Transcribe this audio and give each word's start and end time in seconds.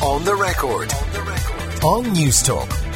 On 0.00 0.24
the 0.24 0.32
record. 0.32 0.92
On 1.82 2.04
Newstalk. 2.14 2.87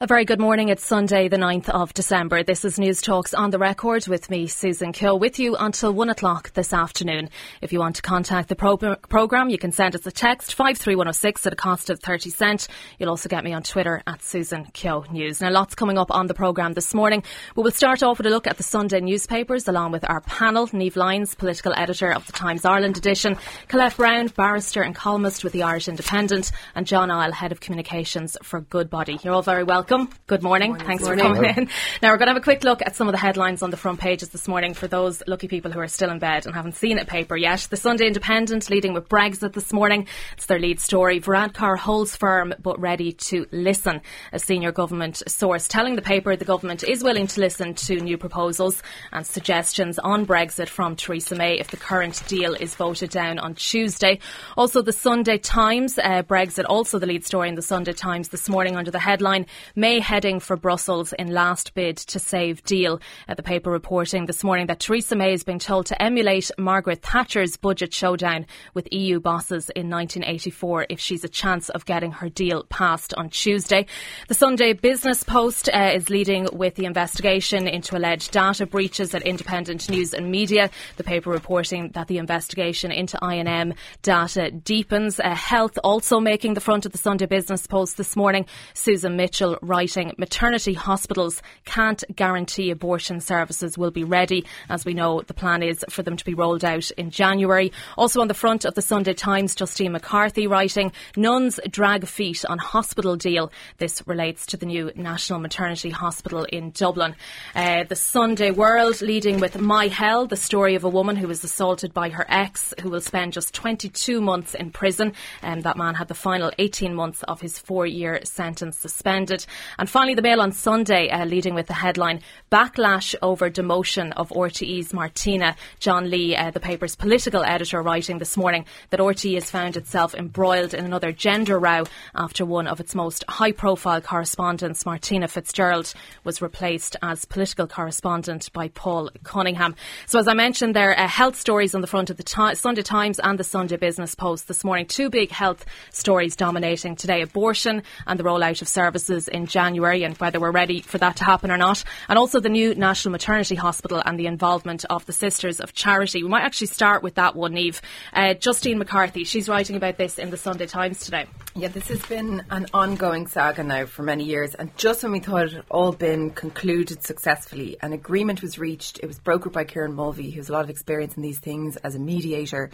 A 0.00 0.06
very 0.06 0.24
good 0.24 0.38
morning. 0.38 0.68
It's 0.68 0.86
Sunday, 0.86 1.26
the 1.26 1.38
9th 1.38 1.70
of 1.70 1.92
December. 1.92 2.44
This 2.44 2.64
is 2.64 2.78
Newstalk's 2.78 3.34
on 3.34 3.50
the 3.50 3.58
record 3.58 4.06
with 4.06 4.30
me, 4.30 4.46
Susan 4.46 4.92
Keogh, 4.92 5.16
with 5.16 5.40
you 5.40 5.56
until 5.56 5.92
one 5.92 6.08
o'clock 6.08 6.52
this 6.52 6.72
afternoon. 6.72 7.30
If 7.62 7.72
you 7.72 7.80
want 7.80 7.96
to 7.96 8.02
contact 8.02 8.48
the 8.48 8.54
pro- 8.54 8.76
programme, 8.76 9.50
you 9.50 9.58
can 9.58 9.72
send 9.72 9.96
us 9.96 10.06
a 10.06 10.12
text 10.12 10.54
53106 10.54 11.46
at 11.48 11.52
a 11.52 11.56
cost 11.56 11.90
of 11.90 11.98
30 11.98 12.30
cent. 12.30 12.68
You'll 13.00 13.08
also 13.08 13.28
get 13.28 13.42
me 13.42 13.52
on 13.52 13.64
Twitter 13.64 14.00
at 14.06 14.22
Susan 14.22 14.66
Keogh 14.66 15.04
News. 15.10 15.40
Now, 15.40 15.50
lots 15.50 15.74
coming 15.74 15.98
up 15.98 16.12
on 16.12 16.28
the 16.28 16.34
programme 16.34 16.74
this 16.74 16.94
morning. 16.94 17.24
We 17.56 17.64
will 17.64 17.72
start 17.72 18.04
off 18.04 18.18
with 18.18 18.26
a 18.28 18.30
look 18.30 18.46
at 18.46 18.56
the 18.56 18.62
Sunday 18.62 19.00
newspapers 19.00 19.66
along 19.66 19.90
with 19.90 20.08
our 20.08 20.20
panel, 20.20 20.68
Niamh 20.68 20.94
Lyons, 20.94 21.34
political 21.34 21.74
editor 21.76 22.12
of 22.12 22.24
the 22.24 22.32
Times 22.34 22.64
Ireland 22.64 22.98
edition, 22.98 23.36
Colette 23.66 23.96
Brown, 23.96 24.28
barrister 24.28 24.82
and 24.82 24.94
columnist 24.94 25.42
with 25.42 25.54
the 25.54 25.64
Irish 25.64 25.88
Independent, 25.88 26.52
and 26.76 26.86
John 26.86 27.08
Ihle, 27.08 27.32
head 27.32 27.50
of 27.50 27.58
communications 27.58 28.36
for 28.44 28.60
Goodbody. 28.60 29.18
You're 29.24 29.34
all 29.34 29.42
very 29.42 29.64
welcome 29.64 29.87
welcome. 29.90 30.14
Good 30.26 30.42
morning. 30.42 30.70
morning. 30.70 30.86
Thanks 30.86 31.04
morning. 31.04 31.24
for 31.26 31.34
coming 31.34 31.54
in. 31.56 31.68
Now, 32.02 32.10
we're 32.10 32.18
going 32.18 32.26
to 32.26 32.34
have 32.34 32.42
a 32.42 32.44
quick 32.44 32.64
look 32.64 32.82
at 32.82 32.94
some 32.94 33.08
of 33.08 33.12
the 33.12 33.18
headlines 33.18 33.62
on 33.62 33.70
the 33.70 33.76
front 33.76 34.00
pages 34.00 34.28
this 34.30 34.46
morning 34.46 34.74
for 34.74 34.86
those 34.86 35.22
lucky 35.26 35.48
people 35.48 35.70
who 35.70 35.80
are 35.80 35.88
still 35.88 36.10
in 36.10 36.18
bed 36.18 36.44
and 36.44 36.54
haven't 36.54 36.76
seen 36.76 36.98
a 36.98 37.04
paper 37.04 37.36
yet. 37.36 37.66
The 37.70 37.76
Sunday 37.76 38.06
Independent 38.06 38.68
leading 38.68 38.92
with 38.92 39.08
Brexit 39.08 39.54
this 39.54 39.72
morning. 39.72 40.06
It's 40.34 40.46
their 40.46 40.58
lead 40.58 40.80
story. 40.80 41.20
Varadkar 41.20 41.78
holds 41.78 42.16
firm 42.16 42.54
but 42.62 42.78
ready 42.78 43.12
to 43.12 43.46
listen. 43.50 44.02
A 44.32 44.38
senior 44.38 44.72
government 44.72 45.22
source 45.26 45.68
telling 45.68 45.96
the 45.96 46.02
paper 46.02 46.36
the 46.36 46.44
government 46.44 46.84
is 46.84 47.02
willing 47.02 47.26
to 47.28 47.40
listen 47.40 47.74
to 47.74 47.96
new 47.96 48.18
proposals 48.18 48.82
and 49.12 49.26
suggestions 49.26 49.98
on 49.98 50.26
Brexit 50.26 50.68
from 50.68 50.96
Theresa 50.96 51.34
May 51.34 51.58
if 51.58 51.70
the 51.70 51.76
current 51.76 52.22
deal 52.28 52.54
is 52.54 52.74
voted 52.74 53.10
down 53.10 53.38
on 53.38 53.54
Tuesday. 53.54 54.18
Also, 54.56 54.82
the 54.82 54.92
Sunday 54.92 55.38
Times, 55.38 55.98
uh, 55.98 56.22
Brexit, 56.22 56.64
also 56.68 56.98
the 56.98 57.06
lead 57.06 57.24
story 57.24 57.48
in 57.48 57.54
the 57.54 57.62
Sunday 57.62 57.92
Times 57.92 58.28
this 58.28 58.48
morning 58.48 58.76
under 58.76 58.90
the 58.90 58.98
headline 58.98 59.46
May 59.78 60.00
heading 60.00 60.40
for 60.40 60.56
Brussels 60.56 61.12
in 61.12 61.28
last 61.28 61.72
bid 61.72 61.98
to 61.98 62.18
save 62.18 62.64
deal. 62.64 63.00
Uh, 63.28 63.34
the 63.34 63.44
paper 63.44 63.70
reporting 63.70 64.26
this 64.26 64.42
morning 64.42 64.66
that 64.66 64.80
Theresa 64.80 65.14
May 65.14 65.32
is 65.32 65.44
being 65.44 65.60
told 65.60 65.86
to 65.86 66.02
emulate 66.02 66.50
Margaret 66.58 67.00
Thatcher's 67.00 67.56
budget 67.56 67.94
showdown 67.94 68.46
with 68.74 68.88
EU 68.90 69.20
bosses 69.20 69.70
in 69.70 69.88
1984 69.88 70.86
if 70.90 70.98
she's 70.98 71.22
a 71.22 71.28
chance 71.28 71.68
of 71.68 71.84
getting 71.84 72.10
her 72.10 72.28
deal 72.28 72.64
passed 72.64 73.14
on 73.14 73.30
Tuesday. 73.30 73.86
The 74.26 74.34
Sunday 74.34 74.72
Business 74.72 75.22
Post 75.22 75.68
uh, 75.72 75.92
is 75.94 76.10
leading 76.10 76.48
with 76.52 76.74
the 76.74 76.86
investigation 76.86 77.68
into 77.68 77.96
alleged 77.96 78.32
data 78.32 78.66
breaches 78.66 79.14
at 79.14 79.22
Independent 79.22 79.88
News 79.88 80.12
and 80.12 80.28
Media. 80.28 80.70
The 80.96 81.04
paper 81.04 81.30
reporting 81.30 81.90
that 81.90 82.08
the 82.08 82.18
investigation 82.18 82.90
into 82.90 83.16
INM 83.18 83.76
data 84.02 84.50
deepens. 84.50 85.20
Uh, 85.20 85.36
health 85.36 85.78
also 85.84 86.18
making 86.18 86.54
the 86.54 86.60
front 86.60 86.84
of 86.84 86.90
the 86.90 86.98
Sunday 86.98 87.26
Business 87.26 87.68
Post 87.68 87.96
this 87.96 88.16
morning. 88.16 88.44
Susan 88.74 89.14
Mitchell 89.14 89.56
writing 89.68 90.12
maternity 90.18 90.74
hospitals 90.74 91.42
can't 91.64 92.02
guarantee 92.16 92.70
abortion 92.70 93.20
services 93.20 93.78
will 93.78 93.90
be 93.90 94.04
ready. 94.04 94.44
As 94.68 94.84
we 94.84 94.94
know, 94.94 95.22
the 95.22 95.34
plan 95.34 95.62
is 95.62 95.84
for 95.90 96.02
them 96.02 96.16
to 96.16 96.24
be 96.24 96.34
rolled 96.34 96.64
out 96.64 96.90
in 96.92 97.10
January. 97.10 97.72
Also 97.96 98.20
on 98.20 98.28
the 98.28 98.34
front 98.34 98.64
of 98.64 98.74
the 98.74 98.82
Sunday 98.82 99.14
Times, 99.14 99.54
Justine 99.54 99.92
McCarthy 99.92 100.46
writing, 100.46 100.92
nuns 101.16 101.60
drag 101.70 102.06
feet 102.06 102.44
on 102.46 102.58
hospital 102.58 103.16
deal. 103.16 103.52
This 103.76 104.02
relates 104.06 104.46
to 104.46 104.56
the 104.56 104.66
new 104.66 104.90
National 104.96 105.38
Maternity 105.38 105.90
Hospital 105.90 106.44
in 106.44 106.70
Dublin. 106.70 107.14
Uh, 107.54 107.84
the 107.84 107.96
Sunday 107.96 108.50
World 108.50 109.00
leading 109.00 109.40
with 109.40 109.60
My 109.60 109.88
Hell, 109.88 110.26
the 110.26 110.36
story 110.36 110.74
of 110.74 110.84
a 110.84 110.88
woman 110.88 111.16
who 111.16 111.28
was 111.28 111.44
assaulted 111.44 111.92
by 111.92 112.08
her 112.08 112.26
ex 112.28 112.72
who 112.80 112.90
will 112.90 113.00
spend 113.00 113.32
just 113.32 113.54
22 113.54 114.20
months 114.20 114.54
in 114.54 114.70
prison. 114.70 115.12
Um, 115.42 115.60
that 115.60 115.76
man 115.76 115.94
had 115.94 116.08
the 116.08 116.14
final 116.14 116.50
18 116.58 116.94
months 116.94 117.22
of 117.24 117.40
his 117.40 117.58
four 117.58 117.86
year 117.86 118.20
sentence 118.24 118.78
suspended. 118.78 119.44
And 119.78 119.88
finally, 119.88 120.14
the 120.14 120.22
Mail 120.22 120.40
on 120.40 120.52
Sunday, 120.52 121.08
uh, 121.08 121.24
leading 121.24 121.54
with 121.54 121.66
the 121.66 121.74
headline 121.74 122.20
Backlash 122.50 123.14
over 123.22 123.50
demotion 123.50 124.12
of 124.16 124.30
RTE's 124.30 124.92
Martina. 124.92 125.56
John 125.80 126.10
Lee, 126.10 126.36
uh, 126.36 126.50
the 126.50 126.60
paper's 126.60 126.96
political 126.96 127.44
editor, 127.44 127.82
writing 127.82 128.18
this 128.18 128.36
morning 128.36 128.64
that 128.90 129.00
RTE 129.00 129.34
has 129.34 129.50
found 129.50 129.76
itself 129.76 130.14
embroiled 130.14 130.74
in 130.74 130.84
another 130.84 131.12
gender 131.12 131.58
row 131.58 131.84
after 132.14 132.44
one 132.44 132.66
of 132.66 132.80
its 132.80 132.94
most 132.94 133.24
high 133.28 133.52
profile 133.52 134.00
correspondents, 134.00 134.86
Martina 134.86 135.28
Fitzgerald, 135.28 135.92
was 136.24 136.40
replaced 136.40 136.96
as 137.02 137.24
political 137.24 137.66
correspondent 137.66 138.52
by 138.52 138.68
Paul 138.68 139.10
Cunningham. 139.24 139.74
So, 140.06 140.18
as 140.18 140.28
I 140.28 140.34
mentioned, 140.34 140.74
there 140.74 140.90
are 140.90 140.98
uh, 141.00 141.08
health 141.08 141.36
stories 141.36 141.74
on 141.74 141.80
the 141.80 141.86
front 141.86 142.10
of 142.10 142.16
the 142.16 142.54
Sunday 142.54 142.82
Times 142.82 143.18
and 143.18 143.38
the 143.38 143.44
Sunday 143.44 143.76
Business 143.76 144.14
Post 144.14 144.48
this 144.48 144.64
morning. 144.64 144.86
Two 144.86 145.10
big 145.10 145.30
health 145.30 145.64
stories 145.90 146.36
dominating 146.36 146.96
today 146.96 147.22
abortion 147.22 147.82
and 148.06 148.18
the 148.18 148.24
rollout 148.24 148.62
of 148.62 148.68
services 148.68 149.28
in 149.28 149.46
January 149.48 150.04
and 150.04 150.16
whether 150.18 150.38
we're 150.38 150.50
ready 150.50 150.80
for 150.80 150.98
that 150.98 151.16
to 151.16 151.24
happen 151.24 151.50
or 151.50 151.56
not. 151.56 151.82
And 152.08 152.18
also 152.18 152.40
the 152.40 152.48
new 152.48 152.74
National 152.74 153.12
Maternity 153.12 153.54
Hospital 153.54 154.02
and 154.04 154.18
the 154.18 154.26
involvement 154.26 154.84
of 154.88 155.04
the 155.06 155.12
Sisters 155.12 155.60
of 155.60 155.72
Charity. 155.74 156.22
We 156.22 156.28
might 156.28 156.44
actually 156.44 156.68
start 156.68 157.02
with 157.02 157.16
that 157.16 157.34
one, 157.34 157.52
Niamh. 157.52 157.80
Uh, 158.12 158.34
Justine 158.34 158.78
McCarthy, 158.78 159.24
she's 159.24 159.48
writing 159.48 159.76
about 159.76 159.96
this 159.96 160.18
in 160.18 160.30
the 160.30 160.36
Sunday 160.36 160.66
Times 160.66 161.00
today. 161.00 161.26
Yeah, 161.54 161.68
this 161.68 161.88
has 161.88 162.04
been 162.06 162.44
an 162.50 162.66
ongoing 162.72 163.26
saga 163.26 163.64
now 163.64 163.86
for 163.86 164.02
many 164.02 164.24
years. 164.24 164.54
And 164.54 164.76
just 164.76 165.02
when 165.02 165.12
we 165.12 165.20
thought 165.20 165.46
it 165.46 165.52
had 165.52 165.64
all 165.70 165.92
been 165.92 166.30
concluded 166.30 167.02
successfully, 167.02 167.76
an 167.80 167.92
agreement 167.92 168.42
was 168.42 168.58
reached. 168.58 169.00
It 169.02 169.06
was 169.06 169.18
brokered 169.18 169.52
by 169.52 169.64
Kieran 169.64 169.94
Mulvey, 169.94 170.30
who 170.30 170.40
has 170.40 170.48
a 170.48 170.52
lot 170.52 170.64
of 170.64 170.70
experience 170.70 171.16
in 171.16 171.22
these 171.22 171.38
things 171.38 171.76
as 171.78 171.94
a 171.94 171.98
mediator 171.98 172.70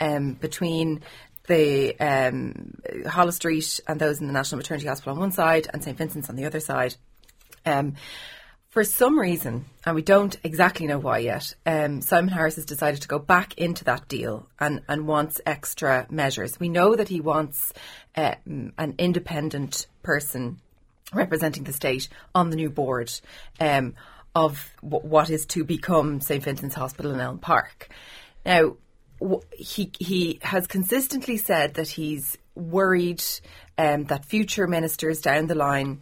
um, 0.00 0.34
between 0.34 1.00
the 1.46 1.98
um, 1.98 2.74
Street 3.30 3.80
and 3.86 4.00
those 4.00 4.20
in 4.20 4.26
the 4.26 4.32
National 4.32 4.58
Maternity 4.58 4.86
Hospital 4.86 5.14
on 5.14 5.20
one 5.20 5.32
side 5.32 5.68
and 5.72 5.82
St 5.82 5.96
Vincent's 5.96 6.28
on 6.28 6.36
the 6.36 6.44
other 6.44 6.60
side. 6.60 6.94
Um, 7.66 7.94
for 8.70 8.84
some 8.84 9.18
reason, 9.18 9.64
and 9.84 9.96
we 9.96 10.02
don't 10.02 10.36
exactly 10.44 10.86
know 10.86 10.98
why 10.98 11.18
yet, 11.18 11.54
um, 11.66 12.00
Simon 12.02 12.30
Harris 12.30 12.54
has 12.54 12.64
decided 12.64 13.02
to 13.02 13.08
go 13.08 13.18
back 13.18 13.58
into 13.58 13.82
that 13.84 14.06
deal 14.06 14.48
and, 14.60 14.82
and 14.88 15.08
wants 15.08 15.40
extra 15.44 16.06
measures. 16.08 16.60
We 16.60 16.68
know 16.68 16.94
that 16.94 17.08
he 17.08 17.20
wants 17.20 17.72
uh, 18.16 18.36
an 18.46 18.94
independent 18.96 19.88
person 20.04 20.60
representing 21.12 21.64
the 21.64 21.72
state 21.72 22.08
on 22.32 22.50
the 22.50 22.56
new 22.56 22.70
board 22.70 23.10
um, 23.58 23.94
of 24.36 24.72
w- 24.82 25.04
what 25.04 25.30
is 25.30 25.46
to 25.46 25.64
become 25.64 26.20
St 26.20 26.44
Vincent's 26.44 26.76
Hospital 26.76 27.12
in 27.12 27.18
Elm 27.18 27.38
Park. 27.38 27.88
Now, 28.46 28.76
he 29.52 29.92
he 29.98 30.38
has 30.42 30.66
consistently 30.66 31.36
said 31.36 31.74
that 31.74 31.88
he's 31.88 32.38
worried 32.54 33.22
um, 33.78 34.04
that 34.04 34.24
future 34.24 34.66
ministers 34.66 35.20
down 35.20 35.46
the 35.46 35.54
line 35.54 36.00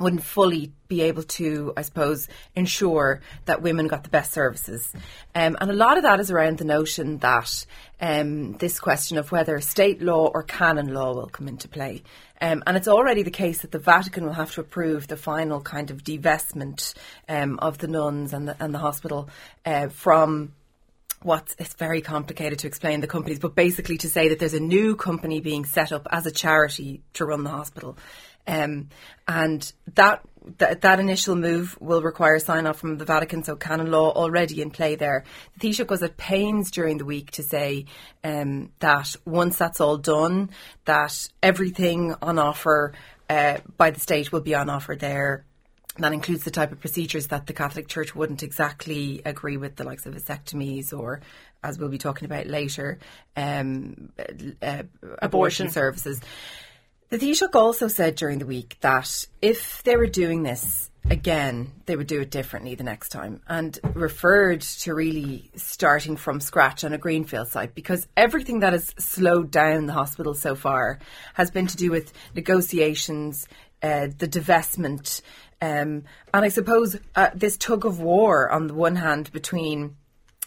wouldn't 0.00 0.22
fully 0.22 0.72
be 0.86 1.02
able 1.02 1.24
to, 1.24 1.72
I 1.76 1.82
suppose, 1.82 2.28
ensure 2.54 3.20
that 3.44 3.62
women 3.62 3.88
got 3.88 4.04
the 4.04 4.08
best 4.08 4.32
services. 4.32 4.92
Um, 5.34 5.56
and 5.60 5.70
a 5.70 5.74
lot 5.74 5.96
of 5.96 6.04
that 6.04 6.20
is 6.20 6.30
around 6.30 6.58
the 6.58 6.64
notion 6.64 7.18
that 7.18 7.66
um, 8.00 8.52
this 8.54 8.78
question 8.78 9.18
of 9.18 9.32
whether 9.32 9.60
state 9.60 10.00
law 10.00 10.30
or 10.32 10.42
canon 10.42 10.94
law 10.94 11.14
will 11.14 11.28
come 11.28 11.48
into 11.48 11.68
play. 11.68 12.02
Um, 12.40 12.62
and 12.66 12.76
it's 12.76 12.88
already 12.88 13.22
the 13.22 13.30
case 13.30 13.62
that 13.62 13.72
the 13.72 13.80
Vatican 13.80 14.24
will 14.24 14.32
have 14.32 14.52
to 14.52 14.60
approve 14.60 15.08
the 15.08 15.16
final 15.16 15.60
kind 15.60 15.90
of 15.90 16.04
divestment 16.04 16.94
um, 17.28 17.58
of 17.58 17.78
the 17.78 17.88
nuns 17.88 18.32
and 18.32 18.48
the, 18.48 18.56
and 18.60 18.72
the 18.72 18.78
hospital 18.78 19.28
uh, 19.66 19.88
from 19.88 20.52
what's 21.22 21.54
it's 21.58 21.74
very 21.74 22.00
complicated 22.00 22.60
to 22.60 22.66
explain 22.66 23.00
the 23.00 23.06
companies, 23.06 23.38
but 23.38 23.54
basically 23.54 23.98
to 23.98 24.08
say 24.08 24.28
that 24.28 24.38
there's 24.38 24.54
a 24.54 24.60
new 24.60 24.96
company 24.96 25.40
being 25.40 25.64
set 25.64 25.92
up 25.92 26.06
as 26.10 26.26
a 26.26 26.30
charity 26.30 27.02
to 27.14 27.24
run 27.24 27.44
the 27.44 27.50
hospital. 27.50 27.96
Um, 28.46 28.88
and 29.26 29.70
that, 29.94 30.22
that 30.56 30.80
that 30.80 31.00
initial 31.00 31.36
move 31.36 31.76
will 31.80 32.00
require 32.00 32.38
sign 32.38 32.66
off 32.66 32.78
from 32.78 32.96
the 32.96 33.04
Vatican, 33.04 33.44
so 33.44 33.56
canon 33.56 33.90
law 33.90 34.10
already 34.10 34.62
in 34.62 34.70
play 34.70 34.96
there. 34.96 35.24
The 35.58 35.68
Taoiseach 35.68 35.90
was 35.90 36.02
at 36.02 36.16
pains 36.16 36.70
during 36.70 36.96
the 36.96 37.04
week 37.04 37.30
to 37.32 37.42
say 37.42 37.84
um, 38.24 38.72
that 38.78 39.14
once 39.26 39.58
that's 39.58 39.82
all 39.82 39.98
done, 39.98 40.50
that 40.86 41.28
everything 41.42 42.14
on 42.22 42.38
offer 42.38 42.94
uh, 43.28 43.58
by 43.76 43.90
the 43.90 44.00
state 44.00 44.32
will 44.32 44.40
be 44.40 44.54
on 44.54 44.70
offer 44.70 44.96
there 44.96 45.44
that 45.98 46.12
includes 46.12 46.44
the 46.44 46.50
type 46.50 46.72
of 46.72 46.80
procedures 46.80 47.28
that 47.28 47.46
the 47.46 47.52
Catholic 47.52 47.88
Church 47.88 48.14
wouldn't 48.14 48.42
exactly 48.42 49.22
agree 49.24 49.56
with, 49.56 49.76
the 49.76 49.84
likes 49.84 50.06
of 50.06 50.14
vasectomies 50.14 50.92
or, 50.92 51.20
as 51.62 51.78
we'll 51.78 51.88
be 51.88 51.98
talking 51.98 52.26
about 52.26 52.46
later, 52.46 52.98
um, 53.36 54.12
uh, 54.62 54.82
abortion. 55.02 55.18
abortion 55.20 55.68
services. 55.70 56.20
The 57.10 57.18
Taoiseach 57.18 57.54
also 57.54 57.88
said 57.88 58.16
during 58.16 58.38
the 58.38 58.46
week 58.46 58.76
that 58.80 59.24
if 59.40 59.82
they 59.82 59.96
were 59.96 60.06
doing 60.06 60.42
this 60.42 60.90
again, 61.10 61.72
they 61.86 61.96
would 61.96 62.06
do 62.06 62.20
it 62.20 62.30
differently 62.30 62.74
the 62.74 62.84
next 62.84 63.08
time 63.08 63.40
and 63.48 63.78
referred 63.94 64.60
to 64.60 64.94
really 64.94 65.50
starting 65.56 66.16
from 66.16 66.40
scratch 66.40 66.84
on 66.84 66.92
a 66.92 66.98
greenfield 66.98 67.48
site 67.48 67.74
because 67.74 68.06
everything 68.16 68.60
that 68.60 68.74
has 68.74 68.94
slowed 68.98 69.50
down 69.50 69.86
the 69.86 69.92
hospital 69.92 70.34
so 70.34 70.54
far 70.54 70.98
has 71.34 71.50
been 71.50 71.66
to 71.66 71.76
do 71.76 71.90
with 71.90 72.12
negotiations, 72.34 73.48
uh, 73.82 74.08
the 74.18 74.28
divestment, 74.28 75.22
um, 75.60 76.04
and 76.32 76.44
I 76.44 76.48
suppose 76.48 76.96
uh, 77.16 77.30
this 77.34 77.56
tug 77.56 77.84
of 77.84 78.00
war 78.00 78.50
on 78.50 78.68
the 78.68 78.74
one 78.74 78.96
hand 78.96 79.32
between 79.32 79.96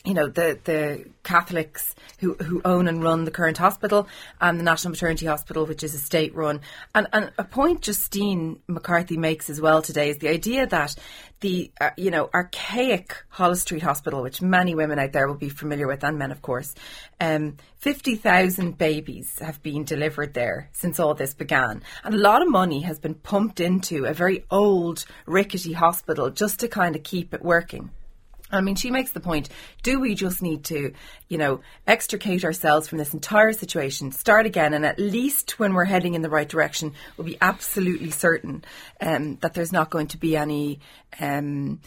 you 0.03 0.13
know 0.13 0.27
the 0.27 0.59
the 0.63 1.05
Catholics 1.23 1.95
who 2.19 2.33
who 2.35 2.61
own 2.65 2.87
and 2.87 3.03
run 3.03 3.25
the 3.25 3.31
current 3.31 3.57
hospital 3.57 4.07
and 4.39 4.59
the 4.59 4.63
National 4.63 4.91
Maternity 4.91 5.27
Hospital, 5.27 5.65
which 5.65 5.83
is 5.83 5.93
a 5.93 5.99
state 5.99 6.33
run. 6.35 6.61
And 6.95 7.07
and 7.13 7.31
a 7.37 7.43
point 7.43 7.81
Justine 7.81 8.59
McCarthy 8.67 9.17
makes 9.17 9.49
as 9.49 9.61
well 9.61 9.81
today 9.81 10.09
is 10.09 10.17
the 10.17 10.29
idea 10.29 10.65
that 10.67 10.95
the 11.41 11.71
uh, 11.79 11.91
you 11.97 12.09
know 12.09 12.29
archaic 12.33 13.15
Holles 13.29 13.61
Street 13.61 13.83
Hospital, 13.83 14.23
which 14.23 14.41
many 14.41 14.73
women 14.73 14.97
out 14.97 15.11
there 15.11 15.27
will 15.27 15.35
be 15.35 15.49
familiar 15.49 15.87
with, 15.87 16.03
and 16.03 16.17
men 16.17 16.31
of 16.31 16.41
course, 16.41 16.73
um, 17.19 17.57
fifty 17.77 18.15
thousand 18.15 18.77
babies 18.77 19.37
have 19.39 19.61
been 19.61 19.83
delivered 19.83 20.33
there 20.33 20.69
since 20.71 20.99
all 20.99 21.13
this 21.13 21.35
began, 21.35 21.83
and 22.03 22.15
a 22.15 22.17
lot 22.17 22.41
of 22.41 22.49
money 22.49 22.81
has 22.81 22.97
been 22.97 23.15
pumped 23.15 23.59
into 23.59 24.05
a 24.05 24.13
very 24.13 24.45
old 24.49 25.05
rickety 25.27 25.73
hospital 25.73 26.31
just 26.31 26.59
to 26.59 26.67
kind 26.67 26.95
of 26.95 27.03
keep 27.03 27.33
it 27.33 27.43
working. 27.43 27.91
I 28.51 28.61
mean, 28.61 28.75
she 28.75 28.91
makes 28.91 29.11
the 29.11 29.19
point 29.19 29.49
do 29.83 29.99
we 29.99 30.15
just 30.15 30.41
need 30.41 30.63
to, 30.65 30.93
you 31.27 31.37
know, 31.37 31.61
extricate 31.87 32.43
ourselves 32.43 32.87
from 32.87 32.97
this 32.97 33.13
entire 33.13 33.53
situation, 33.53 34.11
start 34.11 34.45
again, 34.45 34.73
and 34.73 34.85
at 34.85 34.99
least 34.99 35.59
when 35.59 35.73
we're 35.73 35.85
heading 35.85 36.13
in 36.13 36.21
the 36.21 36.29
right 36.29 36.47
direction, 36.47 36.93
we'll 37.17 37.27
be 37.27 37.37
absolutely 37.41 38.11
certain 38.11 38.63
um, 38.99 39.37
that 39.41 39.53
there's 39.53 39.71
not 39.71 39.89
going 39.89 40.07
to 40.07 40.17
be 40.17 40.35
any. 40.35 40.79
Um, 41.19 41.79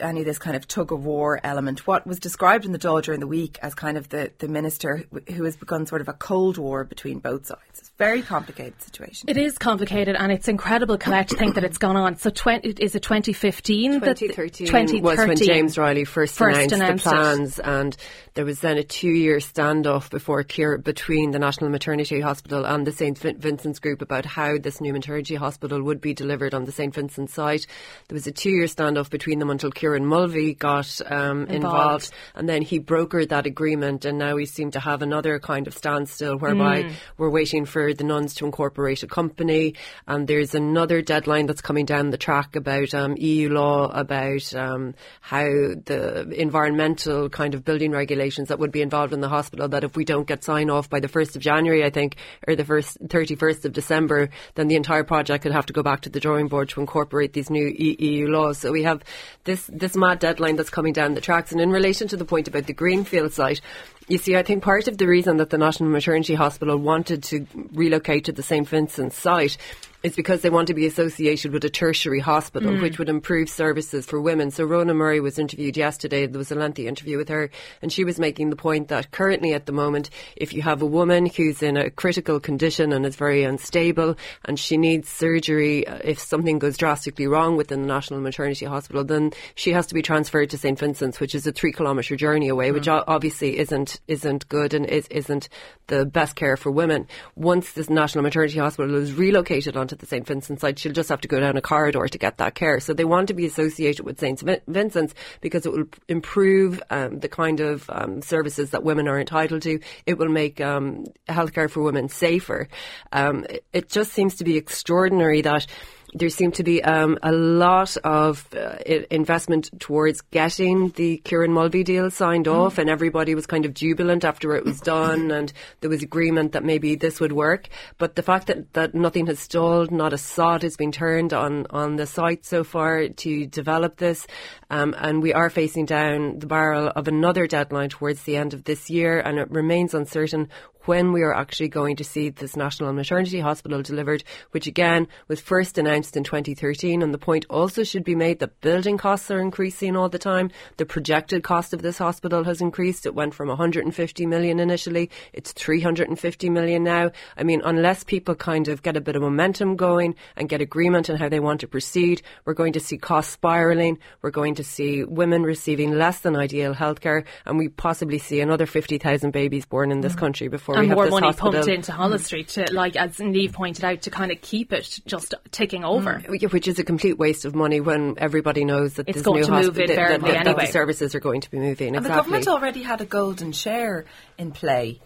any 0.00 0.20
of 0.20 0.26
this 0.26 0.38
kind 0.38 0.56
of 0.56 0.66
tug 0.66 0.92
of 0.92 1.04
war 1.04 1.40
element. 1.44 1.86
What 1.86 2.06
was 2.06 2.18
described 2.18 2.64
in 2.64 2.72
the 2.72 2.78
Dáil 2.78 3.02
during 3.02 3.20
the 3.20 3.26
week 3.26 3.58
as 3.62 3.74
kind 3.74 3.96
of 3.96 4.08
the, 4.08 4.32
the 4.38 4.48
minister 4.48 5.04
who 5.34 5.44
has 5.44 5.56
begun 5.56 5.86
sort 5.86 6.00
of 6.00 6.08
a 6.08 6.12
cold 6.12 6.58
war 6.58 6.84
between 6.84 7.18
both 7.18 7.46
sides. 7.46 7.60
It's 7.78 7.88
a 7.88 7.92
very 7.98 8.22
complicated 8.22 8.80
situation. 8.82 9.28
It 9.28 9.36
is 9.36 9.58
complicated, 9.58 10.16
and 10.16 10.32
it's 10.32 10.48
incredible, 10.48 10.98
Colette, 10.98 11.28
to 11.28 11.36
think 11.36 11.54
that 11.54 11.64
it's 11.64 11.78
gone 11.78 11.96
on. 11.96 12.16
So, 12.16 12.30
20, 12.30 12.68
is 12.68 12.94
it 12.94 13.02
2015? 13.02 14.00
2013, 14.00 14.66
2013 14.66 15.02
was 15.02 15.18
when 15.18 15.36
James 15.36 15.78
Reilly 15.78 16.04
first, 16.04 16.36
first 16.36 16.72
announced, 16.72 16.74
announced, 16.74 17.04
the 17.04 17.10
plans, 17.10 17.58
it. 17.58 17.64
and 17.64 17.96
there 18.34 18.44
was 18.44 18.60
then 18.60 18.78
a 18.78 18.84
two-year 18.84 19.38
standoff 19.38 20.10
before 20.10 20.42
Cure 20.42 20.78
between 20.78 21.30
the 21.30 21.38
National 21.38 21.70
Maternity 21.70 22.20
Hospital 22.20 22.64
and 22.64 22.86
the 22.86 22.92
St 22.92 23.18
Vincent's 23.18 23.78
Group 23.78 24.02
about 24.02 24.24
how 24.24 24.58
this 24.58 24.80
new 24.80 24.92
maternity 24.92 25.34
hospital 25.34 25.82
would 25.82 26.00
be 26.00 26.14
delivered 26.14 26.54
on 26.54 26.64
the 26.64 26.72
St 26.72 26.94
Vincent's 26.94 27.34
site. 27.34 27.66
There 28.08 28.14
was 28.14 28.26
a 28.26 28.32
two-year 28.32 28.66
standoff 28.66 29.10
between 29.10 29.38
them 29.38 29.50
until 29.54 29.70
Kieran 29.70 30.04
Mulvey 30.04 30.54
got 30.54 31.00
um, 31.10 31.46
involved. 31.46 31.54
involved. 31.54 32.10
and 32.34 32.48
then 32.48 32.62
he 32.62 32.80
brokered 32.80 33.28
that 33.30 33.46
agreement, 33.46 34.04
and 34.04 34.18
now 34.18 34.34
we 34.34 34.46
seem 34.46 34.70
to 34.72 34.80
have 34.80 35.00
another 35.00 35.38
kind 35.38 35.66
of 35.66 35.74
standstill 35.74 36.36
whereby 36.36 36.82
mm. 36.82 36.92
we're 37.16 37.30
waiting 37.30 37.64
for 37.64 37.94
the 37.94 38.04
nuns 38.04 38.34
to 38.34 38.44
incorporate 38.44 39.02
a 39.02 39.06
company, 39.06 39.74
and 40.06 40.26
there's 40.26 40.54
another 40.54 41.00
deadline 41.02 41.46
that's 41.46 41.60
coming 41.60 41.86
down 41.86 42.10
the 42.10 42.18
track 42.18 42.56
about 42.56 42.92
um, 42.94 43.16
EU 43.16 43.48
law 43.48 43.88
about 43.88 44.54
um, 44.54 44.94
how 45.20 45.44
the 45.44 46.28
environmental 46.36 47.28
kind 47.28 47.54
of 47.54 47.64
building 47.64 47.92
regulations 47.92 48.48
that 48.48 48.58
would 48.58 48.72
be 48.72 48.82
involved 48.82 49.12
in 49.12 49.20
the 49.20 49.28
hospital. 49.28 49.68
That 49.68 49.84
if 49.84 49.96
we 49.96 50.04
don't 50.04 50.26
get 50.26 50.44
sign 50.44 50.68
off 50.68 50.90
by 50.90 51.00
the 51.00 51.08
first 51.08 51.36
of 51.36 51.42
January, 51.42 51.84
I 51.84 51.90
think, 51.90 52.16
or 52.46 52.56
the 52.56 52.64
first 52.64 52.98
thirty 53.08 53.36
first 53.36 53.64
of 53.64 53.72
December, 53.72 54.30
then 54.56 54.68
the 54.68 54.76
entire 54.76 55.04
project 55.04 55.42
could 55.44 55.52
have 55.52 55.66
to 55.66 55.72
go 55.72 55.82
back 55.82 56.02
to 56.02 56.10
the 56.10 56.20
drawing 56.20 56.48
board 56.48 56.68
to 56.70 56.80
incorporate 56.80 57.32
these 57.32 57.50
new 57.50 57.66
EU 57.66 58.26
laws. 58.26 58.58
So 58.58 58.72
we 58.72 58.82
have 58.82 59.02
this 59.44 59.68
this 59.72 59.96
mad 59.96 60.18
deadline 60.18 60.56
that's 60.56 60.70
coming 60.70 60.92
down 60.92 61.14
the 61.14 61.20
tracks. 61.20 61.52
And 61.52 61.60
in 61.60 61.70
relation 61.70 62.08
to 62.08 62.16
the 62.16 62.24
point 62.24 62.48
about 62.48 62.66
the 62.66 62.72
Greenfield 62.72 63.32
site, 63.32 63.60
you 64.08 64.18
see, 64.18 64.36
I 64.36 64.42
think 64.42 64.62
part 64.62 64.88
of 64.88 64.98
the 64.98 65.06
reason 65.06 65.38
that 65.38 65.50
the 65.50 65.58
National 65.58 65.88
Maternity 65.88 66.34
Hospital 66.34 66.76
wanted 66.76 67.22
to 67.24 67.46
relocate 67.72 68.24
to 68.26 68.32
the 68.32 68.42
St 68.42 68.68
Vincent's 68.68 69.18
site 69.18 69.56
is 70.04 70.14
because 70.14 70.42
they 70.42 70.50
want 70.50 70.68
to 70.68 70.74
be 70.74 70.86
associated 70.86 71.50
with 71.50 71.64
a 71.64 71.70
tertiary 71.70 72.20
hospital, 72.20 72.72
mm. 72.72 72.82
which 72.82 72.98
would 72.98 73.08
improve 73.08 73.48
services 73.48 74.04
for 74.04 74.20
women. 74.20 74.50
So 74.50 74.64
Rona 74.64 74.92
Murray 74.92 75.18
was 75.18 75.38
interviewed 75.38 75.78
yesterday. 75.78 76.26
There 76.26 76.38
was 76.38 76.52
a 76.52 76.54
lengthy 76.54 76.86
interview 76.86 77.16
with 77.16 77.30
her, 77.30 77.50
and 77.80 77.90
she 77.90 78.04
was 78.04 78.18
making 78.18 78.50
the 78.50 78.56
point 78.56 78.88
that 78.88 79.10
currently 79.12 79.54
at 79.54 79.64
the 79.64 79.72
moment, 79.72 80.10
if 80.36 80.52
you 80.52 80.60
have 80.60 80.82
a 80.82 80.86
woman 80.86 81.24
who's 81.24 81.62
in 81.62 81.78
a 81.78 81.88
critical 81.88 82.38
condition 82.38 82.92
and 82.92 83.06
is 83.06 83.16
very 83.16 83.44
unstable, 83.44 84.16
and 84.44 84.60
she 84.60 84.76
needs 84.76 85.08
surgery, 85.08 85.88
uh, 85.88 85.98
if 86.04 86.20
something 86.20 86.58
goes 86.58 86.76
drastically 86.76 87.26
wrong 87.26 87.56
within 87.56 87.80
the 87.80 87.88
National 87.88 88.20
Maternity 88.20 88.66
Hospital, 88.66 89.04
then 89.04 89.32
she 89.54 89.72
has 89.72 89.86
to 89.86 89.94
be 89.94 90.02
transferred 90.02 90.50
to 90.50 90.58
St 90.58 90.78
Vincent's, 90.78 91.18
which 91.18 91.34
is 91.34 91.46
a 91.46 91.52
three 91.52 91.72
kilometre 91.72 92.14
journey 92.14 92.50
away, 92.50 92.68
mm. 92.68 92.74
which 92.74 92.88
obviously 92.88 93.58
isn't 93.58 93.93
isn't 94.08 94.48
good 94.48 94.74
and 94.74 94.86
is, 94.86 95.06
isn't 95.08 95.48
the 95.86 96.06
best 96.06 96.36
care 96.36 96.56
for 96.56 96.70
women. 96.70 97.06
Once 97.36 97.72
this 97.72 97.90
National 97.90 98.22
Maternity 98.22 98.58
Hospital 98.58 98.94
is 98.96 99.12
relocated 99.12 99.76
onto 99.76 99.96
the 99.96 100.06
St. 100.06 100.26
Vincent 100.26 100.60
site, 100.60 100.78
she'll 100.78 100.92
just 100.92 101.08
have 101.08 101.20
to 101.20 101.28
go 101.28 101.40
down 101.40 101.56
a 101.56 101.60
corridor 101.60 102.06
to 102.06 102.18
get 102.18 102.38
that 102.38 102.54
care. 102.54 102.80
So 102.80 102.92
they 102.92 103.04
want 103.04 103.28
to 103.28 103.34
be 103.34 103.46
associated 103.46 104.04
with 104.04 104.18
St. 104.18 104.40
Vincent's 104.66 105.14
because 105.40 105.66
it 105.66 105.72
will 105.72 105.86
improve 106.08 106.82
um, 106.90 107.20
the 107.20 107.28
kind 107.28 107.60
of 107.60 107.88
um, 107.90 108.22
services 108.22 108.70
that 108.70 108.84
women 108.84 109.08
are 109.08 109.18
entitled 109.18 109.62
to. 109.62 109.80
It 110.06 110.18
will 110.18 110.28
make 110.28 110.60
um, 110.60 111.04
healthcare 111.28 111.70
for 111.70 111.82
women 111.82 112.08
safer. 112.08 112.68
Um, 113.12 113.46
it 113.72 113.88
just 113.88 114.12
seems 114.12 114.36
to 114.36 114.44
be 114.44 114.56
extraordinary 114.56 115.42
that 115.42 115.66
there 116.14 116.30
seemed 116.30 116.54
to 116.54 116.62
be 116.62 116.82
um, 116.82 117.18
a 117.22 117.32
lot 117.32 117.96
of 118.04 118.48
uh, 118.54 118.76
investment 119.10 119.70
towards 119.80 120.20
getting 120.20 120.90
the 120.90 121.18
Kieran 121.18 121.52
Mulvey 121.52 121.82
deal 121.82 122.10
signed 122.10 122.46
mm. 122.46 122.54
off, 122.54 122.78
and 122.78 122.88
everybody 122.88 123.34
was 123.34 123.46
kind 123.46 123.64
of 123.64 123.74
jubilant 123.74 124.24
after 124.24 124.54
it 124.54 124.64
was 124.64 124.80
done, 124.80 125.30
and 125.30 125.52
there 125.80 125.90
was 125.90 126.02
agreement 126.02 126.52
that 126.52 126.64
maybe 126.64 126.94
this 126.94 127.20
would 127.20 127.32
work. 127.32 127.68
But 127.98 128.14
the 128.14 128.22
fact 128.22 128.46
that, 128.46 128.72
that 128.74 128.94
nothing 128.94 129.26
has 129.26 129.40
stalled, 129.40 129.90
not 129.90 130.12
a 130.12 130.18
sod 130.18 130.62
has 130.62 130.76
been 130.76 130.92
turned 130.92 131.32
on, 131.32 131.66
on 131.70 131.96
the 131.96 132.06
site 132.06 132.46
so 132.46 132.62
far 132.62 133.08
to 133.08 133.46
develop 133.46 133.96
this, 133.96 134.26
um, 134.70 134.94
and 134.98 135.20
we 135.20 135.32
are 135.32 135.50
facing 135.50 135.84
down 135.84 136.38
the 136.38 136.46
barrel 136.46 136.92
of 136.94 137.08
another 137.08 137.46
deadline 137.46 137.88
towards 137.88 138.22
the 138.22 138.36
end 138.36 138.54
of 138.54 138.64
this 138.64 138.88
year, 138.88 139.18
and 139.18 139.38
it 139.38 139.50
remains 139.50 139.94
uncertain 139.94 140.48
when 140.86 141.12
we 141.12 141.22
are 141.22 141.34
actually 141.34 141.68
going 141.68 141.96
to 141.96 142.04
see 142.04 142.30
this 142.30 142.56
National 142.56 142.92
Maternity 142.92 143.40
Hospital 143.40 143.82
delivered, 143.82 144.24
which 144.50 144.66
again 144.66 145.08
was 145.28 145.40
first 145.40 145.78
announced 145.78 146.16
in 146.16 146.24
2013. 146.24 147.02
And 147.02 147.12
the 147.12 147.18
point 147.18 147.46
also 147.48 147.84
should 147.84 148.04
be 148.04 148.14
made 148.14 148.38
that 148.40 148.60
building 148.60 148.98
costs 148.98 149.30
are 149.30 149.40
increasing 149.40 149.96
all 149.96 150.08
the 150.08 150.18
time. 150.18 150.50
The 150.76 150.86
projected 150.86 151.42
cost 151.42 151.72
of 151.72 151.82
this 151.82 151.98
hospital 151.98 152.44
has 152.44 152.60
increased. 152.60 153.06
It 153.06 153.14
went 153.14 153.34
from 153.34 153.48
150 153.48 154.26
million 154.26 154.60
initially, 154.60 155.10
it's 155.32 155.52
350 155.52 156.50
million 156.50 156.84
now. 156.84 157.10
I 157.36 157.42
mean, 157.42 157.62
unless 157.64 158.04
people 158.04 158.34
kind 158.34 158.68
of 158.68 158.82
get 158.82 158.96
a 158.96 159.00
bit 159.00 159.16
of 159.16 159.22
momentum 159.22 159.76
going 159.76 160.14
and 160.36 160.48
get 160.48 160.60
agreement 160.60 161.10
on 161.10 161.16
how 161.16 161.28
they 161.28 161.40
want 161.40 161.60
to 161.60 161.68
proceed, 161.68 162.22
we're 162.44 162.54
going 162.54 162.74
to 162.74 162.80
see 162.80 162.98
costs 162.98 163.36
spiralling. 163.36 163.98
We're 164.22 164.30
going 164.30 164.54
to 164.56 164.64
see 164.64 165.04
women 165.04 165.42
receiving 165.42 165.92
less 165.92 166.20
than 166.20 166.36
ideal 166.36 166.74
healthcare, 166.74 167.24
and 167.46 167.58
we 167.58 167.68
possibly 167.68 168.18
see 168.18 168.40
another 168.40 168.66
50,000 168.66 169.30
babies 169.30 169.66
born 169.66 169.90
in 169.90 170.00
this 170.00 170.14
mm. 170.14 170.18
country 170.18 170.48
before 170.48 170.73
and 170.78 170.88
more 170.88 171.08
money 171.08 171.26
hospital. 171.26 171.52
pumped 171.52 171.68
into 171.68 171.92
Holles 171.92 172.22
mm. 172.22 172.24
Street 172.24 172.48
to, 172.48 172.72
like 172.72 172.96
as 172.96 173.16
Niamh 173.18 173.52
pointed 173.52 173.84
out, 173.84 174.02
to 174.02 174.10
kind 174.10 174.30
of 174.32 174.40
keep 174.40 174.72
it 174.72 175.00
just 175.06 175.34
ticking 175.50 175.84
over. 175.84 176.22
Mm. 176.26 176.52
Which 176.52 176.68
is 176.68 176.78
a 176.78 176.84
complete 176.84 177.18
waste 177.18 177.44
of 177.44 177.54
money 177.54 177.80
when 177.80 178.14
everybody 178.18 178.64
knows 178.64 178.94
that 178.94 179.08
it's 179.08 179.18
this 179.18 179.24
going 179.24 179.40
new 179.40 179.46
to 179.46 179.52
move 179.52 179.74
that, 179.74 179.88
that, 179.88 180.20
that, 180.20 180.44
that, 180.44 180.56
the 180.56 180.66
services 180.66 181.14
are 181.14 181.20
going 181.20 181.40
to 181.42 181.50
be 181.50 181.58
moving. 181.58 181.96
And 181.96 182.04
the 182.04 182.10
government 182.10 182.48
already 182.48 182.82
had 182.82 183.00
a 183.00 183.06
golden 183.06 183.52
share 183.52 184.04
in 184.38 184.52
play. 184.52 185.00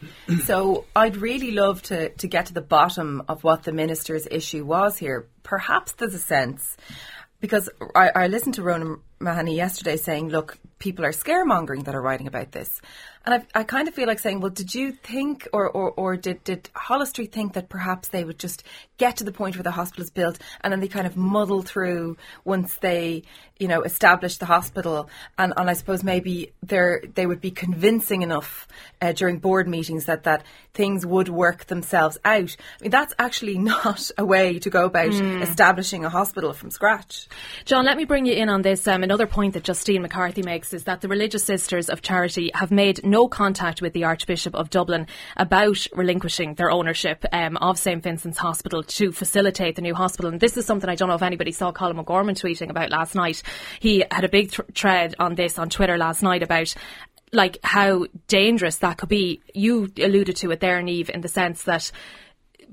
so 0.44 0.84
I'd 0.94 1.16
really 1.16 1.52
love 1.52 1.82
to, 1.82 2.10
to 2.10 2.28
get 2.28 2.46
to 2.46 2.54
the 2.54 2.60
bottom 2.60 3.22
of 3.28 3.44
what 3.44 3.62
the 3.62 3.72
minister's 3.72 4.26
issue 4.30 4.64
was 4.64 4.96
here. 4.96 5.26
Perhaps 5.42 5.92
there's 5.92 6.14
a 6.14 6.18
sense 6.18 6.76
because 7.40 7.68
I, 7.94 8.10
I 8.14 8.26
listened 8.28 8.54
to 8.54 8.62
Rhona 8.62 9.00
Mahony 9.20 9.56
yesterday 9.56 9.96
saying, 9.96 10.28
look, 10.28 10.58
people 10.78 11.04
are 11.04 11.12
scaremongering 11.12 11.84
that 11.84 11.94
are 11.94 12.02
writing 12.02 12.26
about 12.26 12.52
this. 12.52 12.80
And 13.28 13.44
I, 13.54 13.60
I 13.60 13.62
kind 13.62 13.88
of 13.88 13.94
feel 13.94 14.06
like 14.06 14.20
saying, 14.20 14.40
well, 14.40 14.50
did 14.50 14.74
you 14.74 14.90
think, 14.90 15.46
or, 15.52 15.68
or, 15.68 15.90
or 15.90 16.16
did, 16.16 16.42
did 16.44 16.70
Holles 16.74 17.10
Street 17.10 17.30
think 17.30 17.52
that 17.52 17.68
perhaps 17.68 18.08
they 18.08 18.24
would 18.24 18.38
just 18.38 18.62
get 18.96 19.18
to 19.18 19.24
the 19.24 19.32
point 19.32 19.54
where 19.54 19.62
the 19.62 19.70
hospital 19.70 20.02
is 20.02 20.08
built 20.08 20.38
and 20.62 20.72
then 20.72 20.80
they 20.80 20.88
kind 20.88 21.06
of 21.06 21.14
muddle 21.14 21.60
through 21.60 22.16
once 22.46 22.76
they, 22.76 23.24
you 23.58 23.68
know, 23.68 23.82
establish 23.82 24.38
the 24.38 24.46
hospital? 24.46 25.10
And, 25.36 25.52
and 25.58 25.68
I 25.68 25.74
suppose 25.74 26.02
maybe 26.02 26.52
they 26.62 27.00
they 27.14 27.26
would 27.26 27.42
be 27.42 27.50
convincing 27.50 28.22
enough 28.22 28.66
uh, 29.02 29.12
during 29.12 29.40
board 29.40 29.68
meetings 29.68 30.06
that, 30.06 30.22
that 30.22 30.44
things 30.72 31.04
would 31.04 31.28
work 31.28 31.66
themselves 31.66 32.16
out. 32.24 32.56
I 32.80 32.82
mean, 32.82 32.90
that's 32.90 33.12
actually 33.18 33.58
not 33.74 34.10
a 34.16 34.24
way 34.24 34.58
to 34.60 34.70
go 34.70 34.86
about 34.86 35.10
mm. 35.10 35.42
establishing 35.42 36.02
a 36.06 36.08
hospital 36.08 36.54
from 36.54 36.70
scratch. 36.70 37.28
John, 37.66 37.84
let 37.84 37.98
me 37.98 38.06
bring 38.06 38.24
you 38.24 38.32
in 38.32 38.48
on 38.48 38.62
this. 38.62 38.88
Um, 38.88 39.02
another 39.02 39.26
point 39.26 39.52
that 39.52 39.64
Justine 39.64 40.00
McCarthy 40.00 40.42
makes 40.42 40.72
is 40.72 40.84
that 40.84 41.02
the 41.02 41.08
Religious 41.08 41.44
Sisters 41.44 41.90
of 41.90 42.00
Charity 42.00 42.50
have 42.54 42.70
made 42.70 43.04
no 43.04 43.17
contact 43.26 43.80
with 43.80 43.94
the 43.94 44.04
Archbishop 44.04 44.54
of 44.54 44.70
Dublin 44.70 45.06
about 45.36 45.86
relinquishing 45.94 46.54
their 46.54 46.70
ownership 46.70 47.24
um, 47.32 47.56
of 47.56 47.78
St 47.78 48.02
Vincent's 48.02 48.38
Hospital 48.38 48.82
to 48.82 49.10
facilitate 49.10 49.76
the 49.76 49.82
new 49.82 49.94
hospital. 49.94 50.30
And 50.30 50.40
this 50.40 50.56
is 50.56 50.66
something 50.66 50.88
I 50.88 50.94
don't 50.94 51.08
know 51.08 51.14
if 51.14 51.22
anybody 51.22 51.52
saw 51.52 51.72
Colm 51.72 51.98
O'Gorman 51.98 52.34
tweeting 52.34 52.70
about 52.70 52.90
last 52.90 53.14
night. 53.14 53.42
He 53.80 54.04
had 54.10 54.24
a 54.24 54.28
big 54.28 54.52
th- 54.52 54.68
thread 54.74 55.14
on 55.18 55.34
this 55.34 55.58
on 55.58 55.70
Twitter 55.70 55.96
last 55.96 56.22
night 56.22 56.42
about 56.42 56.74
like 57.32 57.58
how 57.62 58.06
dangerous 58.26 58.76
that 58.76 58.98
could 58.98 59.08
be. 59.08 59.40
You 59.54 59.90
alluded 59.98 60.36
to 60.36 60.50
it 60.50 60.60
there, 60.60 60.80
Niamh, 60.82 61.10
in 61.10 61.20
the 61.22 61.28
sense 61.28 61.64
that 61.64 61.90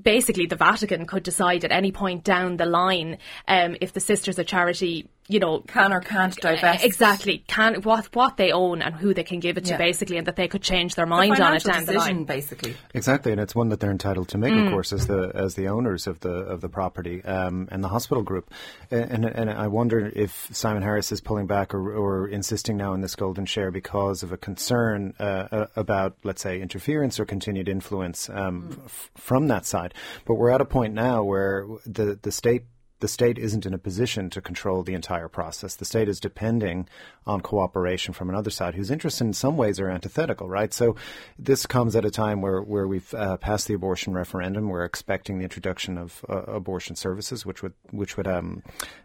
basically 0.00 0.46
the 0.46 0.56
Vatican 0.56 1.06
could 1.06 1.22
decide 1.22 1.64
at 1.64 1.72
any 1.72 1.92
point 1.92 2.24
down 2.24 2.56
the 2.56 2.66
line 2.66 3.18
um, 3.48 3.76
if 3.80 3.92
the 3.92 4.00
Sisters 4.00 4.38
of 4.38 4.46
Charity 4.46 5.08
you 5.28 5.38
know, 5.38 5.60
can 5.60 5.92
or 5.92 6.00
can't 6.00 6.36
divest 6.36 6.84
exactly 6.84 7.44
can 7.46 7.82
what 7.82 8.14
what 8.14 8.36
they 8.36 8.52
own 8.52 8.82
and 8.82 8.94
who 8.94 9.12
they 9.12 9.24
can 9.24 9.40
give 9.40 9.58
it 9.58 9.66
yeah. 9.66 9.76
to, 9.76 9.78
basically, 9.78 10.16
and 10.16 10.26
that 10.26 10.36
they 10.36 10.48
could 10.48 10.62
change 10.62 10.94
their 10.94 11.06
mind 11.06 11.40
on 11.40 11.54
it 11.56 11.64
down 11.64 11.84
the 11.84 11.92
line. 11.92 12.24
Basically, 12.24 12.76
exactly, 12.94 13.32
and 13.32 13.40
it's 13.40 13.54
one 13.54 13.68
that 13.70 13.80
they're 13.80 13.90
entitled 13.90 14.28
to 14.28 14.38
make, 14.38 14.52
mm. 14.52 14.66
of 14.66 14.72
course, 14.72 14.92
as 14.92 15.06
the 15.06 15.32
as 15.34 15.54
the 15.54 15.68
owners 15.68 16.06
of 16.06 16.20
the 16.20 16.30
of 16.30 16.60
the 16.60 16.68
property 16.68 17.24
um, 17.24 17.68
and 17.70 17.82
the 17.82 17.88
hospital 17.88 18.22
group. 18.22 18.50
And, 18.90 19.24
and, 19.24 19.24
and 19.24 19.50
I 19.50 19.68
wonder 19.68 20.10
if 20.14 20.48
Simon 20.52 20.82
Harris 20.82 21.10
is 21.10 21.20
pulling 21.20 21.46
back 21.46 21.74
or, 21.74 21.92
or 21.92 22.28
insisting 22.28 22.76
now 22.76 22.92
on 22.92 23.00
this 23.00 23.16
golden 23.16 23.46
share 23.46 23.70
because 23.70 24.22
of 24.22 24.32
a 24.32 24.36
concern 24.36 25.14
uh, 25.18 25.66
about, 25.74 26.16
let's 26.22 26.42
say, 26.42 26.60
interference 26.60 27.18
or 27.18 27.24
continued 27.24 27.68
influence 27.68 28.28
um, 28.28 28.70
mm. 28.70 28.84
f- 28.84 29.10
from 29.16 29.48
that 29.48 29.66
side. 29.66 29.94
But 30.24 30.34
we're 30.34 30.50
at 30.50 30.60
a 30.60 30.64
point 30.64 30.94
now 30.94 31.24
where 31.24 31.66
the 31.84 32.18
the 32.20 32.32
state 32.32 32.64
the 33.00 33.08
state 33.08 33.38
isn't 33.38 33.66
in 33.66 33.74
a 33.74 33.78
position 33.78 34.30
to 34.30 34.40
control 34.40 34.82
the 34.82 34.94
entire 34.94 35.28
process. 35.28 35.76
The 35.76 35.84
state 35.84 36.08
is 36.08 36.18
depending 36.20 36.88
on 37.26 37.40
cooperation 37.40 38.14
from 38.14 38.30
another 38.30 38.50
side 38.50 38.74
whose 38.74 38.90
interests 38.90 39.20
in 39.20 39.32
some 39.32 39.56
ways 39.56 39.78
are 39.80 39.90
antithetical, 39.90 40.48
right? 40.48 40.72
So 40.72 40.96
this 41.38 41.66
comes 41.66 41.94
at 41.96 42.04
a 42.04 42.10
time 42.10 42.40
where, 42.40 42.62
where 42.62 42.86
we've 42.86 43.12
uh, 43.14 43.36
passed 43.36 43.68
the 43.68 43.74
abortion 43.74 44.14
referendum. 44.14 44.68
We're 44.68 44.84
expecting 44.84 45.38
the 45.38 45.44
introduction 45.44 45.98
of 45.98 46.24
uh, 46.28 46.42
abortion 46.42 46.96
services, 46.96 47.44
which 47.44 47.62
would 47.62 47.74
which 47.90 48.16
would 48.16 48.26
um, 48.26 48.62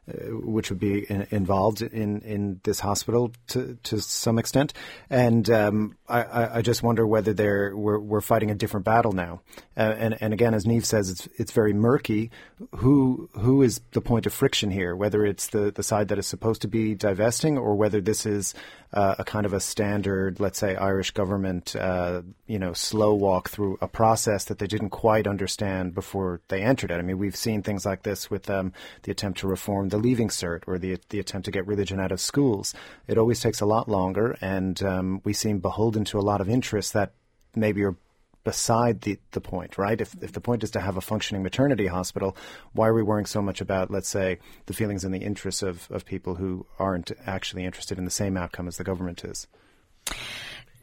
uh, 0.07 0.13
which 0.38 0.69
would 0.69 0.79
be 0.79 1.05
in, 1.12 1.27
involved 1.31 1.81
in, 1.81 2.21
in 2.21 2.62
this 2.63 2.79
hospital 2.79 3.31
to 3.48 3.77
to 3.83 4.00
some 4.00 4.38
extent. 4.39 4.74
And 5.10 5.50
um, 5.50 5.98
I, 6.07 6.57
I 6.57 6.62
just 6.62 6.83
wonder 6.83 7.05
whether 7.05 7.33
they're 7.33 7.75
we're, 7.75 8.00
we're 8.00 8.21
fighting 8.21 8.51
a 8.51 8.55
different 8.55 8.86
battle 8.86 9.12
now. 9.12 9.41
Uh, 9.75 9.95
and 9.98 10.17
and 10.21 10.33
again, 10.33 10.53
as 10.53 10.65
Niamh 10.65 10.86
says, 10.86 11.10
it's 11.10 11.27
it's 11.38 11.51
very 11.51 11.74
murky. 11.74 12.31
Who 12.75 13.29
who 13.33 13.62
is 13.63 13.81
the 13.92 14.02
point 14.02 14.26
of 14.26 14.34
friction 14.34 14.72
here, 14.72 14.96
whether 14.96 15.26
it's 15.26 15.48
the, 15.48 15.72
the 15.72 15.84
side 15.84 16.08
that 16.08 16.18
is 16.18 16.28
supposed 16.28 16.62
to 16.62 16.68
be 16.68 16.96
divesting 16.96 17.58
or 17.58 17.76
whether 17.76 18.00
this 18.00 18.26
is 18.26 18.54
uh, 18.94 19.16
a 19.20 19.24
kind 19.24 19.46
of 19.46 19.54
a 19.54 19.60
standard, 19.60 20.40
let's 20.40 20.60
say, 20.60 20.76
Irish 20.76 21.12
government, 21.12 21.76
uh, 21.76 22.22
you 22.48 22.60
know, 22.60 22.74
slow 22.74 23.14
walk 23.14 23.50
through 23.50 23.78
a 23.82 23.88
process 23.88 24.46
that 24.46 24.60
they 24.60 24.68
didn't 24.68 24.90
quite 24.90 25.28
understand 25.28 25.94
before 25.94 26.42
they 26.48 26.62
entered 26.62 26.92
it. 26.92 26.96
I 26.96 27.02
mean, 27.02 27.18
we've 27.18 27.36
seen 27.36 27.64
things 27.64 27.86
like 27.86 28.04
this 28.04 28.30
with 28.30 28.50
um, 28.50 28.74
the 29.04 29.12
attempt 29.12 29.40
to 29.40 29.48
reform 29.48 29.90
the 29.90 29.98
Leaving 29.98 30.30
Cert 30.30 30.64
or 30.68 30.78
the 30.78 31.00
the 31.10 31.20
attempt 31.20 31.46
to 31.46 31.52
get 31.52 31.68
religion 31.68 32.00
out 32.00 32.12
of 32.12 32.20
schools. 32.20 32.74
It 33.08 33.18
always 33.18 33.40
takes 33.40 33.62
a 33.62 33.66
lot 33.66 33.90
longer, 33.90 34.38
and 34.42 34.82
um, 34.84 35.22
we 35.24 35.34
seem 35.34 35.60
beholden 35.60 36.06
to 36.06 36.20
a 36.20 36.22
lot 36.22 36.42
of 36.42 36.50
interests 36.50 36.92
that 36.92 37.14
maybe 37.56 37.84
are 37.84 37.96
beside 38.43 39.01
the, 39.01 39.19
the 39.31 39.41
point, 39.41 39.77
right? 39.77 40.00
If, 40.00 40.15
if 40.21 40.31
the 40.31 40.41
point 40.41 40.63
is 40.63 40.71
to 40.71 40.79
have 40.79 40.98
a 40.98 41.01
functioning 41.01 41.43
maternity 41.43 41.88
hospital, 41.88 42.36
why 42.74 42.88
are 42.88 42.93
we 42.93 43.03
worrying 43.03 43.25
so 43.25 43.41
much 43.41 43.62
about, 43.62 43.91
let's 43.91 44.10
say, 44.10 44.39
the 44.65 44.74
feelings 44.74 45.03
and 45.03 45.13
the 45.13 45.19
interests 45.19 45.62
of, 45.62 45.88
of 45.91 46.05
people 46.05 46.36
who 46.36 46.65
aren't 46.79 47.12
actually 47.25 47.65
interested 47.65 47.98
in 47.98 48.05
the 48.05 48.12
same 48.12 48.38
outcome 48.38 48.67
as 48.67 48.77
the 48.77 48.83
government 48.83 49.24
is? 49.24 49.48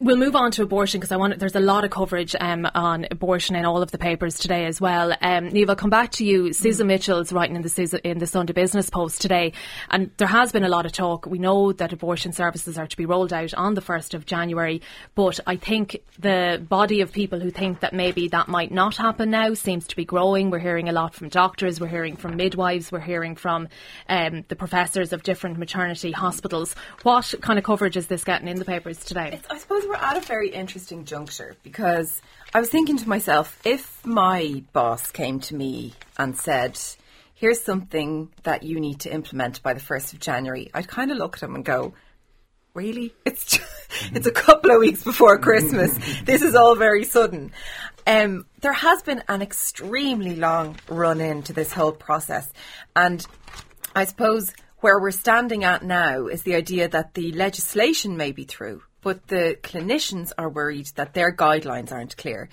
We'll 0.01 0.15
move 0.15 0.33
on 0.33 0.51
to 0.51 0.63
abortion 0.63 1.01
because 1.01 1.11
I 1.11 1.17
want. 1.17 1.37
There's 1.39 1.57
a 1.57 1.59
lot 1.59 1.83
of 1.83 1.91
coverage 1.91 2.33
um, 2.39 2.65
on 2.73 3.05
abortion 3.11 3.57
in 3.57 3.65
all 3.65 3.81
of 3.81 3.91
the 3.91 3.97
papers 3.97 4.39
today 4.39 4.65
as 4.65 4.79
well. 4.79 5.11
Um, 5.21 5.51
I'll 5.67 5.75
come 5.75 5.89
back 5.89 6.11
to 6.13 6.25
you. 6.25 6.53
Susan 6.53 6.85
mm. 6.85 6.91
Mitchell's 6.91 7.33
writing 7.33 7.57
in 7.57 7.63
the 7.63 8.01
in 8.05 8.17
the 8.17 8.25
Sunday 8.25 8.53
Business 8.53 8.89
Post 8.89 9.21
today, 9.21 9.51
and 9.89 10.09
there 10.15 10.29
has 10.29 10.53
been 10.53 10.63
a 10.63 10.69
lot 10.69 10.85
of 10.85 10.93
talk. 10.93 11.25
We 11.25 11.37
know 11.37 11.73
that 11.73 11.91
abortion 11.91 12.31
services 12.31 12.77
are 12.77 12.87
to 12.87 12.95
be 12.95 13.05
rolled 13.05 13.33
out 13.33 13.53
on 13.53 13.73
the 13.73 13.81
first 13.81 14.13
of 14.13 14.25
January, 14.25 14.81
but 15.15 15.41
I 15.45 15.57
think 15.57 15.97
the 16.17 16.65
body 16.65 17.01
of 17.01 17.11
people 17.11 17.41
who 17.41 17.51
think 17.51 17.81
that 17.81 17.91
maybe 17.91 18.29
that 18.29 18.47
might 18.47 18.71
not 18.71 18.95
happen 18.95 19.31
now 19.31 19.53
seems 19.53 19.85
to 19.87 19.97
be 19.97 20.05
growing. 20.05 20.49
We're 20.49 20.59
hearing 20.59 20.87
a 20.87 20.93
lot 20.93 21.13
from 21.13 21.27
doctors. 21.27 21.81
We're 21.81 21.87
hearing 21.87 22.15
from 22.15 22.37
midwives. 22.37 22.89
We're 22.89 23.01
hearing 23.01 23.35
from 23.35 23.67
um, 24.07 24.45
the 24.47 24.55
professors 24.55 25.11
of 25.11 25.23
different 25.23 25.57
maternity 25.57 26.13
hospitals. 26.13 26.73
What 27.03 27.33
kind 27.41 27.59
of 27.59 27.65
coverage 27.65 27.97
is 27.97 28.07
this 28.07 28.23
getting 28.23 28.47
in 28.47 28.59
the 28.59 28.65
papers 28.65 29.03
today? 29.03 29.31
It's, 29.33 29.47
I 29.49 29.57
suppose 29.57 29.88
we're 29.89 29.95
at 29.95 30.17
a 30.17 30.21
very 30.21 30.49
interesting 30.49 31.03
juncture 31.03 31.55
because 31.63 32.21
I 32.53 32.59
was 32.59 32.69
thinking 32.69 32.97
to 32.97 33.09
myself, 33.09 33.59
if 33.65 34.05
my 34.05 34.63
boss 34.71 35.09
came 35.09 35.39
to 35.41 35.55
me 35.55 35.95
and 36.15 36.37
said, 36.37 36.79
here's 37.33 37.59
something 37.59 38.29
that 38.43 38.61
you 38.61 38.79
need 38.79 38.99
to 39.01 39.11
implement 39.11 39.63
by 39.63 39.73
the 39.73 39.79
1st 39.79 40.13
of 40.13 40.19
January, 40.19 40.69
I'd 40.75 40.87
kind 40.87 41.09
of 41.09 41.17
look 41.17 41.37
at 41.37 41.43
him 41.43 41.55
and 41.55 41.65
go, 41.65 41.95
really? 42.75 43.15
It's 43.25 43.45
just, 43.45 44.13
it's 44.13 44.27
a 44.27 44.31
couple 44.31 44.69
of 44.69 44.79
weeks 44.79 45.03
before 45.03 45.39
Christmas. 45.39 45.97
this 46.23 46.43
is 46.43 46.53
all 46.53 46.75
very 46.75 47.03
sudden. 47.03 47.51
Um, 48.05 48.45
there 48.61 48.73
has 48.73 49.01
been 49.01 49.23
an 49.27 49.41
extremely 49.41 50.35
long 50.35 50.77
run 50.87 51.19
into 51.19 51.51
this 51.51 51.73
whole 51.73 51.93
process. 51.93 52.47
And 52.95 53.25
I 53.95 54.05
suppose 54.05 54.53
where 54.81 54.99
we're 54.99 55.09
standing 55.09 55.63
at 55.63 55.83
now 55.83 56.27
is 56.27 56.43
the 56.43 56.53
idea 56.53 56.87
that 56.89 57.15
the 57.15 57.31
legislation 57.31 58.17
may 58.17 58.31
be 58.31 58.43
through 58.43 58.83
but 59.01 59.27
the 59.27 59.57
clinicians 59.61 60.31
are 60.37 60.49
worried 60.49 60.87
that 60.95 61.13
their 61.13 61.35
guidelines 61.35 61.91
aren't 61.91 62.17
clear. 62.17 62.49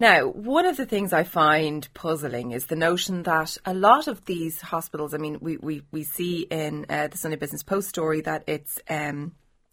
Now, 0.00 0.28
one 0.28 0.64
of 0.64 0.78
the 0.78 0.86
things 0.86 1.12
I 1.12 1.24
find 1.24 1.86
puzzling 1.92 2.52
is 2.52 2.66
the 2.66 2.76
notion 2.76 3.22
that 3.24 3.58
a 3.66 3.74
lot 3.74 4.08
of 4.08 4.24
these 4.24 4.58
hospitals, 4.62 5.12
I 5.12 5.18
mean, 5.18 5.36
we, 5.42 5.58
we, 5.58 5.82
we 5.92 6.04
see 6.04 6.46
in 6.50 6.86
uh, 6.88 7.08
the 7.08 7.18
Sunday 7.18 7.36
Business 7.36 7.62
Post 7.62 7.90
story 7.90 8.22
that 8.22 8.44
it's 8.46 8.80
um, 8.88 9.32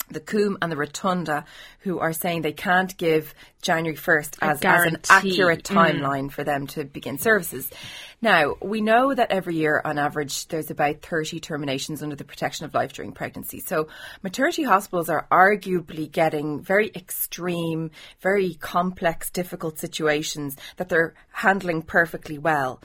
the 0.10 0.20
Coombe 0.20 0.58
and 0.62 0.72
the 0.72 0.78
Rotunda 0.78 1.46
who 1.80 2.00
are 2.00 2.14
saying 2.14 2.42
they 2.42 2.54
can't 2.54 2.96
give 2.98 3.34
January 3.62 3.98
1st 3.98 4.38
as, 4.42 4.62
as 4.64 4.86
an 4.86 4.98
accurate 5.10 5.64
mm. 5.64 5.76
timeline 5.76 6.28
mm. 6.28 6.32
for 6.32 6.44
them 6.44 6.68
to 6.68 6.86
begin 6.86 7.18
services. 7.18 7.70
Now, 8.22 8.56
we 8.62 8.82
know 8.82 9.14
that 9.14 9.32
every 9.32 9.56
year, 9.56 9.80
on 9.86 10.00
average, 10.00 10.48
there's 10.48 10.72
about 10.72 11.04
30 11.04 11.40
terminations 11.40 12.02
under 12.02 12.16
the 12.16 12.24
protection 12.24 12.66
of 12.66 12.74
life 12.74 12.94
during 12.94 13.12
pregnancy. 13.12 13.60
So, 13.60 13.90
maternity 14.24 14.64
hospitals 14.64 15.08
are 15.10 15.28
arguably 15.32 16.12
getting 16.12 16.62
very 16.62 16.92
extreme, 16.96 17.92
very 18.22 18.56
complex, 18.56 19.30
difficult 19.30 19.78
situations 19.78 20.58
that 20.78 20.90
they're 20.90 21.14
handling 21.32 21.84
perfectly 21.84 22.40
well. 22.40 22.82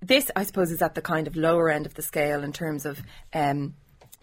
This, 0.00 0.32
I 0.34 0.42
suppose, 0.42 0.72
is 0.72 0.82
at 0.82 0.96
the 0.96 1.02
kind 1.02 1.28
of 1.28 1.36
lower 1.36 1.70
end 1.70 1.86
of 1.86 1.94
the 1.94 2.02
scale 2.02 2.42
in 2.42 2.52
terms 2.52 2.84
of 2.84 3.00
um, 3.32 3.74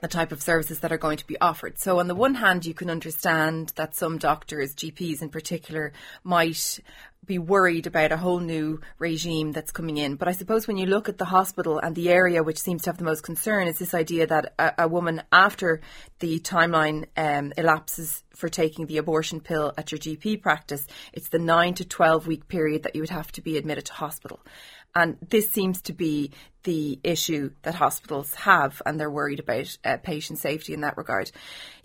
the 0.01 0.07
type 0.07 0.31
of 0.31 0.41
services 0.41 0.79
that 0.79 0.91
are 0.91 0.97
going 0.97 1.17
to 1.17 1.27
be 1.27 1.39
offered. 1.39 1.79
So, 1.79 1.99
on 1.99 2.07
the 2.07 2.15
one 2.15 2.35
hand, 2.35 2.65
you 2.65 2.73
can 2.73 2.89
understand 2.89 3.73
that 3.75 3.95
some 3.95 4.17
doctors, 4.17 4.75
GPs 4.75 5.21
in 5.21 5.29
particular, 5.29 5.91
might 6.23 6.79
be 7.25 7.37
worried 7.37 7.85
about 7.85 8.11
a 8.11 8.17
whole 8.17 8.39
new 8.39 8.81
regime 8.97 9.51
that's 9.51 9.71
coming 9.71 9.97
in. 9.97 10.15
But 10.15 10.27
I 10.27 10.31
suppose 10.31 10.67
when 10.67 10.77
you 10.77 10.87
look 10.87 11.09
at 11.09 11.17
the 11.17 11.25
hospital 11.25 11.77
and 11.77 11.95
the 11.95 12.09
area 12.09 12.43
which 12.43 12.59
seems 12.59 12.83
to 12.83 12.89
have 12.89 12.97
the 12.97 13.03
most 13.03 13.21
concern 13.21 13.67
is 13.67 13.77
this 13.77 13.93
idea 13.93 14.25
that 14.27 14.53
a, 14.57 14.83
a 14.83 14.87
woman, 14.87 15.21
after 15.31 15.81
the 16.19 16.39
timeline 16.39 17.05
um, 17.17 17.53
elapses 17.57 18.23
for 18.33 18.49
taking 18.49 18.87
the 18.87 18.97
abortion 18.97 19.41
pill 19.41 19.73
at 19.77 19.91
your 19.91 19.99
GP 19.99 20.41
practice, 20.41 20.87
it's 21.13 21.29
the 21.29 21.39
nine 21.39 21.75
to 21.75 21.85
12 21.85 22.25
week 22.25 22.47
period 22.47 22.83
that 22.83 22.95
you 22.95 23.01
would 23.01 23.11
have 23.11 23.31
to 23.33 23.41
be 23.41 23.57
admitted 23.57 23.85
to 23.85 23.93
hospital. 23.93 24.39
And 24.95 25.17
this 25.29 25.49
seems 25.49 25.81
to 25.83 25.93
be 25.93 26.31
the 26.63 26.99
issue 27.03 27.51
that 27.61 27.75
hospitals 27.75 28.33
have, 28.35 28.81
and 28.85 28.99
they're 28.99 29.09
worried 29.09 29.39
about 29.39 29.77
uh, 29.85 29.97
patient 29.97 30.39
safety 30.39 30.73
in 30.73 30.81
that 30.81 30.97
regard. 30.97 31.31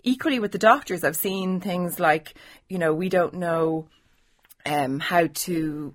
Equally, 0.03 0.39
with 0.39 0.51
the 0.51 0.57
doctors, 0.57 1.03
I've 1.03 1.15
seen 1.15 1.59
things 1.59 1.99
like, 1.99 2.33
you 2.67 2.77
know, 2.77 2.93
we 2.93 3.09
don't 3.09 3.35
know. 3.35 3.87
Um, 4.67 4.99
how 4.99 5.27
to 5.27 5.93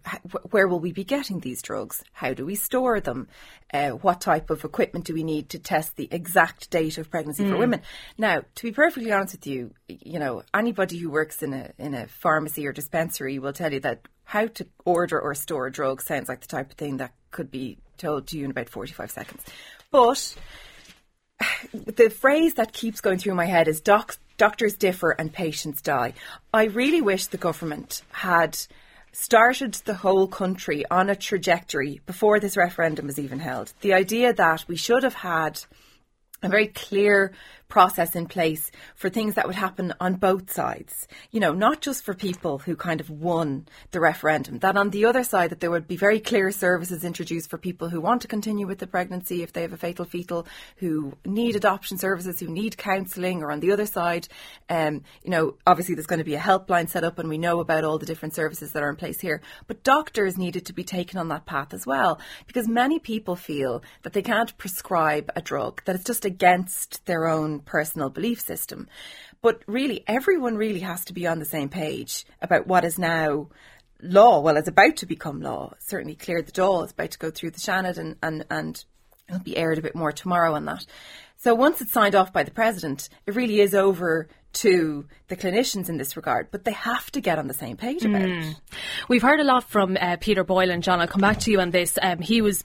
where 0.50 0.68
will 0.68 0.78
we 0.78 0.92
be 0.92 1.02
getting 1.02 1.40
these 1.40 1.60
drugs? 1.60 2.04
How 2.12 2.34
do 2.34 2.46
we 2.46 2.54
store 2.54 3.00
them? 3.00 3.26
Uh, 3.72 3.90
what 3.90 4.20
type 4.20 4.48
of 4.50 4.64
equipment 4.64 5.06
do 5.06 5.14
we 5.14 5.24
need 5.24 5.48
to 5.50 5.58
test 5.58 5.96
the 5.96 6.08
exact 6.12 6.70
date 6.70 6.96
of 6.96 7.10
pregnancy 7.10 7.44
mm. 7.44 7.50
for 7.50 7.56
women? 7.56 7.82
Now, 8.16 8.42
to 8.54 8.62
be 8.62 8.70
perfectly 8.70 9.10
honest 9.10 9.34
with 9.34 9.46
you, 9.48 9.72
you 9.88 10.20
know 10.20 10.42
anybody 10.54 10.98
who 10.98 11.10
works 11.10 11.42
in 11.42 11.52
a 11.52 11.72
in 11.78 11.94
a 11.94 12.06
pharmacy 12.06 12.66
or 12.66 12.72
dispensary 12.72 13.40
will 13.40 13.52
tell 13.52 13.72
you 13.72 13.80
that 13.80 14.06
how 14.22 14.46
to 14.46 14.66
order 14.84 15.20
or 15.20 15.34
store 15.34 15.66
a 15.66 15.72
drug 15.72 16.00
sounds 16.00 16.28
like 16.28 16.40
the 16.40 16.46
type 16.46 16.70
of 16.70 16.76
thing 16.76 16.98
that 16.98 17.12
could 17.32 17.50
be 17.50 17.78
told 17.98 18.28
to 18.28 18.38
you 18.38 18.44
in 18.44 18.52
about 18.52 18.68
45 18.68 19.10
seconds. 19.10 19.42
But 19.90 20.36
the 21.74 22.10
phrase 22.10 22.54
that 22.54 22.72
keeps 22.72 23.00
going 23.00 23.18
through 23.18 23.34
my 23.34 23.46
head 23.46 23.68
is 23.68 23.80
doc- 23.80 24.18
doctors 24.40 24.74
differ 24.74 25.10
and 25.10 25.30
patients 25.30 25.82
die. 25.82 26.14
I 26.54 26.64
really 26.64 27.02
wish 27.02 27.26
the 27.26 27.36
government 27.36 28.00
had 28.10 28.56
started 29.12 29.74
the 29.74 29.92
whole 29.92 30.26
country 30.26 30.82
on 30.90 31.10
a 31.10 31.14
trajectory 31.14 32.00
before 32.06 32.40
this 32.40 32.56
referendum 32.56 33.06
was 33.06 33.18
even 33.18 33.38
held. 33.38 33.74
The 33.82 33.92
idea 33.92 34.32
that 34.32 34.64
we 34.66 34.76
should 34.76 35.02
have 35.02 35.12
had 35.12 35.60
a 36.42 36.48
very 36.48 36.68
clear 36.68 37.32
process 37.70 38.14
in 38.14 38.26
place 38.26 38.70
for 38.94 39.08
things 39.08 39.34
that 39.34 39.46
would 39.46 39.56
happen 39.56 39.94
on 40.00 40.14
both 40.16 40.52
sides. 40.52 41.08
You 41.30 41.40
know, 41.40 41.52
not 41.52 41.80
just 41.80 42.04
for 42.04 42.12
people 42.12 42.58
who 42.58 42.76
kind 42.76 43.00
of 43.00 43.08
won 43.08 43.66
the 43.92 44.00
referendum, 44.00 44.58
that 44.58 44.76
on 44.76 44.90
the 44.90 45.06
other 45.06 45.24
side 45.24 45.50
that 45.50 45.60
there 45.60 45.70
would 45.70 45.88
be 45.88 45.96
very 45.96 46.20
clear 46.20 46.50
services 46.50 47.04
introduced 47.04 47.48
for 47.48 47.56
people 47.56 47.88
who 47.88 48.00
want 48.00 48.22
to 48.22 48.28
continue 48.28 48.66
with 48.66 48.78
the 48.78 48.86
pregnancy 48.86 49.42
if 49.42 49.52
they 49.52 49.62
have 49.62 49.72
a 49.72 49.78
fatal 49.78 50.04
fetal, 50.04 50.46
who 50.76 51.12
need 51.24 51.56
adoption 51.56 51.96
services, 51.96 52.40
who 52.40 52.48
need 52.48 52.76
counselling, 52.76 53.42
or 53.42 53.50
on 53.50 53.60
the 53.60 53.72
other 53.72 53.86
side, 53.86 54.28
um, 54.68 55.02
you 55.22 55.30
know, 55.30 55.54
obviously 55.66 55.94
there's 55.94 56.06
going 56.06 56.18
to 56.18 56.24
be 56.24 56.34
a 56.34 56.40
helpline 56.40 56.88
set 56.88 57.04
up 57.04 57.18
and 57.18 57.28
we 57.28 57.38
know 57.38 57.60
about 57.60 57.84
all 57.84 57.98
the 57.98 58.06
different 58.06 58.34
services 58.34 58.72
that 58.72 58.82
are 58.82 58.90
in 58.90 58.96
place 58.96 59.20
here. 59.20 59.40
But 59.66 59.84
doctors 59.84 60.36
needed 60.36 60.66
to 60.66 60.72
be 60.72 60.84
taken 60.84 61.18
on 61.18 61.28
that 61.28 61.46
path 61.46 61.72
as 61.72 61.86
well 61.86 62.20
because 62.46 62.68
many 62.68 62.98
people 62.98 63.36
feel 63.36 63.82
that 64.02 64.12
they 64.12 64.22
can't 64.22 64.56
prescribe 64.58 65.30
a 65.36 65.40
drug, 65.40 65.82
that 65.84 65.94
it's 65.94 66.04
just 66.04 66.24
against 66.24 67.06
their 67.06 67.28
own 67.28 67.59
personal 67.60 68.10
belief 68.10 68.40
system. 68.40 68.88
But 69.42 69.62
really, 69.66 70.04
everyone 70.06 70.56
really 70.56 70.80
has 70.80 71.04
to 71.06 71.12
be 71.12 71.26
on 71.26 71.38
the 71.38 71.44
same 71.44 71.68
page 71.68 72.24
about 72.42 72.66
what 72.66 72.84
is 72.84 72.98
now 72.98 73.48
law. 74.02 74.40
Well, 74.40 74.56
it's 74.56 74.68
about 74.68 74.96
to 74.98 75.06
become 75.06 75.40
law. 75.40 75.74
Certainly, 75.78 76.16
Clear 76.16 76.42
the 76.42 76.52
Dáil 76.52 76.84
is 76.84 76.92
about 76.92 77.12
to 77.12 77.18
go 77.18 77.30
through 77.30 77.52
the 77.52 77.60
Seanad 77.60 77.98
and, 77.98 78.16
and, 78.22 78.44
and 78.50 78.84
it'll 79.28 79.42
be 79.42 79.56
aired 79.56 79.78
a 79.78 79.82
bit 79.82 79.94
more 79.94 80.12
tomorrow 80.12 80.54
on 80.54 80.64
that. 80.66 80.84
So 81.36 81.54
once 81.54 81.80
it's 81.80 81.92
signed 81.92 82.14
off 82.14 82.34
by 82.34 82.42
the 82.42 82.50
president, 82.50 83.08
it 83.26 83.34
really 83.34 83.60
is 83.60 83.74
over 83.74 84.28
to 84.52 85.06
the 85.28 85.36
clinicians 85.36 85.88
in 85.88 85.96
this 85.96 86.16
regard, 86.16 86.50
but 86.50 86.64
they 86.64 86.72
have 86.72 87.10
to 87.12 87.20
get 87.20 87.38
on 87.38 87.46
the 87.46 87.54
same 87.54 87.76
page 87.76 88.04
about 88.04 88.22
mm. 88.22 88.50
it. 88.50 88.56
We've 89.08 89.22
heard 89.22 89.40
a 89.40 89.44
lot 89.44 89.64
from 89.64 89.96
uh, 89.98 90.16
Peter 90.20 90.44
and 90.48 90.82
John, 90.82 91.00
I'll 91.00 91.06
come 91.06 91.20
back 91.20 91.38
to 91.40 91.50
you 91.50 91.60
on 91.60 91.70
this. 91.70 91.98
Um, 92.02 92.18
he 92.18 92.42
was 92.42 92.64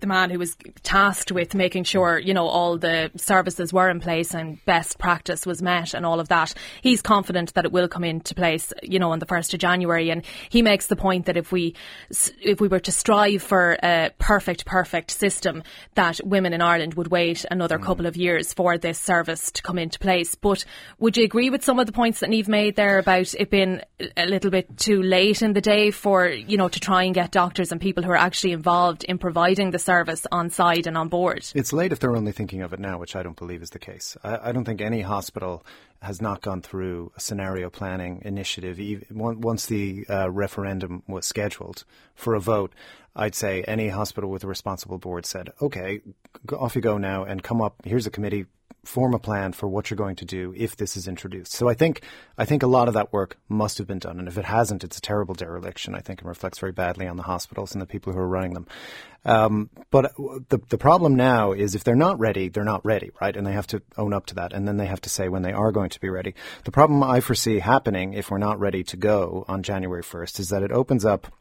the 0.00 0.06
man 0.06 0.30
who 0.30 0.38
was 0.38 0.56
tasked 0.82 1.32
with 1.32 1.54
making 1.54 1.84
sure, 1.84 2.18
you 2.18 2.34
know, 2.34 2.46
all 2.46 2.78
the 2.78 3.10
services 3.16 3.72
were 3.72 3.90
in 3.90 4.00
place 4.00 4.34
and 4.34 4.64
best 4.64 4.98
practice 4.98 5.46
was 5.46 5.62
met 5.62 5.94
and 5.94 6.06
all 6.06 6.20
of 6.20 6.28
that. 6.28 6.54
He's 6.80 7.02
confident 7.02 7.54
that 7.54 7.64
it 7.64 7.72
will 7.72 7.88
come 7.88 8.04
into 8.04 8.34
place, 8.34 8.72
you 8.82 8.98
know, 8.98 9.12
on 9.12 9.18
the 9.18 9.26
1st 9.26 9.54
of 9.54 9.60
January. 9.60 10.10
And 10.10 10.24
he 10.48 10.62
makes 10.62 10.86
the 10.86 10.96
point 10.96 11.26
that 11.26 11.36
if 11.36 11.52
we, 11.52 11.74
if 12.40 12.60
we 12.60 12.68
were 12.68 12.80
to 12.80 12.92
strive 12.92 13.42
for 13.42 13.76
a 13.82 14.10
perfect, 14.18 14.64
perfect 14.64 15.10
system, 15.10 15.62
that 15.94 16.20
women 16.24 16.52
in 16.52 16.62
Ireland 16.62 16.94
would 16.94 17.08
wait 17.08 17.44
another 17.50 17.78
mm. 17.78 17.84
couple 17.84 18.06
of 18.06 18.16
years 18.16 18.52
for 18.52 18.78
this 18.78 18.98
service 18.98 19.50
to 19.52 19.62
come 19.62 19.78
into 19.78 19.98
place. 19.98 20.34
But 20.34 20.64
would 20.98 21.16
you 21.16 21.24
agree 21.24 21.50
with 21.50 21.64
some 21.64 21.78
of 21.78 21.86
the 21.86 21.92
points 21.92 22.20
that 22.20 22.30
Niamh 22.30 22.48
made 22.48 22.76
there 22.76 22.98
about 22.98 23.34
it 23.34 23.50
being 23.50 23.80
a 24.16 24.26
little 24.26 24.50
bit 24.50 24.76
too 24.78 25.02
late 25.02 25.42
in 25.42 25.52
the 25.52 25.60
day 25.60 25.90
for, 25.90 26.28
you 26.28 26.56
know, 26.56 26.68
to 26.68 26.80
try 26.80 27.04
and 27.04 27.14
get 27.14 27.32
doctors 27.32 27.72
and 27.72 27.80
people 27.80 28.02
who 28.02 28.10
are 28.10 28.16
actually 28.16 28.52
involved 28.52 29.04
in 29.04 29.18
providing 29.18 29.70
the 29.72 29.78
service 29.78 30.26
on 30.30 30.50
side 30.50 30.86
and 30.86 30.96
on 30.96 31.08
board. 31.08 31.44
It's 31.54 31.72
late 31.72 31.92
if 31.92 31.98
they're 31.98 32.16
only 32.16 32.32
thinking 32.32 32.62
of 32.62 32.72
it 32.72 32.80
now, 32.80 32.98
which 32.98 33.16
I 33.16 33.22
don't 33.22 33.36
believe 33.36 33.62
is 33.62 33.70
the 33.70 33.78
case. 33.78 34.16
I, 34.22 34.50
I 34.50 34.52
don't 34.52 34.64
think 34.64 34.80
any 34.80 35.00
hospital 35.02 35.64
has 36.00 36.20
not 36.20 36.40
gone 36.40 36.62
through 36.62 37.12
a 37.16 37.20
scenario 37.20 37.70
planning 37.70 38.22
initiative. 38.24 39.04
Once 39.10 39.66
the 39.66 40.04
uh, 40.08 40.30
referendum 40.30 41.02
was 41.06 41.26
scheduled 41.26 41.84
for 42.14 42.34
a 42.34 42.40
vote, 42.40 42.72
I'd 43.14 43.34
say 43.34 43.62
any 43.64 43.88
hospital 43.88 44.30
with 44.30 44.42
a 44.42 44.46
responsible 44.46 44.98
board 44.98 45.26
said, 45.26 45.52
okay, 45.60 46.00
off 46.52 46.74
you 46.74 46.80
go 46.80 46.98
now 46.98 47.24
and 47.24 47.42
come 47.42 47.60
up. 47.60 47.82
Here's 47.84 48.06
a 48.06 48.10
committee 48.10 48.46
form 48.84 49.14
a 49.14 49.18
plan 49.18 49.52
for 49.52 49.68
what 49.68 49.90
you're 49.90 49.96
going 49.96 50.16
to 50.16 50.24
do 50.24 50.52
if 50.56 50.76
this 50.76 50.96
is 50.96 51.06
introduced. 51.06 51.52
So 51.52 51.68
I 51.68 51.74
think 51.74 52.02
I 52.36 52.44
think 52.44 52.62
a 52.62 52.66
lot 52.66 52.88
of 52.88 52.94
that 52.94 53.12
work 53.12 53.38
must 53.48 53.78
have 53.78 53.86
been 53.86 53.98
done, 53.98 54.18
and 54.18 54.28
if 54.28 54.36
it 54.36 54.44
hasn't, 54.44 54.82
it's 54.82 54.98
a 54.98 55.00
terrible 55.00 55.34
dereliction. 55.34 55.94
I 55.94 56.00
think 56.00 56.20
and 56.20 56.28
reflects 56.28 56.58
very 56.58 56.72
badly 56.72 57.06
on 57.06 57.16
the 57.16 57.22
hospitals 57.22 57.72
and 57.72 57.82
the 57.82 57.86
people 57.86 58.12
who 58.12 58.18
are 58.18 58.28
running 58.28 58.54
them. 58.54 58.66
Um, 59.24 59.70
but 59.90 60.12
the 60.48 60.58
the 60.68 60.78
problem 60.78 61.14
now 61.14 61.52
is 61.52 61.74
if 61.74 61.84
they're 61.84 61.94
not 61.94 62.18
ready, 62.18 62.48
they're 62.48 62.64
not 62.64 62.84
ready, 62.84 63.10
right? 63.20 63.36
And 63.36 63.46
they 63.46 63.52
have 63.52 63.68
to 63.68 63.82
own 63.96 64.12
up 64.12 64.26
to 64.26 64.34
that, 64.36 64.52
and 64.52 64.66
then 64.66 64.78
they 64.78 64.86
have 64.86 65.00
to 65.02 65.10
say 65.10 65.28
when 65.28 65.42
they 65.42 65.52
are 65.52 65.70
going 65.70 65.90
to 65.90 66.00
be 66.00 66.08
ready. 66.08 66.34
The 66.64 66.72
problem 66.72 67.02
I 67.02 67.20
foresee 67.20 67.60
happening 67.60 68.14
if 68.14 68.30
we're 68.30 68.38
not 68.38 68.58
ready 68.58 68.82
to 68.84 68.96
go 68.96 69.44
on 69.46 69.62
January 69.62 70.02
1st 70.02 70.40
is 70.40 70.48
that 70.48 70.62
it 70.62 70.72
opens 70.72 71.04
up 71.04 71.32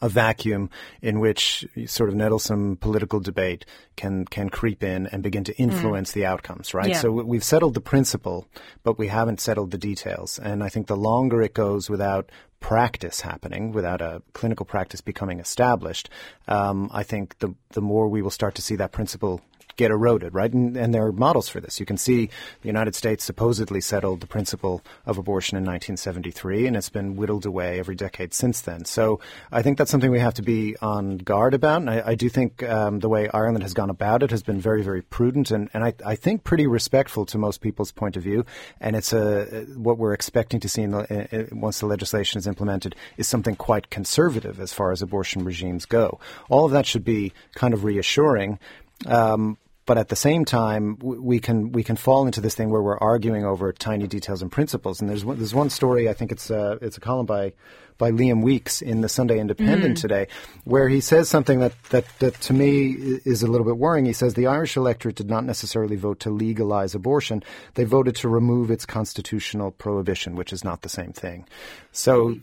a 0.00 0.08
vacuum 0.08 0.70
in 1.02 1.20
which 1.20 1.66
sort 1.86 2.08
of 2.08 2.14
nettlesome 2.14 2.78
political 2.78 3.20
debate 3.20 3.64
can 3.96 4.24
can 4.24 4.48
creep 4.48 4.82
in 4.82 5.06
and 5.08 5.22
begin 5.22 5.44
to 5.44 5.56
influence 5.56 6.10
mm. 6.10 6.14
the 6.14 6.26
outcomes, 6.26 6.74
right? 6.74 6.90
Yeah. 6.90 7.00
So 7.00 7.10
we've 7.10 7.44
settled 7.44 7.74
the 7.74 7.80
principle, 7.80 8.46
but 8.82 8.98
we 8.98 9.08
haven't 9.08 9.40
settled 9.40 9.70
the 9.70 9.78
details. 9.78 10.38
And 10.38 10.62
I 10.62 10.68
think 10.68 10.86
the 10.86 10.96
longer 10.96 11.42
it 11.42 11.54
goes 11.54 11.90
without 11.90 12.30
practice 12.60 13.20
happening, 13.20 13.72
without 13.72 14.00
a 14.00 14.22
clinical 14.32 14.66
practice 14.66 15.00
becoming 15.00 15.40
established, 15.40 16.10
um, 16.48 16.90
I 16.92 17.02
think 17.02 17.38
the 17.38 17.54
the 17.70 17.82
more 17.82 18.08
we 18.08 18.22
will 18.22 18.30
start 18.30 18.54
to 18.56 18.62
see 18.62 18.76
that 18.76 18.92
principle 18.92 19.40
get 19.78 19.90
eroded, 19.90 20.34
right? 20.34 20.52
And, 20.52 20.76
and 20.76 20.92
there 20.92 21.06
are 21.06 21.12
models 21.12 21.48
for 21.48 21.60
this. 21.60 21.80
You 21.80 21.86
can 21.86 21.96
see 21.96 22.26
the 22.60 22.68
United 22.68 22.94
States 22.94 23.24
supposedly 23.24 23.80
settled 23.80 24.20
the 24.20 24.26
principle 24.26 24.82
of 25.06 25.16
abortion 25.16 25.56
in 25.56 25.62
1973, 25.62 26.66
and 26.66 26.76
it's 26.76 26.90
been 26.90 27.16
whittled 27.16 27.46
away 27.46 27.78
every 27.78 27.94
decade 27.94 28.34
since 28.34 28.60
then. 28.60 28.84
So 28.84 29.20
I 29.50 29.62
think 29.62 29.78
that's 29.78 29.90
something 29.90 30.10
we 30.10 30.18
have 30.18 30.34
to 30.34 30.42
be 30.42 30.76
on 30.82 31.16
guard 31.18 31.54
about. 31.54 31.80
And 31.80 31.88
I, 31.88 32.02
I 32.08 32.14
do 32.16 32.28
think 32.28 32.62
um, 32.64 32.98
the 32.98 33.08
way 33.08 33.30
Ireland 33.32 33.62
has 33.62 33.72
gone 33.72 33.88
about 33.88 34.22
it 34.22 34.30
has 34.32 34.42
been 34.42 34.60
very, 34.60 34.82
very 34.82 35.00
prudent 35.00 35.50
and, 35.52 35.70
and 35.72 35.84
I, 35.84 35.94
I 36.04 36.16
think 36.16 36.42
pretty 36.42 36.66
respectful 36.66 37.24
to 37.26 37.38
most 37.38 37.60
people's 37.60 37.92
point 37.92 38.16
of 38.16 38.24
view. 38.24 38.44
And 38.80 38.96
it's 38.96 39.12
a, 39.12 39.64
what 39.76 39.96
we're 39.96 40.12
expecting 40.12 40.58
to 40.60 40.68
see 40.68 40.84
the, 40.86 41.48
once 41.52 41.78
the 41.78 41.86
legislation 41.86 42.38
is 42.38 42.48
implemented 42.48 42.96
is 43.16 43.28
something 43.28 43.54
quite 43.54 43.90
conservative 43.90 44.58
as 44.58 44.72
far 44.72 44.90
as 44.90 45.02
abortion 45.02 45.44
regimes 45.44 45.86
go. 45.86 46.18
All 46.48 46.64
of 46.64 46.72
that 46.72 46.84
should 46.84 47.04
be 47.04 47.32
kind 47.54 47.72
of 47.72 47.84
reassuring. 47.84 48.58
Um, 49.06 49.56
but 49.88 49.96
at 49.96 50.08
the 50.08 50.16
same 50.16 50.44
time, 50.44 50.98
we 51.00 51.40
can 51.40 51.72
we 51.72 51.82
can 51.82 51.96
fall 51.96 52.26
into 52.26 52.42
this 52.42 52.54
thing 52.54 52.68
where 52.68 52.82
we're 52.82 52.98
arguing 52.98 53.46
over 53.46 53.72
tiny 53.72 54.06
details 54.06 54.42
and 54.42 54.52
principles. 54.52 55.00
And 55.00 55.08
there's 55.08 55.24
one, 55.24 55.38
there's 55.38 55.54
one 55.54 55.70
story 55.70 56.10
I 56.10 56.12
think 56.12 56.30
it's 56.30 56.50
a, 56.50 56.72
uh, 56.72 56.78
it's 56.82 56.98
a 56.98 57.00
column 57.00 57.24
by 57.24 57.54
by 57.96 58.10
Liam 58.10 58.42
Weeks 58.42 58.82
in 58.82 59.00
the 59.00 59.08
Sunday 59.08 59.40
Independent 59.40 59.96
mm. 59.96 60.00
today, 60.00 60.28
where 60.64 60.90
he 60.90 61.00
says 61.00 61.30
something 61.30 61.60
that, 61.60 61.72
that 61.84 62.04
that 62.18 62.34
to 62.42 62.52
me 62.52 62.90
is 63.24 63.42
a 63.42 63.46
little 63.46 63.64
bit 63.64 63.78
worrying. 63.78 64.04
He 64.04 64.12
says 64.12 64.34
the 64.34 64.46
Irish 64.46 64.76
electorate 64.76 65.16
did 65.16 65.30
not 65.30 65.46
necessarily 65.46 65.96
vote 65.96 66.20
to 66.20 66.30
legalize 66.30 66.94
abortion; 66.94 67.42
they 67.72 67.84
voted 67.84 68.14
to 68.16 68.28
remove 68.28 68.70
its 68.70 68.84
constitutional 68.84 69.70
prohibition, 69.70 70.36
which 70.36 70.52
is 70.52 70.62
not 70.64 70.82
the 70.82 70.90
same 70.90 71.14
thing. 71.14 71.46
So. 71.92 72.36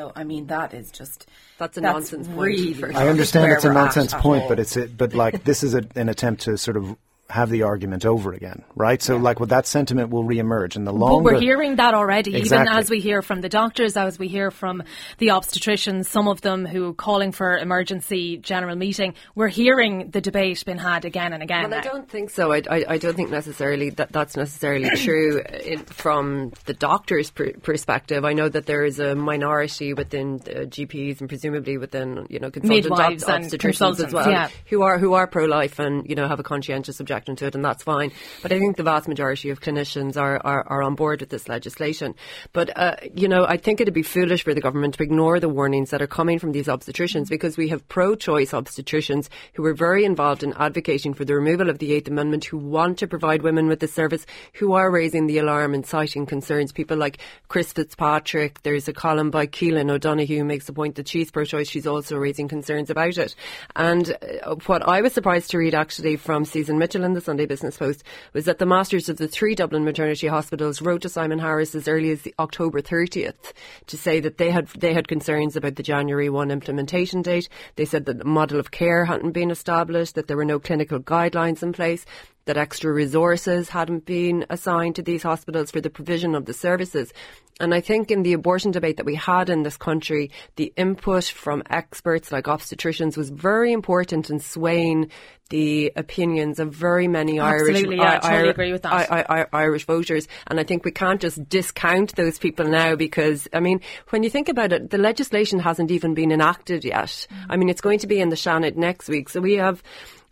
So 0.00 0.12
I 0.16 0.24
mean 0.24 0.46
that 0.46 0.72
is 0.72 0.90
just 0.90 1.26
that's 1.58 1.76
a 1.76 1.82
that's 1.82 2.10
nonsense 2.10 2.26
really 2.28 2.72
point. 2.72 2.96
I 2.96 3.06
understand 3.06 3.52
it's 3.52 3.66
a 3.66 3.72
nonsense 3.74 4.14
point, 4.18 4.48
but 4.48 4.58
it's 4.58 4.74
a, 4.74 4.86
but 4.86 5.12
like 5.12 5.44
this 5.44 5.62
is 5.62 5.74
a, 5.74 5.84
an 5.94 6.08
attempt 6.08 6.40
to 6.44 6.56
sort 6.56 6.78
of 6.78 6.96
have 7.30 7.48
the 7.48 7.62
argument 7.62 8.04
over 8.04 8.32
again, 8.32 8.64
right? 8.74 9.00
So, 9.00 9.14
yeah. 9.14 9.22
like, 9.22 9.40
well, 9.40 9.46
that 9.46 9.66
sentiment 9.66 10.10
will 10.10 10.24
reemerge, 10.24 10.76
and 10.76 10.86
the 10.86 10.92
longer 10.92 11.22
but 11.22 11.34
we're 11.34 11.40
hearing 11.40 11.76
that 11.76 11.94
already, 11.94 12.36
exactly. 12.36 12.66
even 12.66 12.78
as 12.78 12.90
we 12.90 13.00
hear 13.00 13.22
from 13.22 13.40
the 13.40 13.48
doctors, 13.48 13.96
as 13.96 14.18
we 14.18 14.26
hear 14.26 14.50
from 14.50 14.82
the 15.18 15.28
obstetricians, 15.28 16.06
some 16.06 16.26
of 16.26 16.40
them 16.40 16.66
who 16.66 16.90
are 16.90 16.94
calling 16.94 17.30
for 17.30 17.56
emergency 17.56 18.36
general 18.36 18.76
meeting, 18.76 19.14
we're 19.34 19.48
hearing 19.48 20.10
the 20.10 20.20
debate 20.20 20.62
being 20.66 20.78
had 20.78 21.04
again 21.04 21.32
and 21.32 21.42
again. 21.42 21.70
Well, 21.70 21.78
I 21.78 21.82
don't 21.82 22.08
think 22.08 22.30
so. 22.30 22.52
I, 22.52 22.62
I, 22.68 22.84
I 22.88 22.98
don't 22.98 23.14
think 23.14 23.30
necessarily 23.30 23.90
that 23.90 24.10
that's 24.10 24.36
necessarily 24.36 24.90
true 24.96 25.40
uh, 25.40 25.56
in, 25.58 25.78
from 25.84 26.52
the 26.64 26.74
doctor's 26.74 27.30
pr- 27.30 27.58
perspective. 27.62 28.24
I 28.24 28.32
know 28.32 28.48
that 28.48 28.66
there 28.66 28.84
is 28.84 28.98
a 28.98 29.14
minority 29.14 29.94
within 29.94 30.40
GPs 30.40 31.20
and 31.20 31.28
presumably 31.28 31.78
within 31.78 32.26
you 32.28 32.40
know 32.40 32.50
consultant 32.50 32.90
Midwives 32.90 33.24
ob- 33.24 33.42
obstetricians 33.42 34.04
as 34.04 34.12
well, 34.12 34.28
yeah. 34.28 34.48
who 34.66 34.82
are 34.82 34.98
who 34.98 35.14
are 35.14 35.28
pro 35.28 35.44
life 35.44 35.78
and 35.78 36.08
you 36.08 36.16
know 36.16 36.26
have 36.26 36.40
a 36.40 36.42
conscientious 36.42 36.98
objection 36.98 37.19
reacting 37.20 37.36
to 37.36 37.46
it, 37.46 37.54
and 37.54 37.64
that's 37.64 37.82
fine. 37.82 38.12
But 38.42 38.52
I 38.52 38.58
think 38.58 38.76
the 38.76 38.82
vast 38.82 39.08
majority 39.08 39.50
of 39.50 39.60
clinicians 39.60 40.16
are, 40.16 40.40
are, 40.44 40.66
are 40.66 40.82
on 40.82 40.94
board 40.94 41.20
with 41.20 41.28
this 41.28 41.48
legislation. 41.48 42.14
But, 42.52 42.76
uh, 42.76 42.96
you 43.14 43.28
know, 43.28 43.44
I 43.46 43.56
think 43.56 43.80
it'd 43.80 43.92
be 43.94 44.02
foolish 44.02 44.44
for 44.44 44.54
the 44.54 44.60
government 44.60 44.94
to 44.94 45.02
ignore 45.02 45.38
the 45.40 45.48
warnings 45.48 45.90
that 45.90 46.00
are 46.00 46.06
coming 46.06 46.38
from 46.38 46.52
these 46.52 46.66
obstetricians 46.66 47.28
because 47.28 47.56
we 47.56 47.68
have 47.68 47.86
pro 47.88 48.14
choice 48.14 48.52
obstetricians 48.52 49.28
who 49.54 49.64
are 49.66 49.74
very 49.74 50.04
involved 50.04 50.42
in 50.42 50.54
advocating 50.54 51.14
for 51.14 51.24
the 51.24 51.34
removal 51.34 51.68
of 51.68 51.78
the 51.78 51.92
Eighth 51.92 52.08
Amendment, 52.08 52.44
who 52.44 52.58
want 52.58 52.98
to 52.98 53.06
provide 53.06 53.42
women 53.42 53.68
with 53.68 53.80
this 53.80 53.92
service, 53.92 54.24
who 54.54 54.72
are 54.72 54.90
raising 54.90 55.26
the 55.26 55.38
alarm 55.38 55.74
and 55.74 55.86
citing 55.86 56.26
concerns. 56.26 56.72
People 56.72 56.96
like 56.96 57.18
Chris 57.48 57.72
Fitzpatrick, 57.72 58.62
there's 58.62 58.88
a 58.88 58.92
column 58.92 59.30
by 59.30 59.46
Keelin 59.46 59.90
O'Donoghue 59.90 60.38
who 60.38 60.44
makes 60.44 60.66
the 60.66 60.72
point 60.72 60.94
that 60.94 61.08
she's 61.08 61.30
pro 61.30 61.44
choice, 61.44 61.68
she's 61.68 61.86
also 61.86 62.16
raising 62.16 62.48
concerns 62.48 62.90
about 62.90 63.18
it. 63.18 63.34
And 63.76 64.10
uh, 64.44 64.56
what 64.66 64.82
I 64.88 65.02
was 65.02 65.12
surprised 65.12 65.50
to 65.50 65.58
read 65.58 65.74
actually 65.74 66.16
from 66.16 66.44
Susan 66.44 66.78
Mitchell 66.78 67.04
the 67.14 67.20
Sunday 67.20 67.46
Business 67.46 67.76
Post 67.76 68.04
was 68.32 68.44
that 68.44 68.58
the 68.58 68.66
masters 68.66 69.08
of 69.08 69.16
the 69.16 69.28
three 69.28 69.54
Dublin 69.54 69.84
maternity 69.84 70.26
hospitals 70.26 70.82
wrote 70.82 71.02
to 71.02 71.08
Simon 71.08 71.38
Harris 71.38 71.74
as 71.74 71.88
early 71.88 72.10
as 72.10 72.26
October 72.38 72.80
30th 72.80 73.52
to 73.86 73.96
say 73.96 74.20
that 74.20 74.38
they 74.38 74.50
had 74.50 74.68
they 74.68 74.94
had 74.94 75.08
concerns 75.08 75.56
about 75.56 75.76
the 75.76 75.82
January 75.82 76.28
1 76.28 76.50
implementation 76.50 77.22
date. 77.22 77.48
They 77.76 77.84
said 77.84 78.04
that 78.06 78.18
the 78.18 78.24
model 78.24 78.58
of 78.58 78.70
care 78.70 79.04
hadn't 79.04 79.32
been 79.32 79.50
established, 79.50 80.14
that 80.14 80.26
there 80.26 80.36
were 80.36 80.44
no 80.44 80.58
clinical 80.58 81.00
guidelines 81.00 81.62
in 81.62 81.72
place. 81.72 82.04
That 82.46 82.56
extra 82.56 82.92
resources 82.92 83.68
hadn't 83.68 84.04
been 84.04 84.46
assigned 84.50 84.96
to 84.96 85.02
these 85.02 85.22
hospitals 85.22 85.70
for 85.70 85.80
the 85.80 85.90
provision 85.90 86.34
of 86.34 86.46
the 86.46 86.54
services. 86.54 87.12
And 87.60 87.74
I 87.74 87.82
think 87.82 88.10
in 88.10 88.22
the 88.22 88.32
abortion 88.32 88.70
debate 88.70 88.96
that 88.96 89.04
we 89.04 89.14
had 89.14 89.50
in 89.50 89.62
this 89.62 89.76
country, 89.76 90.30
the 90.56 90.72
input 90.76 91.24
from 91.24 91.62
experts 91.68 92.32
like 92.32 92.44
obstetricians 92.44 93.18
was 93.18 93.28
very 93.28 93.72
important 93.72 94.30
in 94.30 94.40
swaying 94.40 95.10
the 95.50 95.92
opinions 95.94 96.58
of 96.58 96.72
very 96.72 97.06
many 97.06 97.38
Absolutely, 97.38 97.98
Irish, 97.98 98.22
yeah, 98.22 98.28
I, 98.28 98.30
totally 98.30 98.48
agree 98.48 98.72
with 98.72 98.82
that. 98.82 98.92
I, 98.92 99.24
I, 99.28 99.46
Irish 99.52 99.84
voters. 99.84 100.26
And 100.46 100.58
I 100.58 100.64
think 100.64 100.84
we 100.84 100.92
can't 100.92 101.20
just 101.20 101.46
discount 101.48 102.16
those 102.16 102.38
people 102.38 102.66
now 102.66 102.96
because, 102.96 103.46
I 103.52 103.60
mean, 103.60 103.80
when 104.08 104.22
you 104.22 104.30
think 104.30 104.48
about 104.48 104.72
it, 104.72 104.90
the 104.90 104.98
legislation 104.98 105.58
hasn't 105.58 105.90
even 105.90 106.14
been 106.14 106.32
enacted 106.32 106.84
yet. 106.84 107.26
Mm. 107.30 107.46
I 107.50 107.56
mean, 107.56 107.68
it's 107.68 107.82
going 107.82 107.98
to 107.98 108.06
be 108.06 108.20
in 108.20 108.30
the 108.30 108.36
Seanad 108.36 108.76
next 108.76 109.08
week. 109.08 109.28
So 109.28 109.40
we 109.40 109.54
have 109.54 109.82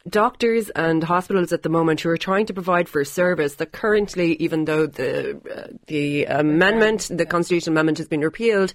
doctors 0.08 0.70
and 0.70 1.02
hospitals 1.02 1.52
at 1.52 1.62
the 1.62 1.68
moment 1.68 2.00
who 2.00 2.08
are 2.10 2.16
trying 2.16 2.46
to 2.46 2.54
provide 2.54 2.88
for 2.88 3.00
a 3.00 3.06
service 3.06 3.56
that 3.56 3.72
currently, 3.72 4.34
even 4.34 4.64
though 4.64 4.86
the 4.86 5.36
uh, 5.54 5.68
the 5.86 6.24
amendment, 6.24 7.10
the 7.10 7.26
constitutional 7.26 7.74
amendment 7.74 7.98
has 7.98 8.08
been 8.08 8.20
repealed, 8.20 8.72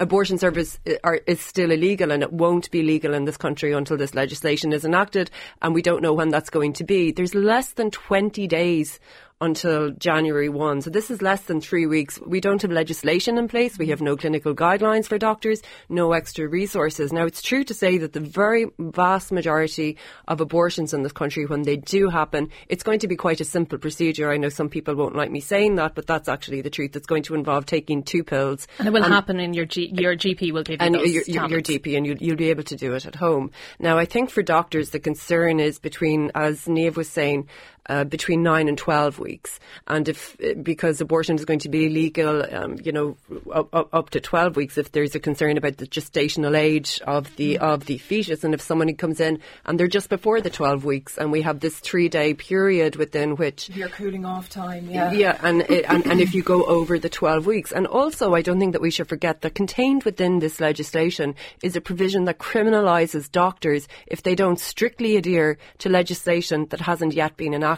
abortion 0.00 0.38
service 0.38 0.78
uh, 0.88 0.94
are, 1.04 1.20
is 1.26 1.40
still 1.40 1.70
illegal 1.70 2.10
and 2.10 2.22
it 2.22 2.32
won't 2.32 2.70
be 2.70 2.82
legal 2.82 3.14
in 3.14 3.24
this 3.24 3.36
country 3.36 3.72
until 3.72 3.96
this 3.96 4.14
legislation 4.14 4.72
is 4.72 4.84
enacted 4.84 5.30
and 5.62 5.74
we 5.74 5.82
don't 5.82 6.02
know 6.02 6.12
when 6.12 6.28
that's 6.28 6.50
going 6.50 6.72
to 6.74 6.84
be. 6.84 7.12
There's 7.12 7.34
less 7.34 7.72
than 7.72 7.90
20 7.90 8.46
days 8.46 8.98
until 9.40 9.90
January 9.90 10.48
1. 10.48 10.82
So 10.82 10.90
this 10.90 11.10
is 11.10 11.20
less 11.20 11.42
than 11.42 11.60
three 11.60 11.86
weeks. 11.86 12.20
We 12.24 12.40
don't 12.40 12.62
have 12.62 12.70
legislation 12.70 13.36
in 13.36 13.48
place. 13.48 13.76
We 13.76 13.88
have 13.88 14.00
no 14.00 14.16
clinical 14.16 14.54
guidelines 14.54 15.06
for 15.06 15.18
doctors, 15.18 15.60
no 15.88 16.12
extra 16.12 16.46
resources. 16.46 17.12
Now, 17.12 17.26
it's 17.26 17.42
true 17.42 17.64
to 17.64 17.74
say 17.74 17.98
that 17.98 18.12
the 18.12 18.20
very 18.20 18.66
vast 18.78 19.32
majority 19.32 19.98
of 20.28 20.40
abortions 20.40 20.94
in 20.94 21.02
this 21.02 21.12
country, 21.12 21.46
when 21.46 21.62
they 21.62 21.76
do 21.76 22.08
happen, 22.08 22.48
it's 22.68 22.84
going 22.84 23.00
to 23.00 23.08
be 23.08 23.16
quite 23.16 23.40
a 23.40 23.44
simple 23.44 23.76
procedure. 23.76 24.30
I 24.30 24.36
know 24.36 24.48
some 24.48 24.68
people 24.68 24.94
won't 24.94 25.16
like 25.16 25.30
me 25.30 25.40
saying 25.40 25.74
that, 25.76 25.94
but 25.94 26.06
that's 26.06 26.28
actually 26.28 26.62
the 26.62 26.70
truth. 26.70 26.94
It's 26.94 27.06
going 27.06 27.24
to 27.24 27.34
involve 27.34 27.66
taking 27.66 28.02
two 28.02 28.22
pills. 28.22 28.68
And 28.78 28.86
it 28.86 28.92
will 28.92 29.04
and, 29.04 29.12
happen 29.12 29.40
in 29.40 29.52
your 29.52 29.66
G- 29.66 29.92
your 29.94 30.16
GP 30.16 30.52
will 30.52 30.62
give 30.62 30.80
you 30.80 30.86
and 30.86 30.94
those 30.94 31.12
your, 31.12 31.24
your, 31.26 31.48
your 31.48 31.60
GP, 31.60 31.96
and 31.96 32.06
you'll, 32.06 32.18
you'll 32.18 32.36
be 32.36 32.50
able 32.50 32.62
to 32.64 32.76
do 32.76 32.94
it 32.94 33.04
at 33.04 33.16
home. 33.16 33.50
Now, 33.80 33.98
I 33.98 34.04
think 34.04 34.30
for 34.30 34.42
doctors, 34.42 34.90
the 34.90 35.00
concern 35.00 35.58
is 35.58 35.78
between, 35.78 36.30
as 36.34 36.66
Niamh 36.66 36.96
was 36.96 37.08
saying, 37.08 37.48
uh, 37.88 38.04
between 38.04 38.42
nine 38.42 38.68
and 38.68 38.78
12 38.78 39.18
weeks. 39.18 39.60
And 39.86 40.08
if, 40.08 40.36
because 40.62 41.00
abortion 41.00 41.36
is 41.36 41.44
going 41.44 41.58
to 41.60 41.68
be 41.68 41.88
legal, 41.88 42.44
um, 42.54 42.78
you 42.82 42.92
know, 42.92 43.16
up, 43.52 43.92
up, 43.92 44.10
to 44.10 44.20
12 44.20 44.56
weeks, 44.56 44.78
if 44.78 44.92
there's 44.92 45.14
a 45.14 45.20
concern 45.20 45.56
about 45.58 45.76
the 45.76 45.86
gestational 45.86 46.56
age 46.56 47.00
of 47.06 47.34
the, 47.36 47.54
mm-hmm. 47.54 47.64
of 47.64 47.86
the 47.86 47.98
fetus. 47.98 48.44
And 48.44 48.54
if 48.54 48.60
someone 48.60 48.94
comes 48.94 49.20
in 49.20 49.40
and 49.66 49.78
they're 49.78 49.86
just 49.86 50.08
before 50.08 50.40
the 50.40 50.50
12 50.50 50.84
weeks 50.84 51.18
and 51.18 51.30
we 51.30 51.42
have 51.42 51.60
this 51.60 51.78
three 51.78 52.08
day 52.08 52.32
period 52.34 52.96
within 52.96 53.36
which. 53.36 53.68
Your 53.70 53.88
cooling 53.88 54.24
off 54.24 54.48
time, 54.48 54.88
yeah. 54.88 55.12
Yeah. 55.12 55.38
And, 55.42 55.62
and, 55.70 56.06
and 56.06 56.20
if 56.20 56.34
you 56.34 56.42
go 56.42 56.64
over 56.64 56.98
the 56.98 57.10
12 57.10 57.46
weeks. 57.46 57.72
And 57.72 57.86
also, 57.86 58.34
I 58.34 58.42
don't 58.42 58.58
think 58.58 58.72
that 58.72 58.82
we 58.82 58.90
should 58.90 59.08
forget 59.08 59.42
that 59.42 59.54
contained 59.54 60.04
within 60.04 60.38
this 60.38 60.60
legislation 60.60 61.34
is 61.62 61.76
a 61.76 61.80
provision 61.80 62.24
that 62.24 62.38
criminalises 62.38 63.30
doctors 63.30 63.88
if 64.06 64.22
they 64.22 64.34
don't 64.34 64.58
strictly 64.58 65.16
adhere 65.16 65.58
to 65.78 65.88
legislation 65.88 66.66
that 66.70 66.80
hasn't 66.80 67.12
yet 67.12 67.36
been 67.36 67.52
enacted 67.52 67.73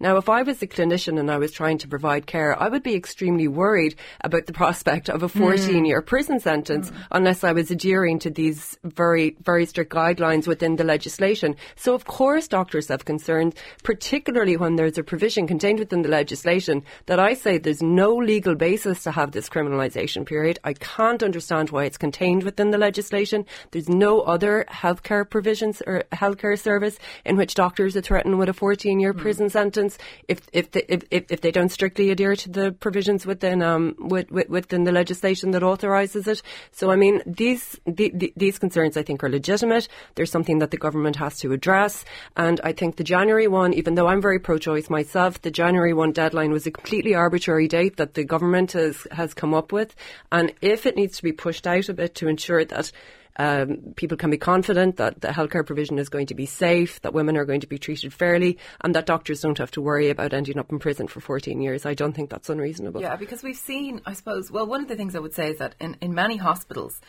Now, 0.00 0.16
if 0.16 0.28
I 0.28 0.42
was 0.42 0.62
a 0.62 0.66
clinician 0.66 1.18
and 1.18 1.30
I 1.30 1.38
was 1.38 1.52
trying 1.52 1.78
to 1.78 1.88
provide 1.88 2.26
care, 2.26 2.60
I 2.60 2.68
would 2.68 2.82
be 2.82 2.94
extremely 2.94 3.48
worried 3.48 3.96
about 4.22 4.46
the 4.46 4.52
prospect 4.62 5.08
of 5.08 5.22
a 5.22 5.28
14 5.28 5.84
year 5.84 6.02
mm. 6.02 6.06
prison 6.06 6.40
sentence 6.40 6.90
mm. 6.90 6.96
unless 7.10 7.44
I 7.44 7.52
was 7.52 7.70
adhering 7.70 8.18
to 8.20 8.30
these 8.30 8.78
very, 8.84 9.36
very 9.42 9.66
strict 9.66 9.92
guidelines 9.92 10.46
within 10.46 10.76
the 10.76 10.84
legislation. 10.84 11.56
So, 11.76 11.94
of 11.94 12.04
course, 12.04 12.48
doctors 12.48 12.88
have 12.88 13.04
concerns, 13.04 13.54
particularly 13.82 14.56
when 14.56 14.76
there's 14.76 14.98
a 14.98 15.02
provision 15.02 15.46
contained 15.46 15.78
within 15.78 16.02
the 16.02 16.08
legislation 16.08 16.82
that 17.06 17.18
I 17.18 17.34
say 17.34 17.58
there's 17.58 17.82
no 17.82 18.14
legal 18.14 18.54
basis 18.54 19.02
to 19.04 19.10
have 19.10 19.32
this 19.32 19.48
criminalisation 19.48 20.26
period. 20.26 20.58
I 20.64 20.74
can't 20.74 21.22
understand 21.22 21.70
why 21.70 21.84
it's 21.84 21.98
contained 21.98 22.44
within 22.44 22.70
the 22.70 22.78
legislation. 22.78 23.44
There's 23.70 23.88
no 23.88 24.20
other 24.20 24.64
healthcare 24.70 25.28
provisions 25.28 25.82
or 25.86 26.04
healthcare 26.12 26.58
service 26.58 26.98
in 27.24 27.36
which 27.36 27.54
doctors 27.54 27.96
are 27.96 28.00
threatened 28.00 28.38
with 28.38 28.48
a 28.48 28.52
14 28.52 29.00
year 29.00 29.14
mm. 29.14 29.20
Prison 29.32 29.48
sentence 29.48 29.96
if 30.28 30.40
if 30.52 30.72
they, 30.72 30.84
if, 30.88 31.24
if 31.30 31.40
they 31.40 31.50
don't 31.50 31.70
strictly 31.70 32.10
adhere 32.10 32.36
to 32.36 32.50
the 32.50 32.70
provisions 32.84 33.24
within 33.24 33.62
um 33.62 33.94
with, 33.98 34.30
with, 34.30 34.48
within 34.50 34.84
the 34.84 34.92
legislation 34.92 35.52
that 35.52 35.62
authorises 35.62 36.26
it. 36.28 36.42
So 36.70 36.90
I 36.90 36.96
mean 36.96 37.22
these 37.24 37.80
the, 37.86 38.12
the, 38.14 38.30
these 38.36 38.58
concerns 38.58 38.98
I 38.98 39.02
think 39.02 39.24
are 39.24 39.30
legitimate. 39.30 39.88
There's 40.16 40.30
something 40.30 40.58
that 40.58 40.70
the 40.70 40.76
government 40.76 41.16
has 41.16 41.38
to 41.38 41.52
address, 41.52 42.04
and 42.36 42.60
I 42.62 42.72
think 42.72 42.96
the 42.96 43.04
January 43.04 43.48
one, 43.48 43.72
even 43.72 43.94
though 43.94 44.08
I'm 44.10 44.20
very 44.20 44.38
pro-choice 44.38 44.90
myself, 44.90 45.40
the 45.40 45.50
January 45.50 45.94
one 45.94 46.12
deadline 46.12 46.52
was 46.52 46.66
a 46.66 46.70
completely 46.70 47.14
arbitrary 47.14 47.68
date 47.68 47.96
that 47.96 48.12
the 48.12 48.24
government 48.24 48.72
has 48.72 48.96
has 49.12 49.32
come 49.32 49.54
up 49.54 49.72
with, 49.72 49.94
and 50.30 50.52
if 50.60 50.84
it 50.84 50.96
needs 50.96 51.16
to 51.16 51.22
be 51.22 51.32
pushed 51.32 51.66
out 51.66 51.88
a 51.88 51.94
bit 51.94 52.14
to 52.16 52.28
ensure 52.28 52.64
that 52.66 52.92
um, 53.36 53.94
people 53.96 54.16
can 54.16 54.30
be 54.30 54.38
confident 54.38 54.96
that 54.96 55.20
the 55.20 55.28
healthcare 55.28 55.64
provision 55.64 55.98
is 55.98 56.08
going 56.08 56.26
to 56.26 56.34
be 56.34 56.46
safe, 56.46 57.00
that 57.02 57.14
women 57.14 57.36
are 57.36 57.44
going 57.44 57.60
to 57.60 57.66
be 57.66 57.78
treated 57.78 58.12
fairly, 58.12 58.58
and 58.82 58.94
that 58.94 59.06
doctors 59.06 59.40
don't 59.40 59.58
have 59.58 59.70
to 59.72 59.80
worry 59.80 60.10
about 60.10 60.32
ending 60.32 60.58
up 60.58 60.70
in 60.70 60.78
prison 60.78 61.08
for 61.08 61.20
14 61.20 61.60
years. 61.60 61.86
I 61.86 61.94
don't 61.94 62.12
think 62.12 62.30
that's 62.30 62.50
unreasonable. 62.50 63.00
Yeah, 63.00 63.16
because 63.16 63.42
we've 63.42 63.56
seen, 63.56 64.02
I 64.04 64.12
suppose, 64.12 64.50
well, 64.50 64.66
one 64.66 64.82
of 64.82 64.88
the 64.88 64.96
things 64.96 65.16
I 65.16 65.20
would 65.20 65.34
say 65.34 65.50
is 65.50 65.58
that 65.58 65.74
in, 65.80 65.96
in 66.00 66.14
many 66.14 66.36
hospitals, 66.36 67.00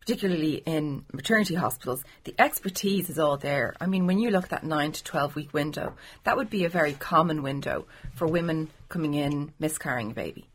particularly 0.00 0.62
in 0.66 1.04
maternity 1.12 1.54
hospitals, 1.54 2.02
the 2.24 2.34
expertise 2.38 3.10
is 3.10 3.18
all 3.18 3.36
there. 3.36 3.74
I 3.80 3.86
mean, 3.86 4.06
when 4.06 4.18
you 4.18 4.30
look 4.30 4.44
at 4.44 4.50
that 4.50 4.64
9 4.64 4.92
to 4.92 5.04
12 5.04 5.36
week 5.36 5.52
window, 5.52 5.94
that 6.24 6.36
would 6.36 6.50
be 6.50 6.64
a 6.64 6.68
very 6.68 6.94
common 6.94 7.42
window 7.42 7.86
for 8.14 8.26
women 8.26 8.70
coming 8.88 9.14
in 9.14 9.52
miscarrying 9.58 10.10
a 10.10 10.14
baby. 10.14 10.46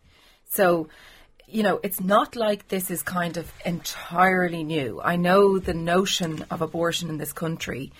So, 0.50 0.90
you 1.48 1.64
know, 1.64 1.80
it's 1.84 2.02
not 2.02 2.36
like 2.36 2.68
this 2.68 2.90
is 2.90 3.04
kind 3.04 3.38
of 3.38 3.52
entirely 3.66 4.64
new. 4.64 5.02
I 5.04 5.16
know 5.16 5.60
the 5.60 5.74
notion 5.74 6.46
of 6.50 6.62
abortion 6.62 7.10
in 7.10 7.18
this 7.18 7.34
country 7.34 7.92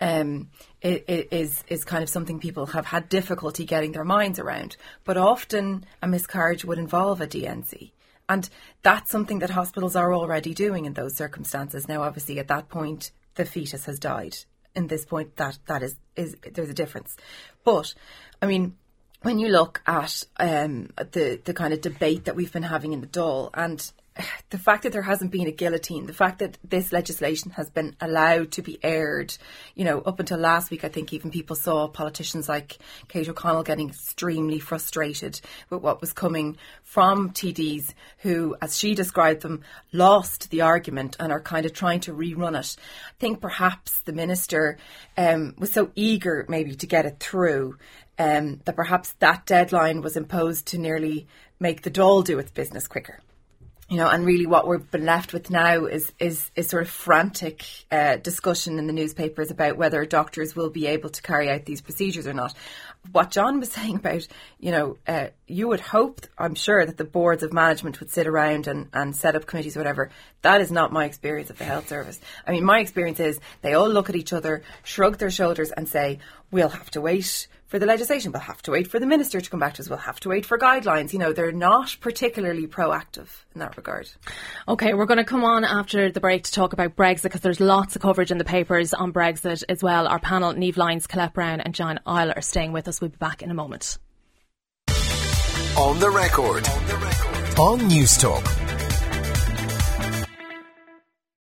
um, 0.00 0.50
is 0.82 1.62
is 1.68 1.84
kind 1.84 2.02
of 2.02 2.08
something 2.08 2.40
people 2.40 2.66
have 2.66 2.86
had 2.86 3.08
difficulty 3.08 3.64
getting 3.64 3.92
their 3.92 4.04
minds 4.04 4.38
around. 4.38 4.76
But 5.04 5.16
often 5.16 5.86
a 6.02 6.08
miscarriage 6.08 6.64
would 6.64 6.78
involve 6.78 7.20
a 7.20 7.26
D&C. 7.26 7.92
And 8.28 8.48
that's 8.82 9.10
something 9.10 9.40
that 9.40 9.50
hospitals 9.50 9.96
are 9.96 10.12
already 10.14 10.54
doing 10.54 10.86
in 10.86 10.94
those 10.94 11.14
circumstances. 11.14 11.88
Now, 11.88 12.02
obviously, 12.02 12.38
at 12.38 12.48
that 12.48 12.70
point, 12.70 13.12
the 13.34 13.44
fetus 13.44 13.84
has 13.84 13.98
died. 13.98 14.36
In 14.74 14.86
this 14.86 15.04
point, 15.04 15.36
that 15.36 15.58
that 15.66 15.82
is 15.82 15.96
is 16.16 16.36
there's 16.52 16.70
a 16.70 16.74
difference. 16.74 17.16
But 17.64 17.94
I 18.42 18.46
mean, 18.46 18.76
when 19.24 19.38
you 19.38 19.48
look 19.48 19.82
at 19.86 20.22
um, 20.38 20.90
the 20.96 21.40
the 21.44 21.54
kind 21.54 21.72
of 21.72 21.80
debate 21.80 22.26
that 22.26 22.36
we've 22.36 22.52
been 22.52 22.62
having 22.62 22.92
in 22.92 23.00
the 23.00 23.06
Dáil 23.06 23.50
and 23.54 23.90
the 24.50 24.58
fact 24.58 24.84
that 24.84 24.92
there 24.92 25.02
hasn't 25.02 25.32
been 25.32 25.48
a 25.48 25.52
guillotine, 25.52 26.06
the 26.06 26.12
fact 26.12 26.38
that 26.38 26.56
this 26.62 26.92
legislation 26.92 27.50
has 27.52 27.68
been 27.68 27.96
allowed 28.00 28.52
to 28.52 28.62
be 28.62 28.78
aired, 28.82 29.36
you 29.74 29.84
know, 29.84 30.00
up 30.02 30.20
until 30.20 30.38
last 30.38 30.70
week, 30.70 30.84
I 30.84 30.88
think 30.88 31.12
even 31.12 31.32
people 31.32 31.56
saw 31.56 31.88
politicians 31.88 32.48
like 32.48 32.78
Kate 33.08 33.28
O'Connell 33.28 33.64
getting 33.64 33.88
extremely 33.88 34.60
frustrated 34.60 35.40
with 35.68 35.82
what 35.82 36.00
was 36.00 36.12
coming 36.12 36.56
from 36.84 37.30
TDs 37.30 37.92
who, 38.18 38.54
as 38.62 38.78
she 38.78 38.94
described 38.94 39.42
them, 39.42 39.62
lost 39.92 40.50
the 40.50 40.60
argument 40.60 41.16
and 41.18 41.32
are 41.32 41.40
kind 41.40 41.66
of 41.66 41.72
trying 41.72 42.00
to 42.00 42.14
rerun 42.14 42.56
it. 42.58 42.76
I 42.78 43.14
think 43.18 43.40
perhaps 43.40 43.98
the 44.00 44.12
minister 44.12 44.78
um, 45.16 45.56
was 45.58 45.72
so 45.72 45.90
eager 45.96 46.46
maybe 46.48 46.76
to 46.76 46.86
get 46.86 47.06
it 47.06 47.18
through 47.18 47.78
um, 48.18 48.60
that 48.64 48.76
perhaps 48.76 49.12
that 49.18 49.46
deadline 49.46 50.02
was 50.02 50.16
imposed 50.16 50.66
to 50.66 50.78
nearly 50.78 51.26
make 51.60 51.82
the 51.82 51.90
Dáil 51.90 52.24
do 52.24 52.38
its 52.38 52.50
business 52.50 52.86
quicker. 52.86 53.20
You 53.90 53.98
know, 53.98 54.08
and 54.08 54.24
really 54.24 54.46
what 54.46 54.66
we've 54.66 54.90
been 54.90 55.04
left 55.04 55.34
with 55.34 55.50
now 55.50 55.84
is 55.84 56.10
is, 56.18 56.50
is 56.56 56.70
sort 56.70 56.84
of 56.84 56.90
frantic 56.90 57.66
uh, 57.90 58.16
discussion 58.16 58.78
in 58.78 58.86
the 58.86 58.94
newspapers 58.94 59.50
about 59.50 59.76
whether 59.76 60.06
doctors 60.06 60.56
will 60.56 60.70
be 60.70 60.86
able 60.86 61.10
to 61.10 61.20
carry 61.20 61.50
out 61.50 61.66
these 61.66 61.82
procedures 61.82 62.26
or 62.26 62.32
not. 62.32 62.54
What 63.12 63.30
John 63.30 63.60
was 63.60 63.70
saying 63.72 63.96
about, 63.96 64.26
you 64.58 64.70
know, 64.70 64.96
uh, 65.06 65.26
you 65.46 65.68
would 65.68 65.80
hope, 65.80 66.22
I'm 66.38 66.54
sure, 66.54 66.86
that 66.86 66.96
the 66.96 67.04
boards 67.04 67.42
of 67.42 67.52
management 67.52 68.00
would 68.00 68.10
sit 68.10 68.26
around 68.26 68.68
and, 68.68 68.88
and 68.94 69.14
set 69.14 69.36
up 69.36 69.44
committees 69.44 69.76
or 69.76 69.80
whatever. 69.80 70.10
That 70.40 70.62
is 70.62 70.72
not 70.72 70.90
my 70.90 71.04
experience 71.04 71.50
of 71.50 71.58
the 71.58 71.64
health 71.64 71.88
service. 71.88 72.18
I 72.46 72.52
mean, 72.52 72.64
my 72.64 72.78
experience 72.78 73.20
is 73.20 73.38
they 73.60 73.74
all 73.74 73.90
look 73.90 74.08
at 74.08 74.16
each 74.16 74.32
other, 74.32 74.62
shrug 74.82 75.18
their 75.18 75.30
shoulders, 75.30 75.70
and 75.72 75.86
say, 75.86 76.20
we'll 76.50 76.70
have 76.70 76.90
to 76.92 77.02
wait 77.02 77.48
for 77.66 77.78
the 77.78 77.86
legislation. 77.86 78.32
We'll 78.32 78.42
have 78.42 78.62
to 78.62 78.70
wait 78.70 78.88
for 78.88 78.98
the 78.98 79.06
minister 79.06 79.40
to 79.40 79.50
come 79.50 79.60
back 79.60 79.74
to 79.74 79.82
us. 79.82 79.88
We'll 79.88 79.98
have 79.98 80.20
to 80.20 80.28
wait 80.28 80.46
for 80.46 80.58
guidelines. 80.58 81.12
You 81.12 81.18
know, 81.18 81.32
they're 81.32 81.52
not 81.52 81.96
particularly 82.00 82.66
proactive 82.66 83.28
in 83.54 83.60
that 83.60 83.76
regard. 83.76 84.10
Okay, 84.68 84.94
we're 84.94 85.06
going 85.06 85.18
to 85.18 85.24
come 85.24 85.44
on 85.44 85.64
after 85.64 86.10
the 86.10 86.20
break 86.20 86.44
to 86.44 86.52
talk 86.52 86.72
about 86.72 86.96
Brexit 86.96 87.24
because 87.24 87.40
there's 87.40 87.60
lots 87.60 87.96
of 87.96 88.02
coverage 88.02 88.30
in 88.30 88.38
the 88.38 88.44
papers 88.44 88.94
on 88.94 89.12
Brexit 89.12 89.64
as 89.68 89.82
well. 89.82 90.06
Our 90.06 90.18
panel, 90.18 90.52
Niamh 90.52 90.76
Lyons, 90.76 91.06
Colette 91.06 91.34
Brown, 91.34 91.60
and 91.60 91.74
John 91.74 92.00
Ihle, 92.06 92.36
are 92.36 92.42
staying 92.42 92.72
with 92.72 92.88
us. 92.88 93.00
We'll 93.00 93.10
be 93.10 93.16
back 93.16 93.42
in 93.42 93.50
a 93.50 93.54
moment. 93.54 93.98
On 95.76 95.98
the 95.98 96.10
record. 96.10 96.68
On, 96.68 96.86
the 96.86 96.96
record. 96.96 97.58
on 97.58 97.80
Newstalk. 97.90 98.63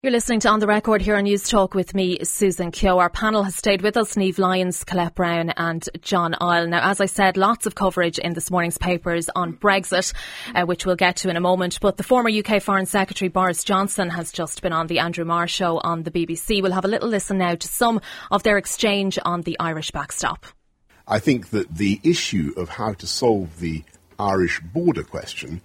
You're 0.04 0.12
listening 0.12 0.40
to 0.40 0.50
On 0.50 0.60
the 0.60 0.66
Record 0.66 1.04
here 1.04 1.16
on 1.16 1.26
Newstalk 1.26 1.76
with 1.76 1.94
me, 1.94 2.24
Susan 2.24 2.72
Keogh. 2.72 2.98
Our 2.98 3.12
panel 3.12 3.44
has 3.44 3.56
stayed 3.56 3.84
with 3.84 3.98
us, 3.98 4.16
Niamh 4.16 4.40
Lyons, 4.40 4.84
Colette 4.84 5.14
Brown 5.14 5.52
and 5.52 5.88
John 6.02 6.34
Ihle. 6.42 6.70
Now, 6.70 6.90
as 6.90 7.00
I 7.00 7.06
said, 7.06 7.38
lots 7.38 7.68
of 7.68 7.76
coverage 7.76 8.18
in 8.18 8.34
this 8.34 8.50
morning's 8.50 8.80
papers 8.80 9.30
on 9.36 9.54
Brexit, 9.54 10.12
uh, 10.56 10.66
which 10.66 10.88
we'll 10.88 10.96
get 10.96 11.18
to 11.18 11.30
in 11.30 11.38
a 11.38 11.40
moment. 11.40 11.80
But 11.80 11.98
the 11.98 12.04
former 12.04 12.32
UK 12.32 12.64
Foreign 12.64 12.88
Secretary 12.88 13.30
Boris 13.30 13.64
Johnson 13.64 14.10
has 14.10 14.32
just 14.32 14.64
been 14.64 14.74
on 14.74 14.88
the 14.88 14.98
Andrew 14.98 15.24
Marr 15.24 15.48
show 15.48 15.78
on 15.78 16.02
the 16.02 16.10
BBC. 16.10 16.64
We'll 16.64 16.72
have 16.72 16.86
a 16.86 16.88
little 16.88 17.08
listen 17.08 17.38
now 17.38 17.54
to 17.54 17.68
some 17.68 18.02
of 18.32 18.42
their 18.42 18.58
exchange 18.58 19.20
on 19.24 19.42
the 19.42 19.56
Irish 19.60 19.92
backstop. 19.92 20.48
I 21.08 21.20
think 21.20 21.52
that 21.52 21.76
the 21.76 22.02
issue 22.04 22.56
of 22.58 22.70
how 22.70 22.94
to 22.94 23.06
solve 23.06 23.60
the 23.60 23.84
Irish 24.18 24.62
border 24.62 25.04
question 25.04 25.62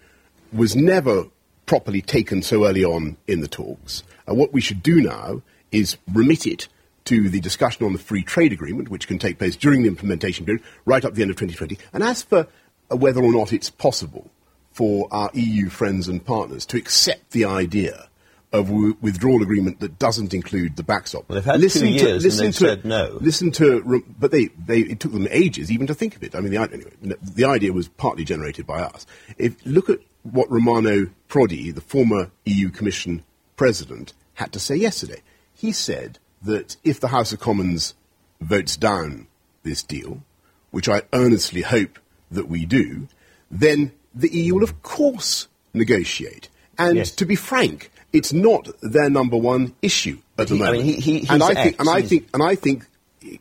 was 0.52 0.76
never 0.76 1.24
properly 1.66 2.00
taken 2.00 2.42
so 2.42 2.66
early 2.66 2.84
on 2.84 3.16
in 3.26 3.40
the 3.40 3.48
talks. 3.48 4.02
What 4.26 4.52
we 4.52 4.60
should 4.60 4.82
do 4.82 5.00
now 5.00 5.42
is 5.70 5.96
remit 6.12 6.46
it 6.46 6.68
to 7.06 7.28
the 7.28 7.40
discussion 7.40 7.86
on 7.86 7.92
the 7.92 7.98
free 7.98 8.22
trade 8.22 8.52
agreement, 8.52 8.88
which 8.88 9.06
can 9.06 9.18
take 9.18 9.38
place 9.38 9.56
during 9.56 9.82
the 9.82 9.88
implementation 9.88 10.44
period, 10.44 10.62
right 10.84 11.04
up 11.04 11.12
to 11.12 11.16
the 11.16 11.22
end 11.22 11.30
of 11.30 11.36
2020. 11.36 11.78
And 11.92 12.02
as 12.02 12.22
for 12.22 12.48
uh, 12.90 12.96
whether 12.96 13.22
or 13.22 13.32
not 13.32 13.52
it's 13.52 13.70
possible 13.70 14.30
for 14.72 15.08
our 15.10 15.30
EU 15.32 15.68
friends 15.68 16.08
and 16.08 16.24
partners 16.24 16.66
to 16.66 16.76
accept 16.76 17.30
the 17.30 17.44
idea 17.44 18.08
of 18.56 18.70
a 18.70 18.92
withdrawal 19.00 19.42
agreement 19.42 19.80
that 19.80 19.98
doesn't 19.98 20.34
include 20.34 20.76
the 20.76 20.82
backstop. 20.82 21.28
Well, 21.28 21.36
they've 21.36 21.44
had 21.44 21.60
listen 21.60 21.82
two 21.82 21.88
years 21.88 22.22
to, 22.22 22.28
listen 22.28 22.46
and 22.46 22.54
they've 22.54 22.58
to, 22.58 22.68
said 22.68 22.84
no. 22.84 23.18
Listen 23.20 23.50
to, 23.52 24.04
but 24.18 24.30
they, 24.30 24.46
they, 24.46 24.80
it 24.80 25.00
took 25.00 25.12
them 25.12 25.28
ages 25.30 25.70
even 25.70 25.86
to 25.86 25.94
think 25.94 26.16
of 26.16 26.22
it. 26.22 26.34
I 26.34 26.40
mean, 26.40 26.52
the, 26.52 26.58
anyway, 26.60 27.16
the 27.22 27.44
idea 27.44 27.72
was 27.72 27.88
partly 27.88 28.24
generated 28.24 28.66
by 28.66 28.80
us. 28.80 29.06
If 29.38 29.56
look 29.64 29.90
at 29.90 30.00
what 30.22 30.50
Romano 30.50 31.10
Prodi, 31.28 31.74
the 31.74 31.80
former 31.80 32.30
EU 32.44 32.70
Commission 32.70 33.22
president, 33.56 34.12
had 34.34 34.52
to 34.52 34.60
say 34.60 34.76
yesterday. 34.76 35.22
He 35.54 35.72
said 35.72 36.18
that 36.42 36.76
if 36.84 37.00
the 37.00 37.08
House 37.08 37.32
of 37.32 37.40
Commons 37.40 37.94
votes 38.40 38.76
down 38.76 39.26
this 39.62 39.82
deal, 39.82 40.22
which 40.70 40.88
I 40.88 41.02
earnestly 41.12 41.62
hope 41.62 41.98
that 42.30 42.48
we 42.48 42.66
do, 42.66 43.08
then 43.50 43.92
the 44.14 44.28
EU 44.28 44.54
will, 44.54 44.64
of 44.64 44.82
course, 44.82 45.48
negotiate. 45.72 46.48
And 46.78 46.96
yes. 46.96 47.10
to 47.12 47.24
be 47.24 47.36
frank, 47.36 47.90
it's 48.12 48.32
not 48.32 48.68
their 48.82 49.10
number 49.10 49.36
one 49.36 49.74
issue 49.82 50.18
at 50.38 50.48
the 50.48 50.54
he, 50.54 50.60
moment. 50.60 50.80
I 50.80 50.82
mean, 50.82 51.00
he, 51.00 51.18
he, 51.18 51.28
and, 51.28 51.42
I 51.42 51.54
think, 51.54 51.80
and 51.80 51.88
I 51.88 52.02
think, 52.02 52.28
and 52.34 52.42
I 52.42 52.54
think 52.54 52.86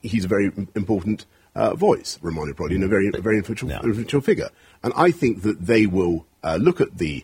he's 0.02 0.26
a 0.26 0.28
very 0.28 0.52
important 0.76 1.26
uh, 1.56 1.76
voice, 1.76 2.20
Romano 2.22 2.54
Prodi, 2.54 2.76
and 2.76 2.84
a 2.84 2.88
very, 2.88 3.10
very 3.12 3.38
influential, 3.38 3.70
no. 3.70 3.80
influential 3.84 4.22
figure. 4.22 4.50
And 4.84 4.94
I 4.96 5.12
think 5.12 5.44
that 5.44 5.66
they 5.66 5.86
will 5.86 6.26
uh, 6.44 6.58
look 6.62 6.82
at 6.82 6.98
the, 6.98 7.24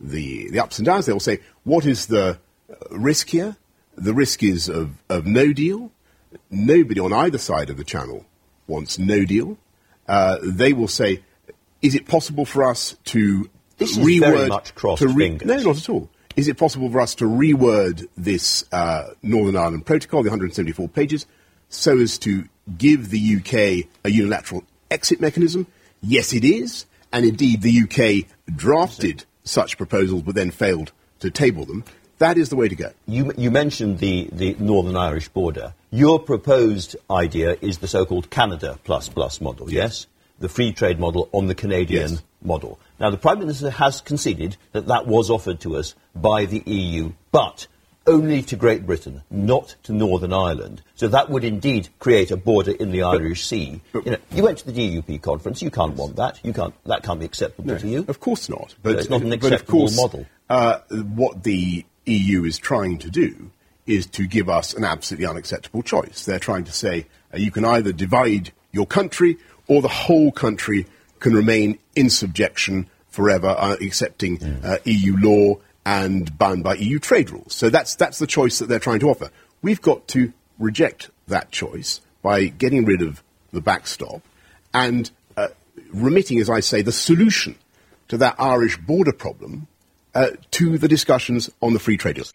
the 0.00 0.50
the 0.50 0.60
ups 0.60 0.78
and 0.78 0.86
downs. 0.86 1.06
They 1.06 1.12
will 1.12 1.20
say, 1.20 1.40
what 1.64 1.84
is 1.84 2.06
the 2.06 2.38
risk 2.90 3.28
here. 3.28 3.56
The 3.96 4.14
risk 4.14 4.42
is 4.42 4.68
of, 4.68 4.90
of 5.08 5.26
no 5.26 5.52
deal. 5.52 5.92
Nobody 6.50 7.00
on 7.00 7.12
either 7.12 7.38
side 7.38 7.70
of 7.70 7.76
the 7.76 7.84
channel 7.84 8.24
wants 8.66 8.98
no 8.98 9.24
deal. 9.24 9.58
Uh, 10.08 10.38
they 10.42 10.72
will 10.72 10.88
say, 10.88 11.22
is 11.82 11.94
it 11.94 12.06
possible 12.06 12.44
for 12.44 12.64
us 12.64 12.96
to 13.04 13.50
this 13.78 13.96
reword... 13.98 14.20
very 14.20 14.48
much 14.48 14.74
crossed 14.74 15.02
re- 15.02 15.12
fingers. 15.12 15.46
No, 15.46 15.56
not 15.56 15.76
at 15.76 15.88
all. 15.88 16.08
Is 16.36 16.48
it 16.48 16.56
possible 16.56 16.90
for 16.90 17.00
us 17.00 17.14
to 17.16 17.24
reword 17.24 18.06
this 18.16 18.64
uh, 18.72 19.10
Northern 19.22 19.56
Ireland 19.56 19.84
Protocol, 19.84 20.22
the 20.22 20.30
174 20.30 20.88
pages, 20.88 21.26
so 21.68 21.98
as 21.98 22.18
to 22.18 22.48
give 22.78 23.10
the 23.10 23.36
UK 23.36 23.88
a 24.04 24.10
unilateral 24.10 24.64
exit 24.90 25.20
mechanism? 25.20 25.66
Yes, 26.00 26.32
it 26.32 26.44
is. 26.44 26.86
And 27.12 27.26
indeed, 27.26 27.60
the 27.60 27.82
UK 27.82 28.28
drafted 28.56 29.24
such 29.44 29.76
proposals 29.76 30.22
but 30.22 30.34
then 30.34 30.50
failed 30.50 30.92
to 31.20 31.30
table 31.30 31.66
them. 31.66 31.84
That 32.18 32.38
is 32.38 32.48
the 32.48 32.56
way 32.56 32.68
to 32.68 32.76
go. 32.76 32.92
You, 33.06 33.32
you 33.36 33.50
mentioned 33.50 33.98
the, 33.98 34.28
the 34.32 34.56
Northern 34.58 34.96
Irish 34.96 35.28
border. 35.28 35.74
Your 35.90 36.18
proposed 36.18 36.96
idea 37.10 37.56
is 37.60 37.78
the 37.78 37.88
so-called 37.88 38.30
Canada 38.30 38.78
plus 38.84 39.08
plus 39.08 39.40
model, 39.40 39.70
yes? 39.70 39.74
yes? 39.74 40.06
The 40.42 40.48
free 40.48 40.72
trade 40.72 40.98
model 40.98 41.28
on 41.30 41.46
the 41.46 41.54
Canadian 41.54 42.10
yes. 42.10 42.22
model. 42.42 42.80
Now, 42.98 43.10
the 43.10 43.16
Prime 43.16 43.38
Minister 43.38 43.70
has 43.70 44.00
conceded 44.00 44.56
that 44.72 44.88
that 44.88 45.06
was 45.06 45.30
offered 45.30 45.60
to 45.60 45.76
us 45.76 45.94
by 46.16 46.46
the 46.46 46.64
EU, 46.66 47.12
but 47.30 47.68
only 48.08 48.42
to 48.42 48.56
Great 48.56 48.84
Britain, 48.84 49.22
not 49.30 49.76
to 49.84 49.92
Northern 49.92 50.32
Ireland. 50.32 50.82
So 50.96 51.06
that 51.06 51.30
would 51.30 51.44
indeed 51.44 51.90
create 52.00 52.32
a 52.32 52.36
border 52.36 52.72
in 52.72 52.90
the 52.90 53.04
Irish 53.04 53.46
Sea. 53.46 53.80
But, 53.92 54.04
you, 54.04 54.10
know, 54.10 54.18
you, 54.32 54.42
went 54.42 54.58
to 54.58 54.68
the 54.68 54.72
DUP 54.72 55.22
conference. 55.22 55.62
You 55.62 55.70
can't 55.70 55.94
want 55.94 56.16
that. 56.16 56.40
You 56.42 56.52
can't. 56.52 56.74
That 56.86 57.04
can't 57.04 57.20
be 57.20 57.26
acceptable 57.26 57.68
no, 57.68 57.78
to 57.78 57.86
you. 57.86 58.04
Of 58.08 58.18
course 58.18 58.48
not. 58.48 58.74
But 58.82 58.94
so 58.94 58.98
it's 58.98 59.10
not 59.10 59.22
an 59.22 59.32
acceptable 59.32 59.78
course, 59.78 59.96
model. 59.96 60.26
Uh, 60.50 60.80
what 60.90 61.44
the 61.44 61.86
EU 62.06 62.44
is 62.44 62.58
trying 62.58 62.98
to 62.98 63.10
do 63.10 63.52
is 63.86 64.06
to 64.06 64.26
give 64.26 64.48
us 64.48 64.74
an 64.74 64.82
absolutely 64.82 65.26
unacceptable 65.26 65.82
choice. 65.82 66.24
They're 66.24 66.40
trying 66.40 66.64
to 66.64 66.72
say 66.72 67.06
uh, 67.32 67.36
you 67.36 67.52
can 67.52 67.64
either 67.64 67.92
divide 67.92 68.50
your 68.72 68.86
country 68.86 69.38
or 69.66 69.82
the 69.82 69.88
whole 69.88 70.32
country 70.32 70.86
can 71.20 71.34
remain 71.34 71.78
in 71.94 72.10
subjection 72.10 72.88
forever, 73.08 73.48
uh, 73.48 73.76
accepting 73.80 74.42
uh, 74.42 74.78
EU 74.84 75.16
law 75.20 75.56
and 75.84 76.36
bound 76.38 76.64
by 76.64 76.74
EU 76.74 76.98
trade 76.98 77.30
rules. 77.30 77.54
So 77.54 77.70
that's, 77.70 77.94
that's 77.94 78.18
the 78.18 78.26
choice 78.26 78.58
that 78.58 78.66
they're 78.66 78.78
trying 78.78 79.00
to 79.00 79.10
offer. 79.10 79.30
We've 79.60 79.82
got 79.82 80.08
to 80.08 80.32
reject 80.58 81.10
that 81.28 81.50
choice 81.50 82.00
by 82.22 82.46
getting 82.46 82.84
rid 82.84 83.02
of 83.02 83.22
the 83.52 83.60
backstop 83.60 84.22
and 84.72 85.10
uh, 85.36 85.48
remitting, 85.92 86.40
as 86.40 86.48
I 86.48 86.60
say, 86.60 86.82
the 86.82 86.92
solution 86.92 87.56
to 88.08 88.16
that 88.18 88.36
Irish 88.38 88.76
border 88.78 89.12
problem 89.12 89.66
uh, 90.14 90.28
to 90.52 90.78
the 90.78 90.88
discussions 90.88 91.50
on 91.60 91.72
the 91.72 91.78
free 91.78 91.96
trade 91.96 92.16
deal. 92.16 92.26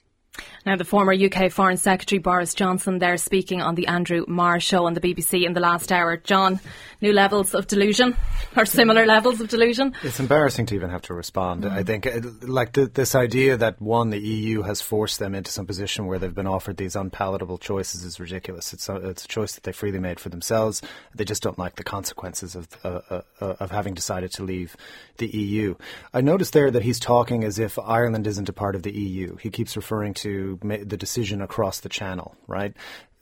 Now, 0.65 0.76
the 0.76 0.86
former 0.86 1.13
UK 1.13 1.52
Foreign 1.52 1.78
Secretary 1.78 2.19
Boris 2.19 2.54
Johnson 2.54 3.00
there 3.00 3.17
speaking 3.17 3.62
on 3.62 3.76
the 3.76 3.88
Andrew 3.88 4.26
Marr 4.28 4.60
show 4.60 4.86
on 4.86 4.93
the 4.93 5.02
BBC 5.02 5.45
in 5.45 5.54
the 5.54 5.60
last 5.60 5.91
hour. 5.91 6.17
John, 6.17 6.60
new 7.02 7.13
levels 7.13 7.54
of 7.54 7.67
delusion 7.67 8.15
or 8.56 8.65
similar 8.65 9.06
levels 9.06 9.39
of 9.39 9.50
delusion? 9.50 9.93
It's 10.04 10.19
embarrassing 10.19 10.65
to 10.67 10.76
even 10.76 10.89
have 10.89 11.04
to 11.04 11.13
respond. 11.13 11.63
Mm. 11.63 11.71
I 11.71 11.84
think, 11.84 12.08
uh, 12.08 12.19
like 12.41 12.73
the, 12.73 12.88
this 12.88 13.15
idea 13.15 13.58
that 13.58 13.82
one, 13.82 14.10
the 14.10 14.19
EU 14.19 14.62
has 14.63 14.82
forced 14.82 15.19
them 15.19 15.36
into 15.36 15.52
some 15.52 15.65
position 15.65 16.06
where 16.06 16.19
they've 16.19 16.34
been 16.34 16.47
offered 16.47 16.78
these 16.78 16.95
unpalatable 16.95 17.58
choices 17.58 18.04
is 18.04 18.19
ridiculous. 18.19 18.73
It's 18.73 18.89
a, 18.89 18.95
it's 18.95 19.26
a 19.26 19.28
choice 19.28 19.56
that 19.56 19.63
they 19.63 19.71
freely 19.71 20.00
made 20.00 20.19
for 20.19 20.30
themselves. 20.30 20.82
They 21.15 21.26
just 21.26 21.43
don't 21.43 21.60
like 21.60 21.76
the 21.76 21.84
consequences 21.84 22.56
of 22.56 22.67
uh, 22.84 23.00
uh, 23.10 23.21
uh 23.41 23.56
of 23.60 23.71
having 23.71 23.93
decided 23.93 24.32
to 24.32 24.43
leave 24.43 24.76
the 25.17 25.28
EU. 25.28 25.76
I 26.13 26.21
noticed 26.21 26.54
there 26.54 26.71
that 26.71 26.84
he's 26.84 27.00
talking 27.00 27.43
as 27.43 27.60
if 27.60 27.78
Ireland 27.80 28.28
isn't 28.28 28.50
a 28.50 28.54
part 28.54 28.76
of 28.76 28.84
the 28.84 28.91
EU. 28.91 29.36
He 29.38 29.50
keeps 29.50 29.76
referring 29.76 30.13
to 30.15 30.27
the 30.62 30.98
decision 30.98 31.42
across 31.42 31.80
the 31.80 31.90
channel, 31.90 32.36
right? 32.48 32.74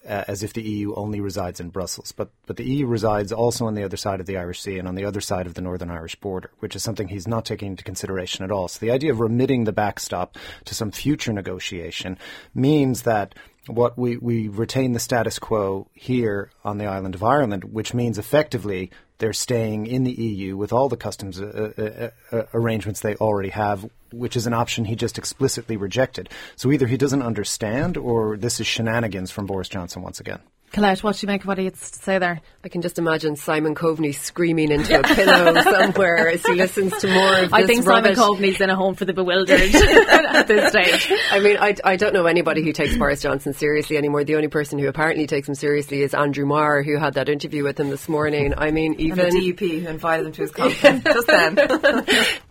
Uh, 0.08 0.24
as 0.28 0.44
if 0.44 0.54
the 0.54 0.62
EU 0.62 0.94
only 0.94 1.20
resides 1.20 1.60
in 1.60 1.70
Brussels. 1.70 2.12
But 2.12 2.30
but 2.46 2.58
the 2.58 2.64
EU 2.64 2.86
resides 2.86 3.32
also 3.32 3.66
on 3.66 3.74
the 3.74 3.84
other 3.84 3.98
side 3.98 4.20
of 4.20 4.28
the 4.28 4.38
Irish 4.38 4.62
Sea 4.62 4.78
and 4.78 4.88
on 4.88 4.94
the 4.94 5.06
other 5.06 5.22
side 5.22 5.48
of 5.48 5.56
the 5.56 5.62
Northern 5.62 5.90
Irish 5.90 6.16
border, 6.16 6.52
which 6.60 6.76
is 6.76 6.84
something 6.84 7.08
he's 7.08 7.28
not 7.28 7.44
taking 7.44 7.70
into 7.70 7.84
consideration 7.84 8.46
at 8.46 8.52
all. 8.52 8.68
So 8.68 8.80
the 8.80 8.92
idea 8.92 9.12
of 9.12 9.20
remitting 9.20 9.64
the 9.64 9.74
backstop 9.74 10.38
to 10.66 10.76
some 10.76 10.92
future 10.92 11.34
negotiation 11.34 12.20
means 12.54 13.02
that 13.02 13.34
what 13.66 13.98
we, 13.98 14.18
we 14.18 14.48
retain 14.48 14.94
the 14.94 15.00
status 15.00 15.40
quo 15.40 15.88
here 15.94 16.52
on 16.64 16.78
the 16.78 16.86
island 16.86 17.16
of 17.16 17.24
Ireland, 17.24 17.64
which 17.64 17.96
means 17.96 18.20
effectively 18.20 18.92
they're 19.18 19.34
staying 19.34 19.88
in 19.88 20.04
the 20.04 20.12
EU 20.12 20.58
with 20.58 20.74
all 20.74 20.90
the 20.90 20.98
customs 20.98 21.40
uh, 21.40 21.72
uh, 21.78 22.36
uh, 22.36 22.44
arrangements 22.54 23.00
they 23.00 23.16
already 23.16 23.50
have, 23.50 23.90
which 24.12 24.36
is 24.36 24.48
an 24.48 24.54
option 24.54 24.86
he 24.86 24.96
just 24.96 25.18
explicitly 25.18 25.78
rejected. 25.78 26.30
So 26.56 26.72
either 26.72 26.88
he 26.88 26.98
doesn't 26.98 27.22
understand 27.22 27.98
or 27.98 28.38
this 28.38 28.60
is 28.60 28.68
shenanigans 28.68 29.32
from 29.32 29.46
Boris 29.46 29.70
Johnson 29.70 30.02
once 30.02 30.20
again. 30.20 30.40
Colette, 30.76 31.04
what 31.04 31.16
do 31.16 31.26
you 31.26 31.32
make 31.32 31.44
of 31.44 31.48
what 31.48 31.58
he 31.58 31.64
has 31.64 31.92
to 31.92 32.00
say 32.00 32.20
there? 32.20 32.42
I 32.62 32.68
can 32.68 32.82
just 32.82 33.00
imagine 33.00 33.38
Simon 33.38 33.76
Coveney 33.76 34.14
screaming 34.14 34.72
into 34.72 35.00
a 35.00 35.04
pillow 35.04 35.62
somewhere 35.62 36.28
as 36.28 36.46
he 36.46 36.54
listens 36.56 36.98
to 36.98 37.08
more 37.08 37.44
of 37.44 37.54
I 37.54 37.66
think 37.66 37.86
rubbish. 37.86 38.18
Simon 38.18 38.36
Coveney's 38.36 38.60
in 38.60 38.70
a 38.70 38.76
home 38.76 38.94
for 38.94 39.06
the 39.06 39.14
bewildered 39.14 39.62
at 39.74 40.50
this 40.50 40.72
stage. 40.72 41.18
I 41.32 41.40
mean, 41.40 41.56
I, 41.62 41.76
I 41.86 41.96
don't 41.96 42.14
know 42.14 42.26
anybody 42.26 42.62
who 42.62 42.74
takes 42.74 42.98
Boris 42.98 43.22
Johnson 43.22 43.54
seriously 43.54 43.96
anymore. 43.96 44.26
The 44.26 44.36
only 44.36 44.50
person 44.50 44.78
who 44.78 44.90
apparently 44.90 45.28
takes 45.28 45.48
him 45.48 45.56
seriously 45.56 46.02
is 46.02 46.14
Andrew 46.14 46.46
Marr, 46.46 46.84
who 46.84 46.98
had 46.98 47.14
that 47.14 47.30
interview 47.30 47.64
with 47.64 47.80
him 47.80 47.90
this 47.90 48.10
morning. 48.10 48.54
I 48.58 48.72
mean, 48.72 48.96
even... 49.00 49.28
And 49.28 49.32
the 49.32 49.54
DUP 49.54 49.82
who 49.82 49.88
invited 49.88 50.26
him 50.26 50.32
to 50.34 50.42
his 50.42 50.52
conference 50.52 51.06
just 51.06 51.28
then. 51.28 51.58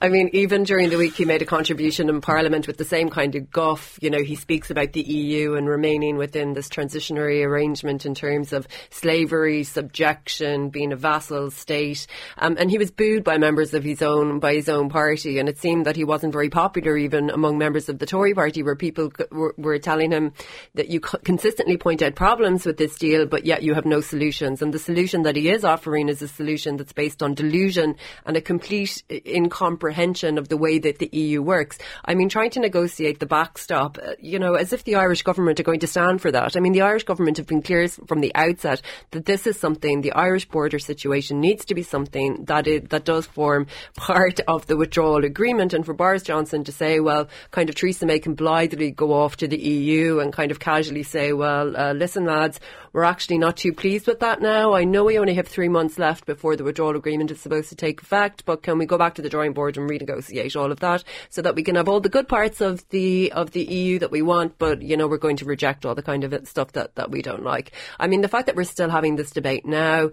I 0.01 0.09
mean, 0.09 0.31
even 0.33 0.63
during 0.63 0.89
the 0.89 0.97
week 0.97 1.13
he 1.13 1.27
made 1.27 1.43
a 1.43 1.47
contribution 1.47 2.09
in 2.09 2.23
Parliament 2.23 2.67
with 2.67 2.79
the 2.79 2.87
same 2.87 3.11
kind 3.11 3.35
of 3.35 3.51
guff. 3.51 3.99
You 4.01 4.09
know, 4.09 4.23
he 4.23 4.35
speaks 4.35 4.71
about 4.71 4.95
the 4.95 5.03
EU 5.03 5.57
and 5.57 5.69
remaining 5.69 6.17
within 6.17 6.55
this 6.55 6.71
transitionary 6.71 7.45
arrangement 7.45 8.07
in 8.07 8.14
in 8.15 8.29
terms 8.29 8.53
of 8.53 8.69
slavery, 8.91 9.65
subjection, 9.65 10.69
being 10.69 10.93
a 10.93 10.97
vassal 10.97 11.51
state. 11.51 12.07
Um, 12.39 12.57
and 12.61 12.71
he 12.71 12.79
was 12.79 12.93
booed 12.93 13.25
by 13.25 13.39
members 13.39 13.75
of 13.75 13.83
his 13.83 14.03
own 14.03 14.39
by 14.39 14.55
his 14.55 14.69
own 14.69 14.89
party, 14.89 15.41
and 15.41 15.49
it 15.49 15.59
seemed 15.59 15.87
that 15.87 15.97
he 15.97 16.05
wasn't 16.05 16.33
very 16.33 16.49
popular 16.49 16.97
even 16.97 17.31
among 17.31 17.59
members 17.59 17.89
of 17.89 17.99
the 17.99 18.07
Tory 18.07 18.35
party, 18.35 18.63
where 18.63 18.77
people 18.77 19.11
were, 19.33 19.55
were 19.59 19.79
telling 19.79 20.13
him 20.13 20.33
that 20.75 20.91
you 20.91 21.01
consistently 21.01 21.77
point 21.77 22.03
out 22.03 22.15
problems 22.15 22.65
with 22.65 22.77
this 22.77 22.97
deal, 22.97 23.27
but 23.27 23.45
yet 23.45 23.63
you 23.63 23.75
have 23.75 23.85
no 23.85 24.01
solutions. 24.01 24.63
And 24.63 24.73
the 24.73 24.79
solution 24.79 25.23
that 25.23 25.35
he 25.35 25.51
is 25.51 25.65
offering 25.65 26.09
is 26.09 26.23
a 26.23 26.29
solution 26.29 26.77
that's 26.77 26.93
based 26.93 27.23
on 27.23 27.35
delusion 27.35 27.97
and 28.27 28.37
a 28.37 28.41
complete 28.41 29.03
incomprehension 29.11 30.39
of 30.39 30.49
the 30.49 30.57
way 30.57 30.79
that 30.79 30.99
the 31.01 31.11
EU 31.13 31.43
works. 31.43 31.79
I 32.05 32.15
mean, 32.15 32.29
trying 32.29 32.51
to 32.51 32.61
negotiate 32.61 33.19
the 33.19 33.27
backstop, 33.27 33.99
uh, 33.99 34.13
you 34.21 34.39
know, 34.39 34.55
as 34.55 34.73
if 34.73 34.85
the 34.85 34.95
Irish 34.95 35.23
government 35.23 35.59
are 35.59 35.65
going 35.65 35.81
to 35.81 35.87
stand 35.87 36.21
for 36.21 36.31
that. 36.31 36.57
I 36.57 36.61
mean, 36.61 36.73
the 36.73 36.83
Irish 36.83 37.05
government 37.05 37.39
have 37.39 37.47
been 37.47 37.63
clear 37.63 37.89
from 38.07 38.21
the 38.21 38.35
outset 38.35 38.83
that 39.11 39.27
this 39.27 39.47
is 39.47 39.59
something, 39.59 40.01
the 40.01 40.13
Irish 40.13 40.47
border 40.49 40.79
situation 40.79 41.41
needs 41.41 41.65
to 41.67 41.75
be 41.75 41.83
something 41.83 42.45
that 42.45 42.67
it, 42.67 42.91
that 42.91 43.05
does 43.05 43.27
form 43.27 43.67
part 43.97 44.41
of 44.49 44.67
the 44.67 44.77
withdrawal 44.77 45.25
agreement. 45.25 45.73
And 45.73 45.85
for 45.85 45.95
Boris 45.95 46.23
Johnson 46.23 46.65
to 46.65 46.73
say, 46.73 47.01
well, 47.01 47.29
kind 47.51 47.69
of 47.69 47.75
Theresa 47.75 48.07
May 48.07 48.19
can 48.19 48.35
blithely 48.35 48.91
go 48.91 49.13
off 49.13 49.37
to 49.39 49.49
the 49.49 49.59
EU 49.59 50.21
and 50.21 50.33
kind 50.33 50.51
of 50.51 50.61
casually 50.61 51.03
say, 51.03 51.33
well, 51.33 51.77
uh, 51.77 51.93
listen, 51.93 52.25
lads, 52.25 52.61
we're 52.95 53.03
actually 53.03 53.39
not 53.39 53.57
too 53.57 53.73
pleased 53.73 54.07
with 54.07 54.21
that 54.21 54.41
now. 54.41 54.73
I 54.73 54.85
know 54.85 55.03
we 55.03 55.19
only 55.19 55.35
have 55.35 55.49
three 55.49 55.69
months 55.69 55.99
left 55.99 56.27
before 56.27 56.55
the 56.55 56.63
withdrawal 56.63 56.95
agreement 56.95 57.33
is 57.33 57.41
supposed 57.41 57.69
to 57.71 57.75
take 57.75 58.01
effect, 58.01 58.45
but 58.45 58.63
can 58.63 58.79
we 58.79 58.87
go 58.87 58.97
back 58.97 59.17
to 59.17 59.23
the 59.23 59.29
drawing 59.29 59.53
board 59.53 59.77
and 59.77 59.91
renegotiate 59.91 60.55
all 60.55 60.71
of 60.71 60.79
that 60.79 61.03
so 61.29 61.43
that 61.43 61.57
we 61.57 61.65
can 61.65 61.75
have 61.75 61.89
all 61.89 61.99
the 61.99 62.09
good 62.09 62.29
parts 62.29 62.61
of 62.61 62.89
the 62.91 63.33
of 63.33 63.51
the 63.51 63.65
EU 63.65 63.99
that 63.99 64.13
we 64.13 64.23
want, 64.23 64.59
but 64.59 64.81
you 64.81 64.97
know 64.97 65.09
we're 65.09 65.19
going 65.19 65.37
to 65.37 65.45
reject 65.45 65.85
all 65.85 65.97
the 65.97 66.03
kind 66.03 66.23
of 66.23 66.49
stuff 66.49 66.71
that 66.73 66.95
that 66.95 67.11
we 67.11 67.21
don't 67.21 67.43
like. 67.43 67.73
I 67.99 68.07
mean, 68.07 68.21
the 68.21 68.29
fact 68.29 68.47
that 68.47 68.55
we're 68.55 68.63
still 68.63 68.91
having 68.91 69.17
this 69.17 69.33
debate 69.33 69.67
now 69.67 70.11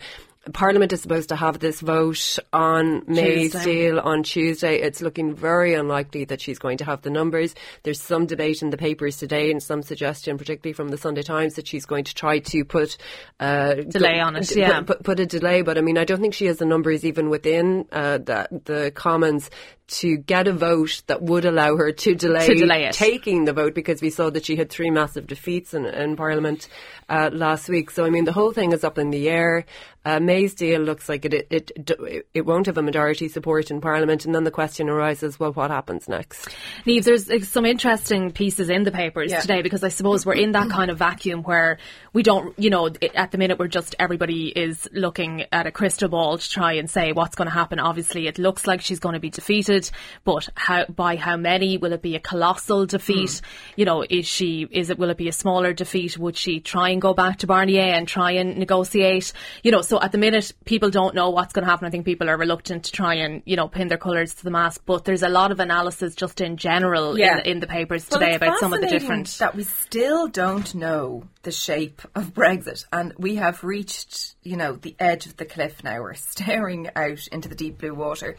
Parliament 0.54 0.91
is 0.91 1.01
supposed 1.01 1.30
to 1.30 1.36
have 1.36 1.60
this 1.60 1.82
vote 1.82 2.39
on 2.51 3.04
May's 3.06 3.54
deal 3.63 3.99
on 3.99 4.23
Tuesday. 4.23 4.82
It's 4.82 4.99
looking 4.99 5.36
very 5.36 5.75
unlikely 5.75 6.25
that 6.25 6.41
she's 6.41 6.58
going 6.58 6.80
to 6.80 6.86
have 6.86 7.04
the 7.04 7.12
numbers. 7.12 7.54
There's 7.84 8.01
some 8.01 8.25
debate 8.25 8.63
in 8.63 8.71
the 8.71 8.77
papers 8.77 9.17
today 9.17 9.51
and 9.51 9.62
some 9.62 9.84
suggestion, 9.84 10.39
particularly 10.39 10.73
from 10.73 10.89
the 10.89 10.97
Sunday 10.97 11.21
Times, 11.21 11.56
that 11.56 11.67
she's 11.67 11.86
going 11.86 12.06
to 12.06 12.15
try 12.15 12.39
to 12.39 12.65
put 12.65 12.97
uh, 13.39 13.75
delay 13.75 14.19
on 14.19 14.36
it. 14.36 14.56
Yeah, 14.56 14.82
put, 14.82 15.04
put, 15.04 15.19
a 15.19 15.27
delay. 15.27 15.62
But 15.62 15.77
I 15.77 15.82
mean, 15.82 15.99
I 15.99 16.06
don't 16.06 16.21
think 16.21 16.34
she 16.34 16.47
has 16.47 16.58
the 16.58 16.65
numbers 16.65 17.06
even 17.06 17.30
within 17.30 17.86
uh, 17.91 18.17
the, 18.17 18.47
the 18.65 18.91
Commons 18.95 19.51
to 19.91 20.17
get 20.17 20.47
a 20.47 20.54
vote 20.54 21.04
that 21.08 21.21
would 21.21 21.45
allow 21.45 21.75
her 21.75 21.91
to 21.91 22.15
delay, 22.15 22.47
to 22.47 22.56
delay 22.56 22.89
taking 22.91 23.45
the 23.45 23.54
vote 23.54 23.75
because 23.75 24.01
we 24.01 24.10
saw 24.10 24.30
that 24.30 24.45
she 24.45 24.56
had 24.56 24.69
three 24.69 24.89
massive 24.89 25.27
defeats 25.27 25.73
in, 25.73 25.86
in 25.86 26.15
Parliament 26.15 26.67
uh, 27.10 27.30
last 27.34 27.67
week. 27.67 27.91
So 27.91 28.06
I 28.06 28.10
mean, 28.10 28.25
the 28.25 28.32
whole 28.32 28.54
thing 28.54 28.71
is 28.71 28.84
up 28.84 28.97
in 28.97 29.10
the 29.10 29.30
air. 29.30 29.65
Uh, 30.04 30.19
May's 30.19 30.56
deal 30.56 30.82
looks 30.82 31.08
like 31.08 31.25
it, 31.25 31.34
it, 31.51 31.71
it 31.75 32.27
it 32.34 32.45
won't 32.45 32.65
have 32.65 32.77
a 32.77 32.82
majority 32.82 33.27
support 33.27 33.69
in 33.69 33.82
Parliament, 33.82 34.25
and 34.25 34.34
then 34.34 34.43
the 34.45 34.51
question 34.51 34.89
arises: 34.89 35.39
well, 35.39 35.54
what 35.54 35.69
happens 35.69 36.10
next? 36.10 36.49
Niamh, 36.88 37.04
there's 37.04 37.47
some 37.47 37.67
interesting 37.67 38.32
pieces 38.32 38.69
in 38.69 38.84
the 38.84 38.91
papers 38.91 39.30
yeah. 39.30 39.41
today 39.41 39.62
because 39.62 39.84
I 39.84 39.89
suppose 39.89 40.25
we're 40.25 40.34
in 40.34 40.54
that 40.54 40.71
kind 40.71 40.89
of 40.89 40.97
vacuum 40.97 41.43
where 41.43 41.77
we 42.13 42.23
don't, 42.23 42.58
you 42.58 42.71
know, 42.71 42.89
at 43.13 43.32
the 43.32 43.38
minute 43.38 43.60
we're 43.60 43.67
just 43.67 43.93
everybody 43.99 44.47
is 44.47 44.89
looking 44.91 45.45
at 45.51 45.67
a 45.67 45.71
crystal 45.71 46.10
ball 46.10 46.39
to 46.39 46.49
try 46.49 46.73
and 46.73 46.89
say 46.89 47.12
what's 47.12 47.36
going 47.36 47.47
to 47.47 47.54
happen. 47.54 47.80
Obviously, 47.80 48.25
it 48.25 48.39
looks 48.39 48.65
like 48.65 48.82
she's 48.82 48.99
going 48.99 49.13
to 49.13 49.19
be 49.19 49.30
defeated, 49.30 49.80
but 50.23 50.49
how 50.55 50.85
by 50.85 51.15
how 51.15 51.37
many? 51.37 51.77
Will 51.77 51.93
it 51.93 52.01
be 52.01 52.15
a 52.15 52.19
colossal 52.19 52.85
defeat? 52.85 53.29
Mm. 53.29 53.41
You 53.77 53.85
know, 53.85 54.05
is 54.09 54.25
she? 54.25 54.67
Is 54.69 54.89
it? 54.89 54.99
Will 54.99 55.09
it 55.09 55.17
be 55.17 55.29
a 55.29 55.33
smaller 55.33 55.73
defeat? 55.73 56.17
Would 56.17 56.37
she 56.37 56.59
try 56.59 56.89
and 56.89 57.01
go 57.01 57.13
back 57.13 57.39
to 57.39 57.47
Barnier 57.47 57.93
and 57.93 58.07
try 58.07 58.31
and 58.31 58.57
negotiate? 58.57 59.33
You 59.63 59.71
know 59.71 59.81
so 59.81 59.99
at 60.01 60.11
the 60.11 60.17
minute, 60.17 60.51
people 60.65 60.89
don't 60.89 61.15
know 61.15 61.29
what's 61.29 61.53
going 61.53 61.65
to 61.65 61.69
happen. 61.69 61.85
I 61.85 61.89
think 61.89 62.05
people 62.05 62.29
are 62.29 62.37
reluctant 62.37 62.85
to 62.85 62.91
try 62.91 63.15
and, 63.15 63.41
you 63.45 63.55
know, 63.55 63.67
pin 63.67 63.87
their 63.87 63.97
colours 63.97 64.33
to 64.35 64.43
the 64.43 64.51
mast. 64.51 64.85
But 64.85 65.05
there's 65.05 65.23
a 65.23 65.29
lot 65.29 65.51
of 65.51 65.59
analysis 65.59 66.15
just 66.15 66.41
in 66.41 66.57
general 66.57 67.17
yeah. 67.17 67.39
in, 67.39 67.45
in, 67.45 67.59
the 67.59 67.67
papers 67.67 68.07
well, 68.09 68.19
today 68.19 68.35
about 68.35 68.59
some 68.59 68.73
of 68.73 68.81
the 68.81 68.87
different. 68.87 69.27
That 69.39 69.55
we 69.55 69.63
still 69.63 70.27
don't 70.27 70.73
know 70.75 71.23
the 71.43 71.51
shape 71.51 72.01
of 72.15 72.33
Brexit. 72.33 72.85
And 72.91 73.13
we 73.17 73.35
have 73.35 73.63
reached, 73.63 74.35
you 74.43 74.57
know, 74.57 74.73
the 74.73 74.95
edge 74.99 75.25
of 75.25 75.37
the 75.37 75.45
cliff 75.45 75.83
now. 75.83 76.01
We're 76.01 76.13
staring 76.15 76.89
out 76.95 77.27
into 77.27 77.49
the 77.49 77.55
deep 77.55 77.79
blue 77.79 77.93
water. 77.93 78.35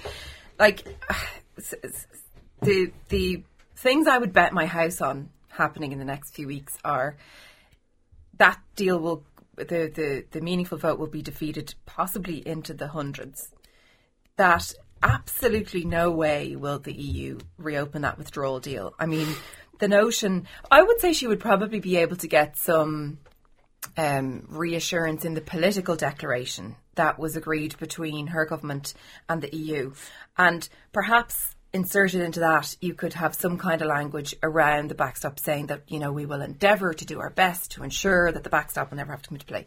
Like, 0.59 0.85
the, 2.63 2.93
the 3.09 3.43
things 3.77 4.07
I 4.07 4.19
would 4.19 4.33
bet 4.33 4.53
my 4.53 4.67
house 4.67 5.01
on 5.01 5.31
happening 5.49 5.93
in 5.93 5.99
the 5.99 6.05
next 6.05 6.35
few 6.35 6.47
weeks 6.47 6.79
are 6.85 7.17
that 8.39 8.59
deal 8.75 8.99
will 8.99 9.25
the, 9.57 9.65
the, 9.65 10.25
the 10.31 10.41
meaningful 10.41 10.79
vote 10.79 10.99
will 10.99 11.07
be 11.07 11.23
defeated 11.23 11.75
possibly 11.85 12.47
into 12.47 12.73
the 12.73 12.89
hundreds. 12.89 13.53
That 14.37 14.73
absolutely 15.03 15.85
no 15.85 16.11
way 16.11 16.57
will 16.57 16.79
the 16.79 16.93
EU 16.93 17.39
reopen 17.59 18.03
that 18.03 18.19
withdrawal 18.19 18.61
deal. 18.61 18.95
I 18.99 19.07
mean, 19.07 19.29
the 19.79 19.89
notion, 19.89 20.47
I 20.71 20.83
would 20.83 21.01
say 21.01 21.13
she 21.13 21.27
would 21.27 21.41
probably 21.41 21.81
be 21.81 21.97
able 21.97 22.17
to 22.17 22.29
get 22.29 22.57
some 22.57 23.19
um, 23.97 24.47
reassurance 24.49 25.25
in 25.25 25.35
the 25.35 25.41
political 25.41 25.97
declaration 25.97 26.77
that 26.95 27.19
was 27.19 27.37
agreed 27.37 27.77
between 27.79 28.29
her 28.29 28.45
government 28.45 28.95
and 29.29 29.43
the 29.43 29.55
EU. 29.55 29.93
And 30.37 30.69
perhaps 30.93 31.55
inserted 31.73 32.21
into 32.21 32.41
that, 32.41 32.77
you 32.81 32.95
could 32.95 33.15
have 33.15 33.35
some 33.35 33.57
kind 33.57 33.81
of 33.81 33.89
language 33.89 34.35
around 34.43 34.91
the 34.91 34.95
backstop 34.95 35.39
saying 35.39 35.67
that, 35.67 35.83
you 35.89 35.99
know, 35.99 36.13
we 36.13 36.27
will 36.27 36.43
endeavour 36.43 36.93
to 36.93 37.05
do 37.05 37.19
our 37.21 37.31
best 37.31 37.73
to 37.73 37.83
ensure 37.83 38.31
that 38.31 38.45
the 38.45 38.51
backstop 38.51 38.91
will 38.91 38.99
never 38.99 39.13
have 39.13 39.23
to 39.23 39.29
come 39.29 39.37
into 39.37 39.47
play. 39.47 39.65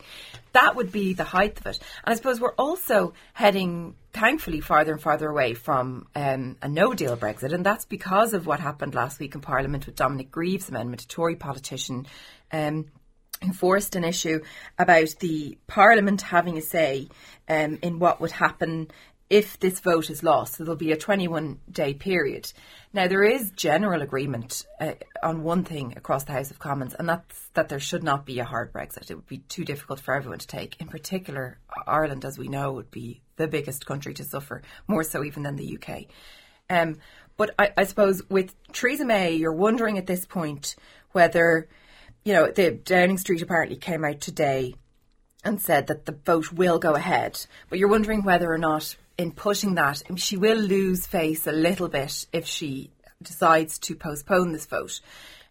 That 0.53 0.75
would 0.75 0.91
be 0.91 1.13
the 1.13 1.23
height 1.23 1.59
of 1.59 1.65
it. 1.65 1.79
And 2.03 2.13
I 2.13 2.15
suppose 2.15 2.39
we're 2.39 2.53
also 2.53 3.13
heading, 3.33 3.95
thankfully, 4.13 4.61
farther 4.61 4.91
and 4.91 5.01
farther 5.01 5.27
away 5.27 5.55
from 5.55 6.07
um, 6.15 6.57
a 6.61 6.67
no 6.67 6.93
deal 6.93 7.17
Brexit. 7.17 7.53
And 7.53 7.65
that's 7.65 7.85
because 7.85 8.33
of 8.33 8.45
what 8.45 8.59
happened 8.59 8.93
last 8.93 9.19
week 9.19 9.33
in 9.33 9.41
Parliament 9.41 9.87
with 9.87 9.95
Dominic 9.95 10.31
Grieve's 10.31 10.69
amendment, 10.69 11.03
a 11.03 11.07
Tory 11.07 11.35
politician. 11.35 12.05
Um, 12.51 12.85
enforced 13.45 13.95
an 13.95 14.03
issue 14.03 14.41
about 14.77 15.15
the 15.19 15.57
Parliament 15.67 16.21
having 16.21 16.57
a 16.57 16.61
say 16.61 17.07
um, 17.47 17.79
in 17.81 17.99
what 17.99 18.19
would 18.19 18.31
happen 18.31 18.87
if 19.29 19.59
this 19.59 19.79
vote 19.79 20.09
is 20.11 20.21
lost, 20.21 20.55
so 20.55 20.63
there'll 20.63 20.77
be 20.77 20.91
a 20.91 20.97
21 20.97 21.59
day 21.71 21.93
period. 21.93 22.51
Now, 22.93 23.07
there 23.07 23.23
is 23.23 23.51
general 23.51 24.01
agreement 24.01 24.65
uh, 24.79 24.93
on 25.23 25.41
one 25.41 25.63
thing 25.63 25.93
across 25.97 26.25
the 26.25 26.31
House 26.31 26.51
of 26.51 26.59
Commons, 26.59 26.93
and 26.93 27.09
that's 27.09 27.49
that 27.55 27.69
there 27.69 27.79
should 27.79 28.03
not 28.03 28.25
be 28.25 28.39
a 28.39 28.45
hard 28.45 28.71
Brexit. 28.71 29.09
It 29.09 29.15
would 29.15 29.27
be 29.27 29.39
too 29.39 29.65
difficult 29.65 29.99
for 29.99 30.13
everyone 30.13 30.39
to 30.39 30.47
take. 30.47 30.79
In 30.79 30.87
particular, 30.87 31.57
Ireland, 31.87 32.23
as 32.23 32.37
we 32.37 32.47
know, 32.47 32.73
would 32.73 32.91
be 32.91 33.21
the 33.37 33.47
biggest 33.47 33.85
country 33.87 34.13
to 34.13 34.23
suffer, 34.23 34.61
more 34.87 35.03
so 35.03 35.23
even 35.23 35.41
than 35.41 35.55
the 35.55 35.77
UK. 35.77 36.03
Um, 36.69 36.97
but 37.37 37.53
I, 37.57 37.71
I 37.75 37.83
suppose 37.85 38.21
with 38.29 38.53
Theresa 38.71 39.05
May, 39.05 39.33
you're 39.33 39.53
wondering 39.53 39.97
at 39.97 40.05
this 40.05 40.25
point 40.25 40.75
whether, 41.11 41.67
you 42.25 42.33
know, 42.33 42.51
the 42.51 42.71
Downing 42.71 43.19
Street 43.19 43.43
apparently 43.43 43.77
came 43.77 44.03
out 44.03 44.19
today 44.19 44.75
and 45.43 45.61
said 45.61 45.87
that 45.87 46.05
the 46.05 46.11
vote 46.25 46.51
will 46.51 46.79
go 46.79 46.95
ahead. 46.95 47.45
But 47.69 47.77
you're 47.77 47.87
wondering 47.87 48.23
whether 48.23 48.51
or 48.51 48.57
not 48.57 48.95
in 49.17 49.31
pushing 49.31 49.75
that, 49.75 50.01
she 50.17 50.35
will 50.35 50.57
lose 50.57 51.05
face 51.05 51.47
a 51.47 51.51
little 51.51 51.87
bit 51.87 52.25
if 52.33 52.47
she 52.47 52.89
decides 53.21 53.77
to 53.79 53.95
postpone 53.95 54.51
this 54.51 54.65
vote. 54.65 54.99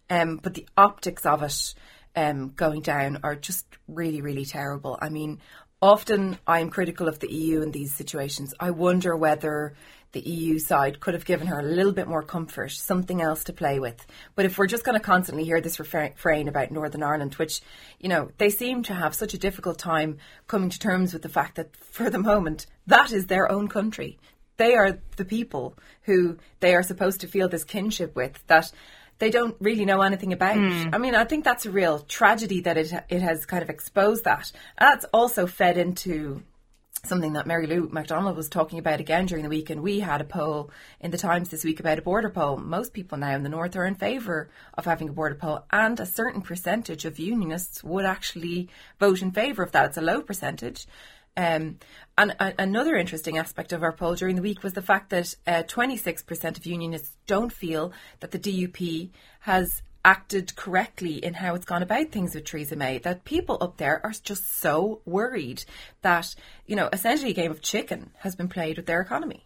Um, 0.09 0.37
but 0.37 0.53
the 0.53 0.67
optics 0.77 1.25
of 1.25 1.41
it 1.41 1.73
um, 2.15 2.49
going 2.49 2.81
down 2.81 3.21
are 3.23 3.35
just 3.35 3.65
really, 3.87 4.21
really 4.21 4.45
terrible. 4.45 4.99
I 5.01 5.09
mean, 5.09 5.39
often 5.81 6.37
I'm 6.45 6.69
critical 6.69 7.07
of 7.07 7.19
the 7.19 7.31
EU 7.31 7.61
in 7.61 7.71
these 7.71 7.93
situations. 7.93 8.53
I 8.59 8.71
wonder 8.71 9.15
whether 9.15 9.73
the 10.15 10.21
EU 10.21 10.57
side 10.59 11.01
could 11.01 11.13
have 11.13 11.25
given 11.25 11.47
her 11.47 11.59
a 11.59 11.63
little 11.63 11.91
bit 11.91 12.07
more 12.07 12.23
comfort, 12.23 12.71
something 12.71 13.21
else 13.21 13.43
to 13.43 13.53
play 13.53 13.79
with. 13.79 14.05
But 14.33 14.45
if 14.45 14.57
we're 14.57 14.65
just 14.65 14.85
going 14.85 14.97
to 14.97 15.03
constantly 15.03 15.43
hear 15.43 15.59
this 15.59 15.77
refrain 15.77 16.47
about 16.47 16.71
Northern 16.71 17.03
Ireland, 17.03 17.35
which, 17.35 17.59
you 17.99 18.07
know, 18.07 18.31
they 18.37 18.49
seem 18.49 18.81
to 18.83 18.93
have 18.93 19.13
such 19.13 19.33
a 19.33 19.37
difficult 19.37 19.77
time 19.77 20.17
coming 20.47 20.69
to 20.69 20.79
terms 20.79 21.11
with 21.11 21.21
the 21.21 21.29
fact 21.29 21.55
that 21.55 21.75
for 21.75 22.09
the 22.09 22.17
moment, 22.17 22.65
that 22.87 23.11
is 23.11 23.25
their 23.25 23.51
own 23.51 23.67
country. 23.67 24.17
They 24.55 24.75
are 24.75 24.99
the 25.17 25.25
people 25.25 25.77
who 26.03 26.37
they 26.61 26.73
are 26.73 26.83
supposed 26.83 27.19
to 27.21 27.27
feel 27.27 27.49
this 27.49 27.65
kinship 27.65 28.15
with 28.15 28.41
that 28.47 28.71
they 29.19 29.29
don't 29.29 29.57
really 29.59 29.83
know 29.83 30.01
anything 30.01 30.31
about. 30.31 30.55
Mm. 30.55 30.95
I 30.95 30.97
mean, 30.97 31.13
I 31.13 31.25
think 31.25 31.43
that's 31.43 31.65
a 31.65 31.71
real 31.71 31.99
tragedy 31.99 32.61
that 32.61 32.77
it 32.77 32.93
it 33.09 33.21
has 33.21 33.45
kind 33.45 33.63
of 33.63 33.69
exposed 33.69 34.23
that. 34.23 34.49
And 34.77 34.87
that's 34.87 35.05
also 35.13 35.45
fed 35.45 35.77
into 35.77 36.41
something 37.05 37.33
that 37.33 37.47
Mary 37.47 37.67
Lou 37.67 37.89
McDonald 37.91 38.35
was 38.35 38.49
talking 38.49 38.79
about 38.79 38.99
again 38.99 39.25
during 39.25 39.43
the 39.43 39.49
week, 39.49 39.69
and 39.69 39.81
we 39.81 39.99
had 39.99 40.21
a 40.21 40.25
poll 40.25 40.71
in 40.99 41.11
the 41.11 41.17
Times 41.17 41.49
this 41.49 41.63
week 41.63 41.79
about 41.79 41.99
a 41.99 42.01
border 42.01 42.29
poll. 42.29 42.57
Most 42.57 42.93
people 42.93 43.17
now 43.17 43.35
in 43.35 43.43
the 43.43 43.49
north 43.49 43.75
are 43.75 43.85
in 43.85 43.95
favour 43.95 44.49
of 44.73 44.85
having 44.85 45.09
a 45.09 45.13
border 45.13 45.35
poll, 45.35 45.65
and 45.71 45.99
a 45.99 46.05
certain 46.05 46.41
percentage 46.41 47.05
of 47.05 47.19
unionists 47.19 47.83
would 47.83 48.05
actually 48.05 48.69
vote 48.99 49.21
in 49.21 49.31
favour 49.31 49.63
of 49.63 49.71
that. 49.71 49.87
It's 49.87 49.97
a 49.97 50.01
low 50.01 50.21
percentage. 50.21 50.87
Um, 51.37 51.79
and 52.17 52.33
another 52.39 52.95
interesting 52.95 53.37
aspect 53.37 53.73
of 53.73 53.83
our 53.83 53.91
poll 53.91 54.15
during 54.15 54.37
the 54.37 54.41
week 54.41 54.63
was 54.63 54.73
the 54.73 54.81
fact 54.81 55.09
that 55.09 55.35
uh, 55.45 55.63
26% 55.63 56.57
of 56.57 56.65
unionists 56.65 57.17
don't 57.27 57.51
feel 57.51 57.91
that 58.21 58.31
the 58.31 58.39
DUP 58.39 59.09
has 59.41 59.81
acted 60.05 60.55
correctly 60.55 61.15
in 61.15 61.33
how 61.33 61.55
it's 61.55 61.65
gone 61.65 61.81
about 61.81 62.11
things 62.11 62.35
with 62.35 62.45
Theresa 62.45 62.75
May. 62.75 62.99
That 62.99 63.25
people 63.25 63.57
up 63.59 63.77
there 63.77 63.99
are 64.05 64.13
just 64.23 64.59
so 64.61 65.01
worried 65.03 65.65
that, 66.03 66.33
you 66.67 66.75
know, 66.75 66.87
essentially 66.93 67.31
a 67.31 67.33
game 67.33 67.51
of 67.51 67.61
chicken 67.61 68.11
has 68.19 68.35
been 68.35 68.47
played 68.47 68.77
with 68.77 68.85
their 68.85 69.01
economy. 69.01 69.45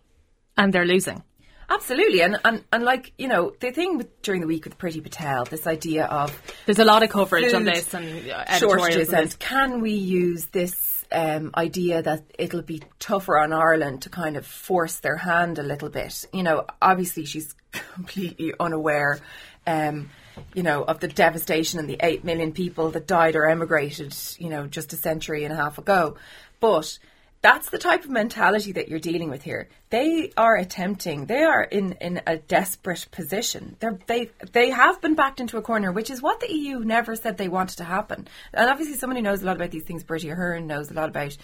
And 0.58 0.74
they're 0.74 0.86
losing. 0.86 1.24
Absolutely, 1.72 2.22
and, 2.24 2.38
and 2.44 2.64
and 2.74 2.84
like 2.84 3.14
you 3.20 3.28
know, 3.28 3.54
the 3.60 3.72
thing 3.72 3.98
with, 3.98 4.22
during 4.24 4.42
the 4.42 4.48
week 4.48 4.66
with 4.66 4.80
Priti 4.80 5.04
Patel, 5.04 5.46
this 5.46 5.68
idea 5.68 6.06
of 6.06 6.42
there's 6.66 6.80
a 6.80 6.86
lot 6.86 7.04
of 7.04 7.10
coverage 7.10 7.54
on 7.54 7.64
this 7.64 7.94
and 7.94 8.32
uh, 8.32 8.58
shortages, 8.58 9.14
and 9.14 9.38
can 9.38 9.80
we 9.80 9.92
use 9.92 10.46
this 10.46 11.06
um, 11.12 11.52
idea 11.56 12.02
that 12.02 12.24
it'll 12.40 12.64
be 12.64 12.82
tougher 12.98 13.38
on 13.38 13.54
Ireland 13.54 14.02
to 14.02 14.10
kind 14.10 14.36
of 14.36 14.48
force 14.48 14.98
their 14.98 15.18
hand 15.18 15.60
a 15.60 15.64
little 15.64 15.90
bit? 15.90 16.26
You 16.34 16.42
know, 16.42 16.66
obviously 16.82 17.26
she's 17.26 17.54
completely 17.94 18.52
unaware. 18.60 19.20
Um, 19.68 20.10
you 20.54 20.64
know, 20.64 20.84
of 20.84 21.00
the 21.00 21.08
devastation 21.08 21.80
and 21.80 21.90
the 21.90 21.98
8 22.02 22.24
million 22.24 22.52
people 22.52 22.92
that 22.92 23.08
died 23.08 23.36
or 23.36 23.48
emigrated, 23.48 24.16
you 24.38 24.50
know, 24.50 24.68
just 24.68 24.94
a 24.94 24.96
century 24.96 25.44
and 25.44 25.54
a 25.54 25.56
half 25.56 25.78
ago. 25.78 26.16
But 26.60 27.00
that's 27.42 27.70
the 27.70 27.78
type 27.78 28.04
of 28.04 28.10
mentality 28.10 28.74
that 28.74 28.90
you're 28.90 29.00
dealing 29.00 29.30
with 29.30 29.44
here. 29.44 29.70
They 29.90 30.32
are 30.36 30.58
attempting. 30.58 31.26
They 31.26 31.44
are 31.44 31.64
in, 31.64 31.94
in 31.94 32.22
a 32.28 32.38
desperate 32.38 33.08
position. 33.12 33.78
They're, 33.80 33.98
they 34.08 34.32
they 34.52 34.70
have 34.72 35.00
been 35.00 35.16
backed 35.16 35.40
into 35.40 35.58
a 35.58 35.62
corner, 35.62 35.92
which 35.92 36.10
is 36.10 36.22
what 36.22 36.42
the 36.42 36.54
EU 36.54 36.80
never 36.80 37.16
said 37.16 37.38
they 37.38 37.48
wanted 37.48 37.78
to 37.78 37.86
happen. 37.86 38.28
And 38.54 38.70
obviously, 38.70 38.98
someone 38.98 39.16
who 39.16 39.22
knows 39.22 39.42
a 39.42 39.46
lot 39.46 39.56
about 39.56 39.72
these 39.72 39.84
things, 39.84 40.04
Bertie 40.04 40.30
Ahern, 40.30 40.68
knows 40.68 40.92
a 40.92 40.94
lot 40.94 41.10
about 41.10 41.38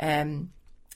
um, 0.00 0.50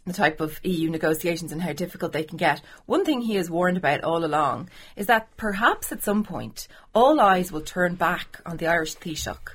the 0.06 0.12
type 0.12 0.40
of 0.40 0.60
EU 0.64 0.88
negotiations 0.88 1.52
and 1.52 1.62
how 1.62 1.72
difficult 1.72 2.12
they 2.12 2.24
can 2.24 2.36
get. 2.36 2.62
One 2.86 3.04
thing 3.04 3.22
he 3.22 3.34
has 3.34 3.50
warned 3.50 3.76
about 3.76 4.04
all 4.04 4.24
along 4.24 4.70
is 4.94 5.06
that 5.06 5.36
perhaps 5.36 5.92
at 5.92 6.04
some 6.04 6.24
point 6.24 6.68
all 6.94 7.20
eyes 7.20 7.50
will 7.50 7.60
turn 7.60 7.96
back 7.96 8.40
on 8.46 8.56
the 8.56 8.66
Irish 8.66 8.96
Taoiseach, 8.96 9.54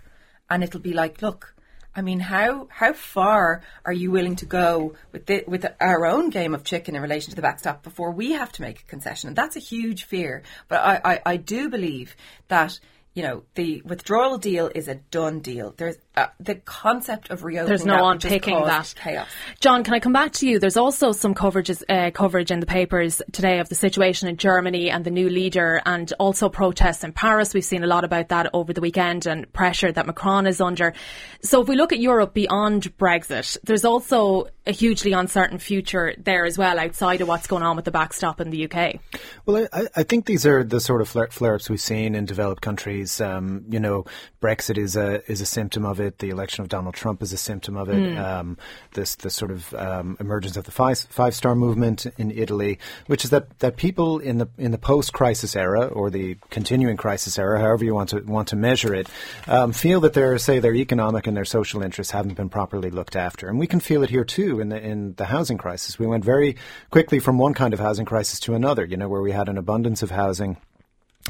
and 0.49 0.63
it'll 0.63 0.81
be 0.81 0.93
like, 0.93 1.21
look 1.21 1.55
I 1.93 2.01
mean, 2.01 2.21
how 2.21 2.67
how 2.69 2.93
far 2.93 3.61
are 3.83 3.93
you 3.93 4.11
willing 4.11 4.37
to 4.37 4.45
go 4.45 4.95
with 5.11 5.25
the, 5.25 5.43
with 5.45 5.65
our 5.81 6.05
own 6.05 6.29
game 6.29 6.55
of 6.55 6.63
chicken 6.63 6.95
in 6.95 7.01
relation 7.01 7.31
to 7.31 7.35
the 7.35 7.41
backstop 7.41 7.83
before 7.83 8.11
we 8.11 8.31
have 8.31 8.51
to 8.53 8.61
make 8.61 8.79
a 8.79 8.85
concession? 8.85 9.27
And 9.27 9.35
that's 9.35 9.57
a 9.57 9.59
huge 9.59 10.05
fear. 10.05 10.43
But 10.69 10.79
I, 10.79 11.01
I, 11.03 11.21
I 11.25 11.37
do 11.37 11.69
believe 11.69 12.15
that 12.47 12.79
you 13.13 13.23
know, 13.23 13.43
the 13.55 13.81
withdrawal 13.81 14.37
deal 14.37 14.71
is 14.73 14.87
a 14.87 14.95
done 14.95 15.41
deal. 15.41 15.73
There's 15.75 15.97
uh, 16.15 16.27
the 16.39 16.55
concept 16.55 17.29
of 17.29 17.43
reopening. 17.43 17.69
There's 17.69 17.85
no 17.85 18.07
unpicking 18.09 18.63
that. 18.65 18.93
Chaos. 18.97 19.27
John, 19.59 19.83
can 19.83 19.93
I 19.93 19.99
come 19.99 20.13
back 20.13 20.33
to 20.33 20.47
you? 20.47 20.59
There's 20.59 20.77
also 20.77 21.13
some 21.13 21.33
coverages, 21.33 21.83
uh, 21.89 22.11
coverage 22.11 22.51
in 22.51 22.59
the 22.59 22.65
papers 22.65 23.21
today 23.31 23.59
of 23.59 23.69
the 23.69 23.75
situation 23.75 24.27
in 24.27 24.37
Germany 24.37 24.89
and 24.89 25.05
the 25.05 25.11
new 25.11 25.29
leader, 25.29 25.81
and 25.85 26.11
also 26.19 26.49
protests 26.49 27.03
in 27.03 27.13
Paris. 27.13 27.53
We've 27.53 27.63
seen 27.63 27.83
a 27.83 27.87
lot 27.87 28.03
about 28.03 28.29
that 28.29 28.49
over 28.53 28.73
the 28.73 28.81
weekend 28.81 29.25
and 29.25 29.51
pressure 29.53 29.91
that 29.91 30.05
Macron 30.05 30.47
is 30.47 30.59
under. 30.59 30.93
So 31.41 31.61
if 31.61 31.67
we 31.67 31.75
look 31.75 31.93
at 31.93 31.99
Europe 31.99 32.33
beyond 32.33 32.97
Brexit, 32.97 33.57
there's 33.63 33.85
also 33.85 34.47
a 34.67 34.71
hugely 34.71 35.13
uncertain 35.13 35.57
future 35.57 36.13
there 36.17 36.45
as 36.45 36.57
well, 36.57 36.77
outside 36.77 37.21
of 37.21 37.27
what's 37.27 37.47
going 37.47 37.63
on 37.63 37.75
with 37.75 37.85
the 37.85 37.91
backstop 37.91 38.39
in 38.39 38.51
the 38.51 38.69
UK. 38.69 38.99
Well, 39.45 39.67
I, 39.73 39.87
I 39.95 40.03
think 40.03 40.25
these 40.25 40.45
are 40.45 40.63
the 40.63 40.79
sort 40.79 41.01
of 41.01 41.09
flare-ups 41.09 41.69
we've 41.69 41.81
seen 41.81 42.13
in 42.13 42.25
developed 42.25 42.61
countries 42.61 43.19
um, 43.21 43.63
you 43.69 43.79
know, 43.79 44.05
Brexit 44.41 44.77
is 44.77 44.95
a 44.95 45.29
is 45.31 45.41
a 45.41 45.45
symptom 45.45 45.85
of 45.85 45.99
it. 46.01 46.19
The 46.19 46.29
election 46.29 46.61
of 46.63 46.69
Donald 46.69 46.95
Trump 46.95 47.21
is 47.21 47.33
a 47.33 47.37
symptom 47.37 47.77
of 47.77 47.89
it. 47.89 47.95
Mm. 47.95 48.17
Um, 48.19 48.57
this 48.93 49.15
the 49.15 49.29
sort 49.29 49.51
of 49.51 49.73
um, 49.73 50.17
emergence 50.19 50.57
of 50.57 50.65
the 50.65 50.71
five 50.71 50.99
five 50.99 51.35
star 51.35 51.55
movement 51.55 52.05
in 52.17 52.31
Italy, 52.31 52.79
which 53.07 53.23
is 53.23 53.29
that, 53.31 53.59
that 53.59 53.77
people 53.77 54.19
in 54.19 54.37
the 54.37 54.47
in 54.57 54.71
the 54.71 54.77
post 54.77 55.13
crisis 55.13 55.55
era 55.55 55.85
or 55.85 56.09
the 56.09 56.37
continuing 56.49 56.97
crisis 56.97 57.37
era, 57.37 57.59
however 57.59 57.85
you 57.85 57.93
want 57.93 58.09
to 58.09 58.19
want 58.21 58.47
to 58.49 58.55
measure 58.55 58.93
it, 58.93 59.07
um, 59.47 59.71
feel 59.71 59.99
that 60.01 60.13
their 60.13 60.37
say 60.37 60.59
their 60.59 60.75
economic 60.75 61.27
and 61.27 61.37
their 61.37 61.45
social 61.45 61.81
interests 61.81 62.11
haven't 62.11 62.35
been 62.35 62.49
properly 62.49 62.89
looked 62.89 63.15
after, 63.15 63.47
and 63.47 63.59
we 63.59 63.67
can 63.67 63.79
feel 63.79 64.03
it 64.03 64.09
here 64.09 64.25
too 64.25 64.59
in 64.59 64.69
the 64.69 64.81
in 64.81 65.13
the 65.15 65.25
housing 65.25 65.57
crisis. 65.57 65.99
We 65.99 66.07
went 66.07 66.25
very 66.25 66.55
quickly 66.89 67.19
from 67.19 67.37
one 67.37 67.53
kind 67.53 67.73
of 67.73 67.79
housing 67.79 68.05
crisis 68.05 68.39
to 68.41 68.55
another. 68.55 68.85
You 68.85 68.97
know, 68.97 69.09
where 69.09 69.21
we 69.21 69.31
had 69.31 69.49
an 69.49 69.57
abundance 69.57 70.03
of 70.03 70.11
housing 70.11 70.57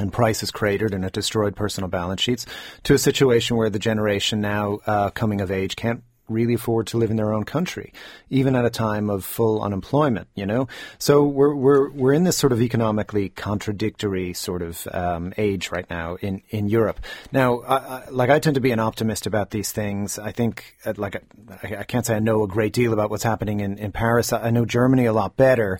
and 0.02 0.12
prices 0.12 0.52
cratered 0.52 0.94
and 0.94 1.06
it 1.06 1.14
destroyed 1.14 1.56
personal 1.56 1.90
balance 1.90 2.22
sheets 2.22 2.46
to 2.84 2.94
a 2.94 2.98
situation 2.98 3.58
where 3.58 3.70
the 3.70 3.80
generation 3.80 4.42
now 4.42 4.80
uh, 4.86 5.10
coming 5.12 5.42
of 5.42 5.52
age 5.52 5.76
can't 5.76 6.04
really 6.32 6.54
afford 6.54 6.88
to 6.88 6.98
live 6.98 7.12
in 7.12 7.18
their 7.18 7.34
own 7.34 7.44
country, 7.44 7.94
even 8.30 8.56
at 8.56 8.66
a 8.66 8.70
time 8.70 9.10
of 9.10 9.24
full 9.24 9.62
unemployment. 9.62 10.28
You 10.36 10.46
know, 10.46 10.68
so 10.98 11.24
we're 11.24 11.54
we're 11.54 11.92
we're 11.92 12.14
in 12.14 12.24
this 12.24 12.38
sort 12.38 12.54
of 12.54 12.62
economically 12.62 13.30
contradictory 13.30 14.34
sort 14.34 14.62
of 14.62 14.88
um, 14.92 15.34
age 15.38 15.72
right 15.72 15.88
now 15.90 16.16
in 16.16 16.42
in 16.50 16.70
Europe. 16.70 17.00
Now, 17.32 17.60
I, 17.62 17.76
I, 17.76 18.10
like 18.10 18.30
I 18.30 18.40
tend 18.40 18.56
to 18.56 18.62
be 18.62 18.72
an 18.72 18.80
optimist 18.80 19.28
about 19.28 19.52
these 19.52 19.72
things. 19.72 20.18
I 20.18 20.32
think, 20.32 20.78
uh, 20.86 20.94
like 20.98 21.22
I, 21.64 21.76
I, 21.78 21.84
can't 21.84 22.06
say 22.06 22.16
I 22.16 22.20
know 22.20 22.44
a 22.44 22.48
great 22.48 22.74
deal 22.74 22.94
about 22.94 23.10
what's 23.10 23.24
happening 23.24 23.60
in 23.60 23.78
in 23.78 23.92
Paris. 23.92 24.34
I 24.34 24.50
know 24.50 24.66
Germany 24.66 25.06
a 25.06 25.14
lot 25.14 25.36
better. 25.36 25.80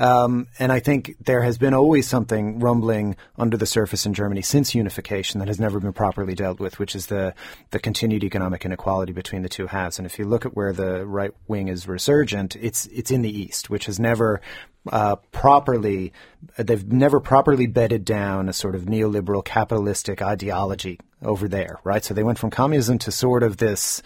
Um, 0.00 0.48
and 0.58 0.72
I 0.72 0.80
think 0.80 1.14
there 1.20 1.42
has 1.42 1.58
been 1.58 1.74
always 1.74 2.08
something 2.08 2.58
rumbling 2.58 3.16
under 3.38 3.58
the 3.58 3.66
surface 3.66 4.06
in 4.06 4.14
Germany 4.14 4.40
since 4.40 4.74
unification 4.74 5.40
that 5.40 5.48
has 5.48 5.60
never 5.60 5.78
been 5.78 5.92
properly 5.92 6.34
dealt 6.34 6.58
with, 6.58 6.78
which 6.78 6.96
is 6.96 7.06
the, 7.06 7.34
the 7.70 7.78
continued 7.78 8.24
economic 8.24 8.64
inequality 8.64 9.12
between 9.12 9.42
the 9.42 9.48
two 9.50 9.66
halves. 9.66 9.98
And 9.98 10.06
if 10.06 10.18
you 10.18 10.24
look 10.24 10.46
at 10.46 10.56
where 10.56 10.72
the 10.72 11.04
right 11.06 11.32
wing 11.46 11.68
is 11.68 11.86
resurgent, 11.86 12.56
it's 12.56 12.86
it's 12.86 13.10
in 13.10 13.20
the 13.20 13.30
east, 13.30 13.68
which 13.68 13.86
has 13.86 14.00
never 14.00 14.40
uh, 14.90 15.16
properly, 15.32 16.12
they've 16.56 16.90
never 16.90 17.20
properly 17.20 17.66
bedded 17.66 18.04
down 18.04 18.48
a 18.48 18.52
sort 18.52 18.74
of 18.74 18.82
neoliberal 18.82 19.44
capitalistic 19.44 20.22
ideology 20.22 20.98
over 21.22 21.48
there, 21.48 21.78
right? 21.84 22.02
So 22.02 22.14
they 22.14 22.22
went 22.22 22.38
from 22.38 22.50
communism 22.50 22.98
to 23.00 23.12
sort 23.12 23.42
of 23.42 23.58
this 23.58 24.02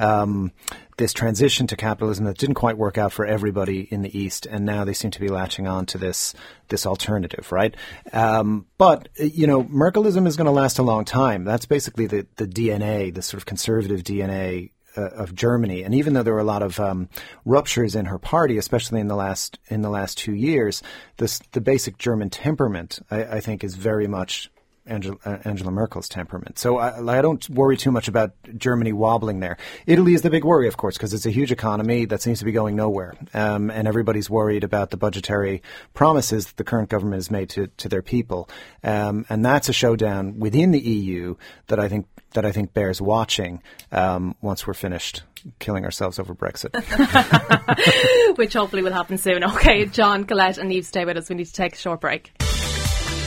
um, 0.00 0.50
this 0.96 1.12
transition 1.12 1.66
to 1.66 1.76
capitalism 1.76 2.24
that 2.24 2.38
didn't 2.38 2.54
quite 2.54 2.78
work 2.78 2.96
out 2.96 3.12
for 3.12 3.26
everybody 3.26 3.80
in 3.90 4.02
the 4.02 4.18
East, 4.18 4.46
and 4.46 4.64
now 4.64 4.84
they 4.84 4.94
seem 4.94 5.10
to 5.10 5.20
be 5.20 5.28
latching 5.28 5.66
on 5.66 5.86
to 5.86 5.98
this 5.98 6.34
this 6.68 6.86
alternative, 6.86 7.52
right? 7.52 7.74
Um, 8.12 8.66
but 8.78 9.08
you 9.16 9.46
know, 9.46 9.64
Merkelism 9.64 10.26
is 10.26 10.36
going 10.36 10.46
to 10.46 10.50
last 10.50 10.78
a 10.78 10.82
long 10.82 11.04
time. 11.04 11.44
That's 11.44 11.66
basically 11.66 12.06
the 12.06 12.26
the 12.36 12.46
DNA, 12.46 13.14
the 13.14 13.22
sort 13.22 13.40
of 13.40 13.46
conservative 13.46 14.02
DNA 14.02 14.70
uh, 14.96 15.10
of 15.10 15.34
Germany. 15.34 15.82
And 15.82 15.94
even 15.94 16.14
though 16.14 16.22
there 16.22 16.34
were 16.34 16.40
a 16.40 16.44
lot 16.44 16.62
of 16.62 16.80
um, 16.80 17.08
ruptures 17.44 17.94
in 17.94 18.06
her 18.06 18.18
party, 18.18 18.56
especially 18.56 19.00
in 19.00 19.08
the 19.08 19.16
last 19.16 19.58
in 19.68 19.82
the 19.82 19.90
last 19.90 20.18
two 20.18 20.34
years, 20.34 20.82
this 21.18 21.40
the 21.52 21.60
basic 21.60 21.98
German 21.98 22.30
temperament, 22.30 23.00
I, 23.10 23.24
I 23.24 23.40
think, 23.40 23.62
is 23.62 23.74
very 23.74 24.06
much 24.06 24.50
Angela, 24.86 25.16
uh, 25.24 25.38
Angela, 25.44 25.70
Merkel's 25.70 26.08
temperament. 26.08 26.58
So 26.58 26.78
I, 26.78 27.18
I, 27.18 27.22
don't 27.22 27.48
worry 27.50 27.76
too 27.76 27.90
much 27.90 28.08
about 28.08 28.32
Germany 28.56 28.92
wobbling 28.92 29.40
there. 29.40 29.56
Italy 29.86 30.14
is 30.14 30.22
the 30.22 30.30
big 30.30 30.44
worry, 30.44 30.68
of 30.68 30.76
course, 30.76 30.96
because 30.96 31.12
it's 31.12 31.26
a 31.26 31.30
huge 31.30 31.52
economy 31.52 32.04
that 32.06 32.22
seems 32.22 32.38
to 32.38 32.44
be 32.44 32.52
going 32.52 32.76
nowhere. 32.76 33.14
Um, 33.34 33.70
and 33.70 33.88
everybody's 33.88 34.30
worried 34.30 34.64
about 34.64 34.90
the 34.90 34.96
budgetary 34.96 35.62
promises 35.94 36.46
that 36.46 36.56
the 36.56 36.64
current 36.64 36.88
government 36.88 37.16
has 37.16 37.30
made 37.30 37.48
to, 37.50 37.66
to 37.66 37.88
their 37.88 38.02
people. 38.02 38.48
Um, 38.84 39.26
and 39.28 39.44
that's 39.44 39.68
a 39.68 39.72
showdown 39.72 40.38
within 40.38 40.70
the 40.70 40.80
EU 40.80 41.36
that 41.66 41.80
I 41.80 41.88
think 41.88 42.06
that 42.32 42.44
I 42.44 42.52
think 42.52 42.74
bears 42.74 43.00
watching 43.00 43.62
um, 43.92 44.34
once 44.42 44.66
we're 44.66 44.74
finished 44.74 45.22
killing 45.58 45.84
ourselves 45.84 46.18
over 46.18 46.34
Brexit. 46.34 46.74
Which 48.36 48.52
hopefully 48.52 48.82
will 48.82 48.92
happen 48.92 49.16
soon. 49.16 49.42
Okay, 49.42 49.86
John, 49.86 50.24
Colette, 50.24 50.58
and 50.58 50.70
Niamh, 50.70 50.84
stay 50.84 51.04
with 51.04 51.16
us. 51.16 51.28
We 51.30 51.36
need 51.36 51.46
to 51.46 51.52
take 51.52 51.74
a 51.74 51.78
short 51.78 52.00
break. 52.00 52.32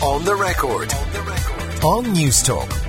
On 0.02 0.24
the 0.24 0.34
record. 0.34 0.94
On, 0.94 1.12
the 1.12 1.22
record. 1.24 2.89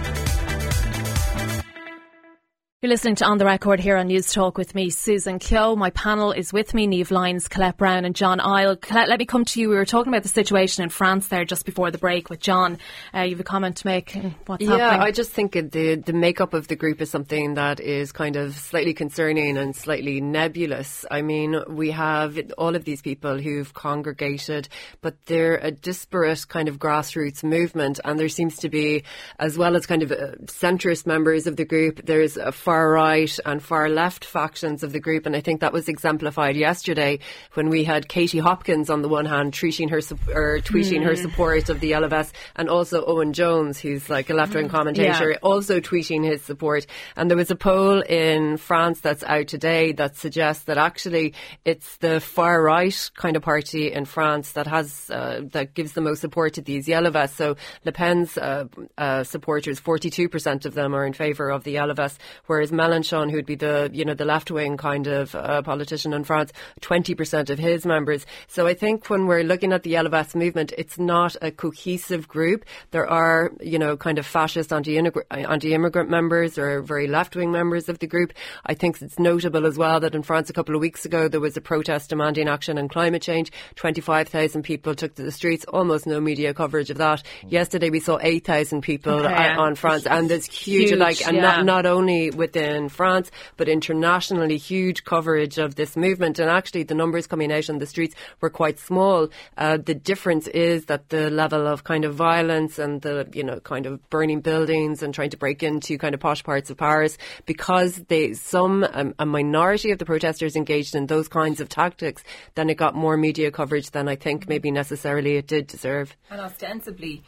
You're 2.82 2.88
listening 2.88 3.16
to 3.16 3.26
On 3.26 3.36
the 3.36 3.44
Record 3.44 3.78
here 3.78 3.98
on 3.98 4.08
Newstalk 4.08 4.56
with 4.56 4.74
me, 4.74 4.88
Susan 4.88 5.38
Keogh. 5.38 5.76
My 5.76 5.90
panel 5.90 6.32
is 6.32 6.50
with 6.50 6.72
me, 6.72 6.86
Niamh 6.86 7.10
Lyons, 7.10 7.46
Colette 7.46 7.76
Brown 7.76 8.06
and 8.06 8.16
John 8.16 8.38
Ihle. 8.38 8.80
Colette, 8.80 9.06
let 9.06 9.18
me 9.18 9.26
come 9.26 9.44
to 9.44 9.60
you. 9.60 9.68
We 9.68 9.74
were 9.74 9.84
talking 9.84 10.10
about 10.10 10.22
the 10.22 10.30
situation 10.30 10.82
in 10.82 10.88
France 10.88 11.28
there 11.28 11.44
just 11.44 11.66
before 11.66 11.90
the 11.90 11.98
break 11.98 12.30
with 12.30 12.40
John. 12.40 12.78
Uh, 13.14 13.20
you 13.20 13.32
have 13.32 13.40
a 13.40 13.44
comment 13.44 13.76
to 13.76 13.86
make? 13.86 14.16
What's 14.46 14.64
yeah, 14.64 14.78
happening? 14.78 15.02
I 15.02 15.10
just 15.10 15.30
think 15.30 15.52
the, 15.52 15.96
the 15.96 16.14
makeup 16.14 16.54
of 16.54 16.68
the 16.68 16.74
group 16.74 17.02
is 17.02 17.10
something 17.10 17.52
that 17.52 17.80
is 17.80 18.12
kind 18.12 18.36
of 18.36 18.54
slightly 18.54 18.94
concerning 18.94 19.58
and 19.58 19.76
slightly 19.76 20.22
nebulous. 20.22 21.04
I 21.10 21.20
mean, 21.20 21.62
we 21.68 21.90
have 21.90 22.38
all 22.56 22.74
of 22.74 22.86
these 22.86 23.02
people 23.02 23.36
who've 23.36 23.74
congregated, 23.74 24.70
but 25.02 25.22
they're 25.26 25.58
a 25.58 25.70
disparate 25.70 26.48
kind 26.48 26.66
of 26.66 26.78
grassroots 26.78 27.44
movement. 27.44 28.00
And 28.06 28.18
there 28.18 28.30
seems 28.30 28.56
to 28.60 28.70
be, 28.70 29.04
as 29.38 29.58
well 29.58 29.76
as 29.76 29.84
kind 29.84 30.02
of 30.02 30.12
uh, 30.12 30.36
centrist 30.46 31.04
members 31.04 31.46
of 31.46 31.56
the 31.56 31.66
group, 31.66 32.06
there's 32.06 32.38
a 32.38 32.52
far 32.70 32.92
right 32.92 33.36
and 33.44 33.60
far 33.60 33.88
left 33.88 34.24
factions 34.24 34.84
of 34.84 34.92
the 34.92 35.00
group. 35.00 35.26
And 35.26 35.34
I 35.34 35.40
think 35.40 35.60
that 35.60 35.72
was 35.72 35.88
exemplified 35.88 36.54
yesterday 36.54 37.18
when 37.54 37.68
we 37.68 37.82
had 37.82 38.08
Katie 38.08 38.38
Hopkins 38.38 38.88
on 38.88 39.02
the 39.02 39.08
one 39.08 39.26
hand 39.26 39.54
tweeting 39.54 39.90
her 39.90 39.98
or 40.32 40.60
tweeting 40.60 41.00
mm. 41.00 41.04
her 41.04 41.16
support 41.16 41.68
of 41.68 41.80
the 41.80 41.90
LFS, 41.90 42.30
and 42.54 42.68
also 42.68 43.04
Owen 43.04 43.32
Jones, 43.32 43.80
who's 43.80 44.08
like 44.08 44.30
a 44.30 44.34
left 44.34 44.54
wing 44.54 44.68
mm. 44.68 44.70
commentator, 44.70 45.30
yeah. 45.30 45.38
also 45.42 45.80
tweeting 45.80 46.24
his 46.24 46.42
support. 46.42 46.86
And 47.16 47.28
there 47.28 47.36
was 47.36 47.50
a 47.50 47.56
poll 47.56 48.02
in 48.02 48.56
France 48.56 49.00
that's 49.00 49.24
out 49.24 49.48
today 49.48 49.90
that 49.94 50.16
suggests 50.16 50.66
that 50.66 50.78
actually 50.78 51.34
it's 51.64 51.96
the 51.96 52.20
far 52.20 52.62
right 52.62 53.10
kind 53.16 53.34
of 53.34 53.42
party 53.42 53.90
in 53.90 54.04
France 54.04 54.52
that 54.52 54.68
has 54.68 55.10
uh, 55.10 55.40
that 55.50 55.74
gives 55.74 55.94
the 55.94 56.02
most 56.02 56.20
support 56.20 56.54
to 56.54 56.62
these 56.62 56.86
yellow 56.86 57.10
vests. 57.10 57.36
So 57.36 57.56
Le 57.84 57.90
Pen's 57.90 58.38
uh, 58.38 58.66
uh, 58.96 59.24
supporters, 59.24 59.80
42% 59.80 60.66
of 60.66 60.74
them 60.74 60.94
are 60.94 61.04
in 61.04 61.14
favour 61.14 61.50
of 61.50 61.64
the 61.64 61.72
yellow 61.72 61.94
vests, 61.94 62.20
whereas 62.46 62.59
Mélenchon, 62.68 63.30
who'd 63.30 63.46
be 63.46 63.54
the 63.54 63.88
you 63.92 64.04
know 64.04 64.14
the 64.14 64.26
left 64.26 64.50
wing 64.50 64.76
kind 64.76 65.06
of 65.06 65.34
uh, 65.34 65.62
politician 65.62 66.12
in 66.12 66.24
France, 66.24 66.52
20% 66.82 67.48
of 67.48 67.58
his 67.58 67.86
members. 67.86 68.26
So 68.48 68.66
I 68.66 68.74
think 68.74 69.08
when 69.08 69.26
we're 69.26 69.42
looking 69.42 69.72
at 69.72 69.82
the 69.82 69.96
vest 70.10 70.36
movement, 70.36 70.72
it's 70.76 70.98
not 70.98 71.36
a 71.40 71.50
cohesive 71.50 72.28
group. 72.28 72.64
There 72.90 73.08
are 73.08 73.52
you 73.60 73.78
know 73.78 73.96
kind 73.96 74.18
of 74.18 74.26
fascist 74.26 74.72
anti-immigrant 74.72 76.10
members 76.10 76.58
or 76.58 76.82
very 76.82 77.06
left-wing 77.06 77.50
members 77.50 77.88
of 77.88 77.98
the 78.00 78.06
group. 78.06 78.34
I 78.66 78.74
think 78.74 79.00
it's 79.00 79.18
notable 79.18 79.66
as 79.66 79.78
well 79.78 80.00
that 80.00 80.14
in 80.14 80.22
France 80.22 80.50
a 80.50 80.52
couple 80.52 80.74
of 80.74 80.80
weeks 80.80 81.04
ago 81.04 81.28
there 81.28 81.40
was 81.40 81.56
a 81.56 81.60
protest 81.60 82.10
demanding 82.10 82.48
action 82.48 82.78
on 82.78 82.88
climate 82.88 83.22
change. 83.22 83.50
25,000 83.76 84.62
people 84.62 84.94
took 84.94 85.14
to 85.14 85.22
the 85.22 85.32
streets. 85.32 85.64
Almost 85.66 86.06
no 86.06 86.20
media 86.20 86.52
coverage 86.52 86.90
of 86.90 86.98
that. 86.98 87.22
Yesterday 87.46 87.90
we 87.90 88.00
saw 88.00 88.18
8,000 88.20 88.82
people 88.82 89.14
okay, 89.14 89.30
yeah. 89.30 89.56
on 89.58 89.74
France, 89.74 90.06
and 90.06 90.28
there's 90.28 90.46
huge, 90.46 90.90
huge 90.90 90.98
like, 90.98 91.26
and 91.26 91.36
yeah. 91.36 91.42
not 91.42 91.64
not 91.64 91.86
only 91.86 92.30
within 92.50 92.88
France 92.88 93.30
but 93.56 93.68
internationally, 93.68 94.56
huge 94.56 95.04
coverage 95.04 95.58
of 95.58 95.76
this 95.76 95.96
movement. 95.96 96.38
And 96.38 96.50
actually, 96.50 96.82
the 96.82 96.94
numbers 96.94 97.26
coming 97.26 97.52
out 97.52 97.70
on 97.70 97.78
the 97.78 97.86
streets 97.86 98.14
were 98.40 98.50
quite 98.50 98.78
small. 98.78 99.28
Uh, 99.56 99.76
the 99.76 99.94
difference 99.94 100.48
is 100.48 100.86
that 100.86 101.10
the 101.10 101.30
level 101.30 101.66
of 101.66 101.84
kind 101.84 102.04
of 102.04 102.14
violence 102.14 102.78
and 102.78 103.02
the 103.02 103.28
you 103.32 103.44
know 103.44 103.60
kind 103.60 103.86
of 103.86 103.92
burning 104.10 104.40
buildings 104.40 105.02
and 105.02 105.14
trying 105.14 105.30
to 105.30 105.36
break 105.36 105.62
into 105.62 105.96
kind 105.98 106.14
of 106.14 106.20
posh 106.20 106.42
parts 106.42 106.70
of 106.70 106.76
Paris 106.76 107.16
because 107.46 107.96
they 108.08 108.34
some 108.34 108.84
um, 108.92 109.14
a 109.18 109.26
minority 109.26 109.92
of 109.92 109.98
the 109.98 110.06
protesters 110.06 110.56
engaged 110.56 110.94
in 110.94 111.06
those 111.06 111.28
kinds 111.28 111.60
of 111.60 111.68
tactics, 111.68 112.24
then 112.56 112.68
it 112.68 112.76
got 112.76 112.94
more 112.94 113.16
media 113.16 113.50
coverage 113.50 113.90
than 113.90 114.08
I 114.08 114.16
think 114.16 114.48
maybe 114.48 114.70
necessarily 114.70 115.36
it 115.36 115.46
did 115.46 115.66
deserve. 115.66 116.16
And 116.30 116.40
ostensibly, 116.40 117.22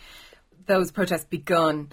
those 0.67 0.91
protests 0.91 1.25
begun 1.25 1.91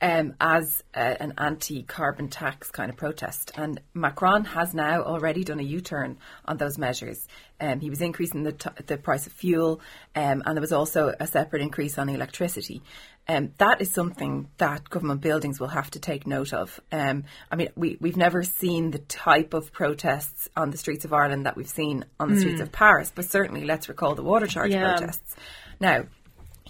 um, 0.00 0.34
as 0.40 0.82
a, 0.94 1.22
an 1.22 1.34
anti-carbon 1.38 2.28
tax 2.28 2.70
kind 2.70 2.90
of 2.90 2.96
protest. 2.96 3.52
And 3.56 3.80
Macron 3.94 4.44
has 4.44 4.74
now 4.74 5.02
already 5.02 5.44
done 5.44 5.60
a 5.60 5.64
U-turn 5.64 6.18
on 6.44 6.56
those 6.56 6.78
measures. 6.78 7.26
Um, 7.60 7.80
he 7.80 7.90
was 7.90 8.00
increasing 8.00 8.42
the, 8.42 8.52
t- 8.52 8.70
the 8.86 8.96
price 8.96 9.26
of 9.26 9.32
fuel, 9.32 9.80
um, 10.16 10.42
and 10.46 10.56
there 10.56 10.62
was 10.62 10.72
also 10.72 11.14
a 11.20 11.26
separate 11.26 11.62
increase 11.62 11.98
on 11.98 12.08
electricity. 12.08 12.82
Um, 13.28 13.52
that 13.58 13.80
is 13.80 13.92
something 13.92 14.48
that 14.56 14.88
government 14.88 15.20
buildings 15.20 15.60
will 15.60 15.68
have 15.68 15.90
to 15.92 16.00
take 16.00 16.26
note 16.26 16.52
of. 16.52 16.80
Um, 16.90 17.24
I 17.50 17.56
mean, 17.56 17.68
we, 17.76 17.98
we've 18.00 18.16
never 18.16 18.42
seen 18.42 18.90
the 18.90 18.98
type 18.98 19.54
of 19.54 19.72
protests 19.72 20.48
on 20.56 20.70
the 20.70 20.78
streets 20.78 21.04
of 21.04 21.12
Ireland 21.12 21.46
that 21.46 21.56
we've 21.56 21.68
seen 21.68 22.06
on 22.18 22.30
the 22.30 22.36
mm. 22.36 22.40
streets 22.40 22.60
of 22.60 22.72
Paris, 22.72 23.12
but 23.14 23.26
certainly 23.26 23.64
let's 23.64 23.88
recall 23.88 24.14
the 24.14 24.24
water 24.24 24.46
charge 24.46 24.72
yeah. 24.72 24.96
protests. 24.96 25.36
Now, 25.78 26.06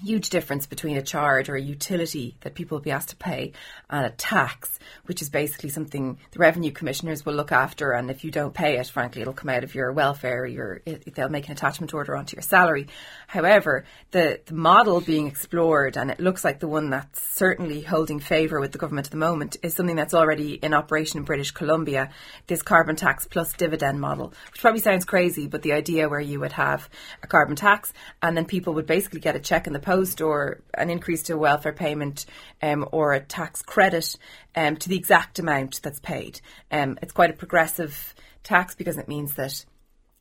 huge 0.00 0.30
difference 0.30 0.66
between 0.66 0.96
a 0.96 1.02
charge 1.02 1.48
or 1.48 1.54
a 1.54 1.60
utility 1.60 2.36
that 2.40 2.54
people 2.54 2.76
will 2.76 2.82
be 2.82 2.90
asked 2.90 3.10
to 3.10 3.16
pay 3.16 3.52
and 3.88 4.06
a 4.06 4.10
tax, 4.10 4.78
which 5.06 5.22
is 5.22 5.28
basically 5.28 5.68
something 5.68 6.18
the 6.32 6.38
revenue 6.38 6.70
commissioners 6.70 7.24
will 7.24 7.34
look 7.34 7.52
after. 7.52 7.92
And 7.92 8.10
if 8.10 8.24
you 8.24 8.30
don't 8.30 8.54
pay 8.54 8.78
it, 8.78 8.86
frankly, 8.88 9.22
it'll 9.22 9.32
come 9.32 9.50
out 9.50 9.64
of 9.64 9.74
your 9.74 9.92
welfare. 9.92 10.46
Your 10.46 10.80
they'll 11.14 11.28
make 11.28 11.46
an 11.46 11.52
attachment 11.52 11.94
order 11.94 12.16
onto 12.16 12.36
your 12.36 12.42
salary. 12.42 12.88
However, 13.26 13.84
the, 14.10 14.40
the 14.46 14.54
model 14.54 15.00
being 15.00 15.26
explored, 15.26 15.96
and 15.96 16.10
it 16.10 16.20
looks 16.20 16.44
like 16.44 16.60
the 16.60 16.68
one 16.68 16.90
that's 16.90 17.22
certainly 17.22 17.80
holding 17.82 18.20
favour 18.20 18.60
with 18.60 18.72
the 18.72 18.78
government 18.78 19.06
at 19.06 19.10
the 19.10 19.16
moment, 19.16 19.56
is 19.62 19.74
something 19.74 19.96
that's 19.96 20.14
already 20.14 20.54
in 20.54 20.74
operation 20.74 21.18
in 21.18 21.24
British 21.24 21.50
Columbia. 21.50 22.10
This 22.46 22.62
carbon 22.62 22.96
tax 22.96 23.26
plus 23.26 23.52
dividend 23.52 24.00
model, 24.00 24.32
which 24.50 24.60
probably 24.60 24.80
sounds 24.80 25.04
crazy, 25.04 25.46
but 25.46 25.62
the 25.62 25.72
idea 25.72 26.08
where 26.08 26.20
you 26.20 26.40
would 26.40 26.52
have 26.52 26.88
a 27.22 27.26
carbon 27.26 27.56
tax 27.56 27.92
and 28.22 28.36
then 28.36 28.44
people 28.44 28.74
would 28.74 28.86
basically 28.86 29.20
get 29.20 29.36
a 29.36 29.40
check 29.40 29.66
in 29.66 29.72
the 29.72 29.78
or 30.20 30.62
an 30.74 30.90
increase 30.90 31.22
to 31.24 31.34
a 31.34 31.38
welfare 31.38 31.72
payment 31.72 32.26
um, 32.62 32.88
or 32.92 33.12
a 33.12 33.20
tax 33.20 33.62
credit 33.62 34.16
um, 34.54 34.76
to 34.76 34.88
the 34.88 34.96
exact 34.96 35.38
amount 35.38 35.80
that's 35.82 36.00
paid. 36.00 36.40
Um, 36.70 36.98
it's 37.02 37.12
quite 37.12 37.30
a 37.30 37.34
progressive 37.34 38.14
tax 38.42 38.74
because 38.74 38.98
it 38.98 39.08
means 39.08 39.34
that 39.34 39.64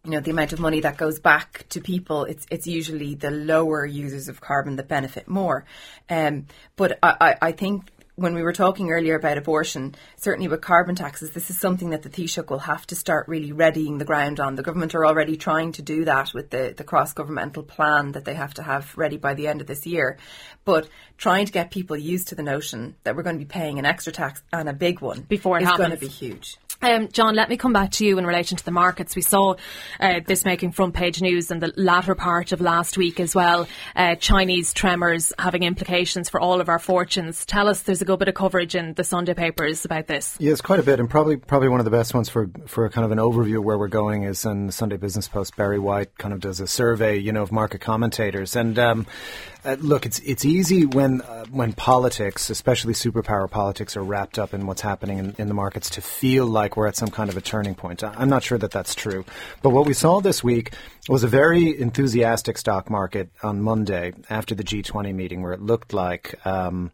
you 0.04 0.12
know 0.12 0.20
the 0.20 0.32
amount 0.32 0.54
of 0.54 0.60
money 0.60 0.80
that 0.80 0.98
goes 0.98 1.20
back 1.20 1.66
to 1.70 1.82
people 1.82 2.24
it's 2.24 2.46
it's 2.50 2.66
usually 2.66 3.16
the 3.16 3.32
lower 3.32 3.86
users 3.86 4.30
of 4.30 4.40
carbon 4.40 4.78
that 4.78 4.88
benefit 4.88 5.28
more 5.28 5.66
um, 6.10 6.46
but 6.78 6.98
I, 7.04 7.16
I, 7.20 7.36
I 7.42 7.52
think 7.52 7.92
when 8.20 8.36
we 8.36 8.44
were 8.44 8.54
talking 8.54 8.92
earlier 8.92 9.16
about 9.16 9.38
abortion, 9.38 9.96
certainly 10.18 10.48
with 10.48 10.62
carbon 10.62 10.96
taxes, 10.96 11.32
this 11.32 11.50
is 11.50 11.60
something 11.60 11.92
that 11.92 12.04
the 12.04 12.10
Taoiseach 12.10 12.50
will 12.50 12.60
have 12.60 12.86
to 12.88 12.96
start 12.96 13.28
really 13.28 13.52
readying 13.52 13.98
the 13.98 14.06
ground 14.06 14.40
on. 14.40 14.56
The 14.56 14.64
government 14.64 14.94
are 14.94 15.06
already 15.06 15.38
trying 15.38 15.72
to 15.74 15.82
do 15.82 16.06
that 16.06 16.34
with 16.34 16.50
the, 16.50 16.74
the 16.76 16.84
cross 16.84 17.14
governmental 17.14 17.64
plan 17.64 18.12
that 18.12 18.26
they 18.26 18.34
have 18.34 18.54
to 18.56 18.64
have 18.64 18.98
ready 18.98 19.18
by 19.18 19.34
the 19.34 19.48
end 19.48 19.62
of 19.62 19.68
this 19.68 19.86
year. 19.86 20.18
But 20.66 20.90
trying 21.18 21.46
to 21.46 21.52
get 21.52 21.72
people 21.72 21.96
used 21.96 22.28
to 22.30 22.36
the 22.36 22.44
notion 22.44 22.96
that 23.04 23.16
we're 23.16 23.24
going 23.24 23.38
to 23.38 23.46
be 23.46 23.50
paying 23.50 23.80
an 23.80 23.86
extra 23.86 24.12
tax 24.12 24.42
and 24.52 24.68
a 24.68 24.74
big 24.74 25.00
one 25.00 25.22
before 25.22 25.58
it 25.58 25.64
is 25.64 25.70
happens. 25.70 25.88
going 25.88 26.00
to 26.00 26.06
be 26.06 26.08
huge. 26.08 26.58
Um, 26.82 27.10
John, 27.10 27.36
let 27.36 27.50
me 27.50 27.58
come 27.58 27.74
back 27.74 27.92
to 27.92 28.06
you 28.06 28.18
in 28.18 28.26
relation 28.26 28.58
to 28.58 28.64
the 28.64 28.72
markets. 28.72 29.16
We 29.16 29.22
saw 29.22 29.56
uh, 30.00 30.22
this 30.26 30.46
making 30.46 30.72
front 30.72 30.94
page 30.94 31.22
news 31.22 31.52
in 31.52 31.60
the 31.60 31.74
latter 31.76 32.16
part 32.16 32.54
of 32.54 32.62
last 32.62 32.98
week 32.98 33.20
as 33.20 33.36
well. 33.36 33.68
Uh, 33.96 34.16
Chinese 34.16 34.74
tremors 34.74 35.34
having 35.38 35.64
implications 35.64 36.30
for 36.30 36.40
all 36.40 36.62
of 36.62 36.70
our 36.70 36.80
fortunes. 36.80 37.46
Tell 37.46 37.68
us, 37.68 37.82
there's 37.82 38.02
a 38.02 38.06
good 38.06 38.20
bit 38.20 38.30
of 38.30 38.36
coverage 38.36 38.76
in 38.76 38.94
the 38.94 39.04
Sunday 39.04 39.34
papers 39.34 39.84
about 39.84 40.08
this. 40.08 40.38
Yes, 40.40 40.62
quite 40.62 40.80
a 40.80 40.84
bit, 40.84 41.02
and 41.02 41.10
probably 41.10 41.36
probably 41.36 41.68
one 41.68 41.82
of 41.82 41.86
the 41.86 41.92
best 41.92 42.14
ones 42.14 42.30
for 42.30 42.50
for 42.66 42.90
kind 42.90 43.04
of 43.04 43.12
an 43.12 43.18
overview 43.18 43.58
of 43.58 43.66
where 43.66 43.78
we're 43.78 43.90
going 43.90 44.24
is 44.24 44.46
in 44.46 44.68
the 44.68 44.74
Sunday 44.74 44.98
Business 44.98 45.28
Post. 45.28 45.58
Barry 45.58 45.80
White 45.80 46.18
kind 46.18 46.34
of 46.34 46.40
does 46.40 46.62
a 46.62 46.68
survey, 46.68 47.18
you 47.18 47.34
know, 47.34 47.42
of 47.42 47.52
market 47.52 47.82
commentators, 47.82 48.56
and 48.56 48.80
um, 48.80 49.06
uh, 49.66 49.76
look, 49.80 50.06
it's 50.06 50.20
it's 50.20 50.46
easy 50.46 50.86
when 50.86 51.22
uh, 51.22 51.46
when 51.52 51.74
politics, 51.74 52.50
especially 52.50 52.94
superpower 52.94 53.50
politics, 53.50 53.98
are 53.98 54.04
wrapped 54.04 54.40
up 54.40 54.54
in 54.54 54.66
what's 54.66 54.82
happening 54.82 55.18
in, 55.18 55.36
in, 55.38 55.48
the 55.50 55.54
markets 55.54 55.90
to 55.90 56.02
feel 56.02 56.46
like 56.46 56.78
we're 56.78 56.88
at 56.88 56.96
some 56.96 57.10
kind 57.10 57.30
of 57.30 57.36
a 57.36 57.42
turning 57.42 57.76
point. 57.76 58.02
I'm 58.04 58.30
not 58.30 58.42
sure 58.42 58.58
that 58.58 58.72
that's 58.72 58.96
true, 58.96 59.26
but 59.62 59.72
what 59.72 59.86
we 59.86 59.94
saw 59.94 60.22
this 60.22 60.42
week 60.44 60.74
was 61.10 61.24
a 61.24 61.28
very 61.28 61.78
enthusiastic 61.80 62.58
stock 62.58 62.90
market 62.90 63.30
on 63.44 63.62
Monday 63.62 64.14
after 64.30 64.56
the 64.56 64.64
G20 64.64 65.14
meeting, 65.14 65.42
where 65.42 65.54
it 65.54 65.62
looked 65.62 65.92
like 65.92 66.36
um, 66.46 66.92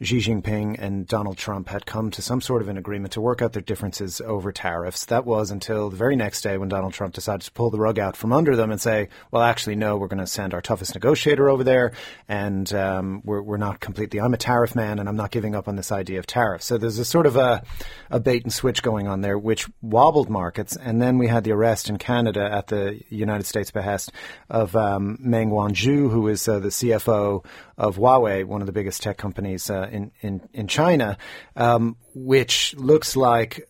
Xi 0.00 0.18
Jinping 0.18 0.76
and 0.78 1.06
Donald 1.06 1.36
Trump 1.38 1.68
had 1.68 1.86
come 1.86 2.10
to 2.12 2.22
some 2.22 2.40
sort 2.40 2.62
of 2.62 2.68
an 2.68 2.78
agreement 2.78 3.12
to 3.14 3.20
work 3.20 3.42
out 3.42 3.52
their 3.52 3.62
differences 3.62 4.20
over 4.20 4.52
tariffs. 4.52 5.06
That 5.06 5.24
was 5.24 5.50
until 5.50 5.90
the 5.90 5.96
very 5.96 6.16
next 6.16 6.42
day 6.42 6.58
when 6.58 6.68
Donald 6.68 6.92
Trump 6.92 7.14
decided 7.14 7.42
to 7.42 7.52
pull 7.52 7.70
the 7.70 7.78
rug 7.78 7.98
out 7.98 8.16
from 8.16 8.32
under 8.32 8.56
them 8.56 8.70
and 8.70 8.80
say, 8.80 9.08
"Well, 9.30 9.42
actually, 9.42 9.76
no, 9.76 9.96
we're 9.96 10.08
going 10.08 10.18
to 10.18 10.26
send 10.26 10.54
our 10.54 10.60
toughest 10.60 10.94
negotiator 10.94 11.48
over 11.48 11.64
there." 11.64 11.92
and 12.28 12.72
um, 12.74 13.22
we're, 13.24 13.40
we're 13.40 13.56
not 13.56 13.80
completely. 13.80 14.20
I'm 14.20 14.34
a 14.34 14.38
tariff 14.38 14.74
man, 14.74 14.98
and 14.98 15.08
I'm 15.08 15.16
not 15.16 15.30
giving 15.30 15.54
up 15.54 15.66
on 15.66 15.76
this 15.76 15.90
idea 15.90 16.18
of 16.18 16.26
tariffs. 16.26 16.66
So 16.66 16.76
there's 16.76 16.98
a 16.98 17.04
sort 17.04 17.26
of 17.26 17.36
a, 17.36 17.62
a 18.10 18.20
bait 18.20 18.42
and 18.42 18.52
switch 18.52 18.82
going 18.82 19.08
on 19.08 19.22
there, 19.22 19.38
which 19.38 19.66
wobbled 19.80 20.28
markets. 20.28 20.76
And 20.76 21.00
then 21.00 21.18
we 21.18 21.26
had 21.26 21.44
the 21.44 21.52
arrest 21.52 21.88
in 21.88 21.98
Canada 21.98 22.48
at 22.52 22.66
the 22.66 23.00
United 23.08 23.44
States 23.44 23.70
behest 23.70 24.12
of 24.50 24.76
um, 24.76 25.16
Meng 25.20 25.50
Wanzhou, 25.50 26.10
who 26.10 26.28
is 26.28 26.46
uh, 26.46 26.58
the 26.58 26.68
CFO 26.68 27.44
of 27.78 27.96
Huawei, 27.96 28.44
one 28.44 28.60
of 28.60 28.66
the 28.66 28.72
biggest 28.72 29.02
tech 29.02 29.16
companies 29.16 29.70
uh, 29.70 29.87
in, 29.90 30.12
in 30.20 30.48
in 30.52 30.68
China, 30.68 31.18
um, 31.56 31.96
which 32.14 32.74
looks 32.76 33.16
like 33.16 33.68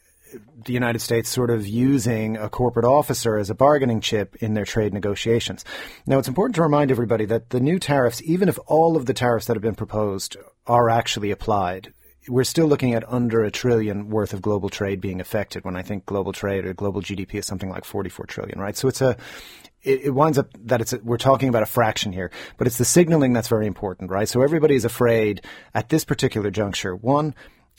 the 0.64 0.72
United 0.72 1.00
States 1.00 1.28
sort 1.28 1.50
of 1.50 1.66
using 1.66 2.36
a 2.36 2.48
corporate 2.48 2.84
officer 2.84 3.38
as 3.38 3.50
a 3.50 3.54
bargaining 3.54 4.00
chip 4.00 4.36
in 4.36 4.54
their 4.54 4.64
trade 4.64 4.92
negotiations. 4.92 5.64
Now, 6.06 6.18
it's 6.18 6.28
important 6.28 6.56
to 6.56 6.62
remind 6.62 6.90
everybody 6.90 7.24
that 7.26 7.50
the 7.50 7.60
new 7.60 7.78
tariffs, 7.78 8.22
even 8.22 8.48
if 8.48 8.58
all 8.66 8.96
of 8.96 9.06
the 9.06 9.14
tariffs 9.14 9.46
that 9.46 9.56
have 9.56 9.62
been 9.62 9.74
proposed 9.74 10.36
are 10.66 10.90
actually 10.90 11.30
applied, 11.30 11.92
we're 12.28 12.44
still 12.44 12.66
looking 12.66 12.94
at 12.94 13.10
under 13.10 13.42
a 13.42 13.50
trillion 13.50 14.10
worth 14.10 14.34
of 14.34 14.42
global 14.42 14.68
trade 14.68 15.00
being 15.00 15.20
affected 15.20 15.64
when 15.64 15.76
I 15.76 15.82
think 15.82 16.04
global 16.04 16.32
trade 16.32 16.66
or 16.66 16.74
global 16.74 17.00
GDP 17.00 17.36
is 17.36 17.46
something 17.46 17.70
like 17.70 17.84
44 17.84 18.26
trillion, 18.26 18.60
right? 18.60 18.76
So 18.76 18.88
it's 18.88 19.00
a, 19.00 19.16
it, 19.82 20.02
it 20.04 20.10
winds 20.10 20.38
up 20.38 20.48
that 20.64 20.80
it's 20.80 20.92
a, 20.92 20.98
we're 20.98 21.18
talking 21.18 21.48
about 21.48 21.62
a 21.62 21.66
fraction 21.66 22.12
here, 22.12 22.30
but 22.56 22.66
it's 22.66 22.78
the 22.78 22.84
signaling 22.84 23.32
that's 23.32 23.48
very 23.48 23.66
important, 23.66 24.10
right? 24.10 24.28
So 24.28 24.42
everybody 24.42 24.74
is 24.74 24.84
afraid 24.84 25.44
at 25.74 25.88
this 25.88 26.04
particular 26.04 26.50
juncture. 26.50 26.94
One, 26.94 27.34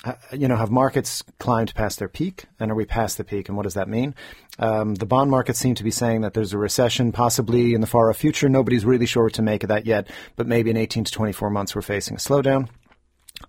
uh, 0.06 0.14
you 0.32 0.48
know, 0.48 0.56
have 0.56 0.72
markets 0.72 1.24
climbed 1.40 1.76
past 1.76 2.00
their 2.00 2.08
peak? 2.08 2.46
And 2.60 2.72
are 2.72 2.76
we 2.76 2.86
past 2.86 3.18
the 3.18 3.26
peak? 3.26 3.50
And 3.50 3.58
what 3.58 3.64
does 3.64 3.74
that 3.74 3.90
mean? 3.90 4.16
Um, 4.58 4.96
the 4.96 5.06
bond 5.06 5.30
markets 5.30 5.60
seem 5.60 5.76
to 5.76 5.84
be 5.84 5.92
saying 5.92 6.22
that 6.22 6.34
there's 6.34 6.54
a 6.54 6.58
recession 6.58 7.12
possibly 7.12 7.74
in 7.74 7.82
the 7.82 7.88
far 7.88 8.10
off 8.10 8.18
future. 8.18 8.48
Nobody's 8.48 8.86
really 8.86 9.06
sure 9.06 9.26
what 9.26 9.34
to 9.34 9.42
make 9.42 9.64
of 9.64 9.70
that 9.70 9.86
yet, 9.86 10.10
but 10.38 10.48
maybe 10.48 10.70
in 10.70 10.78
18 10.78 11.04
to 11.04 11.12
24 11.12 11.50
months 11.50 11.76
we're 11.76 11.82
facing 11.82 12.16
a 12.16 12.20
slowdown. 12.20 12.70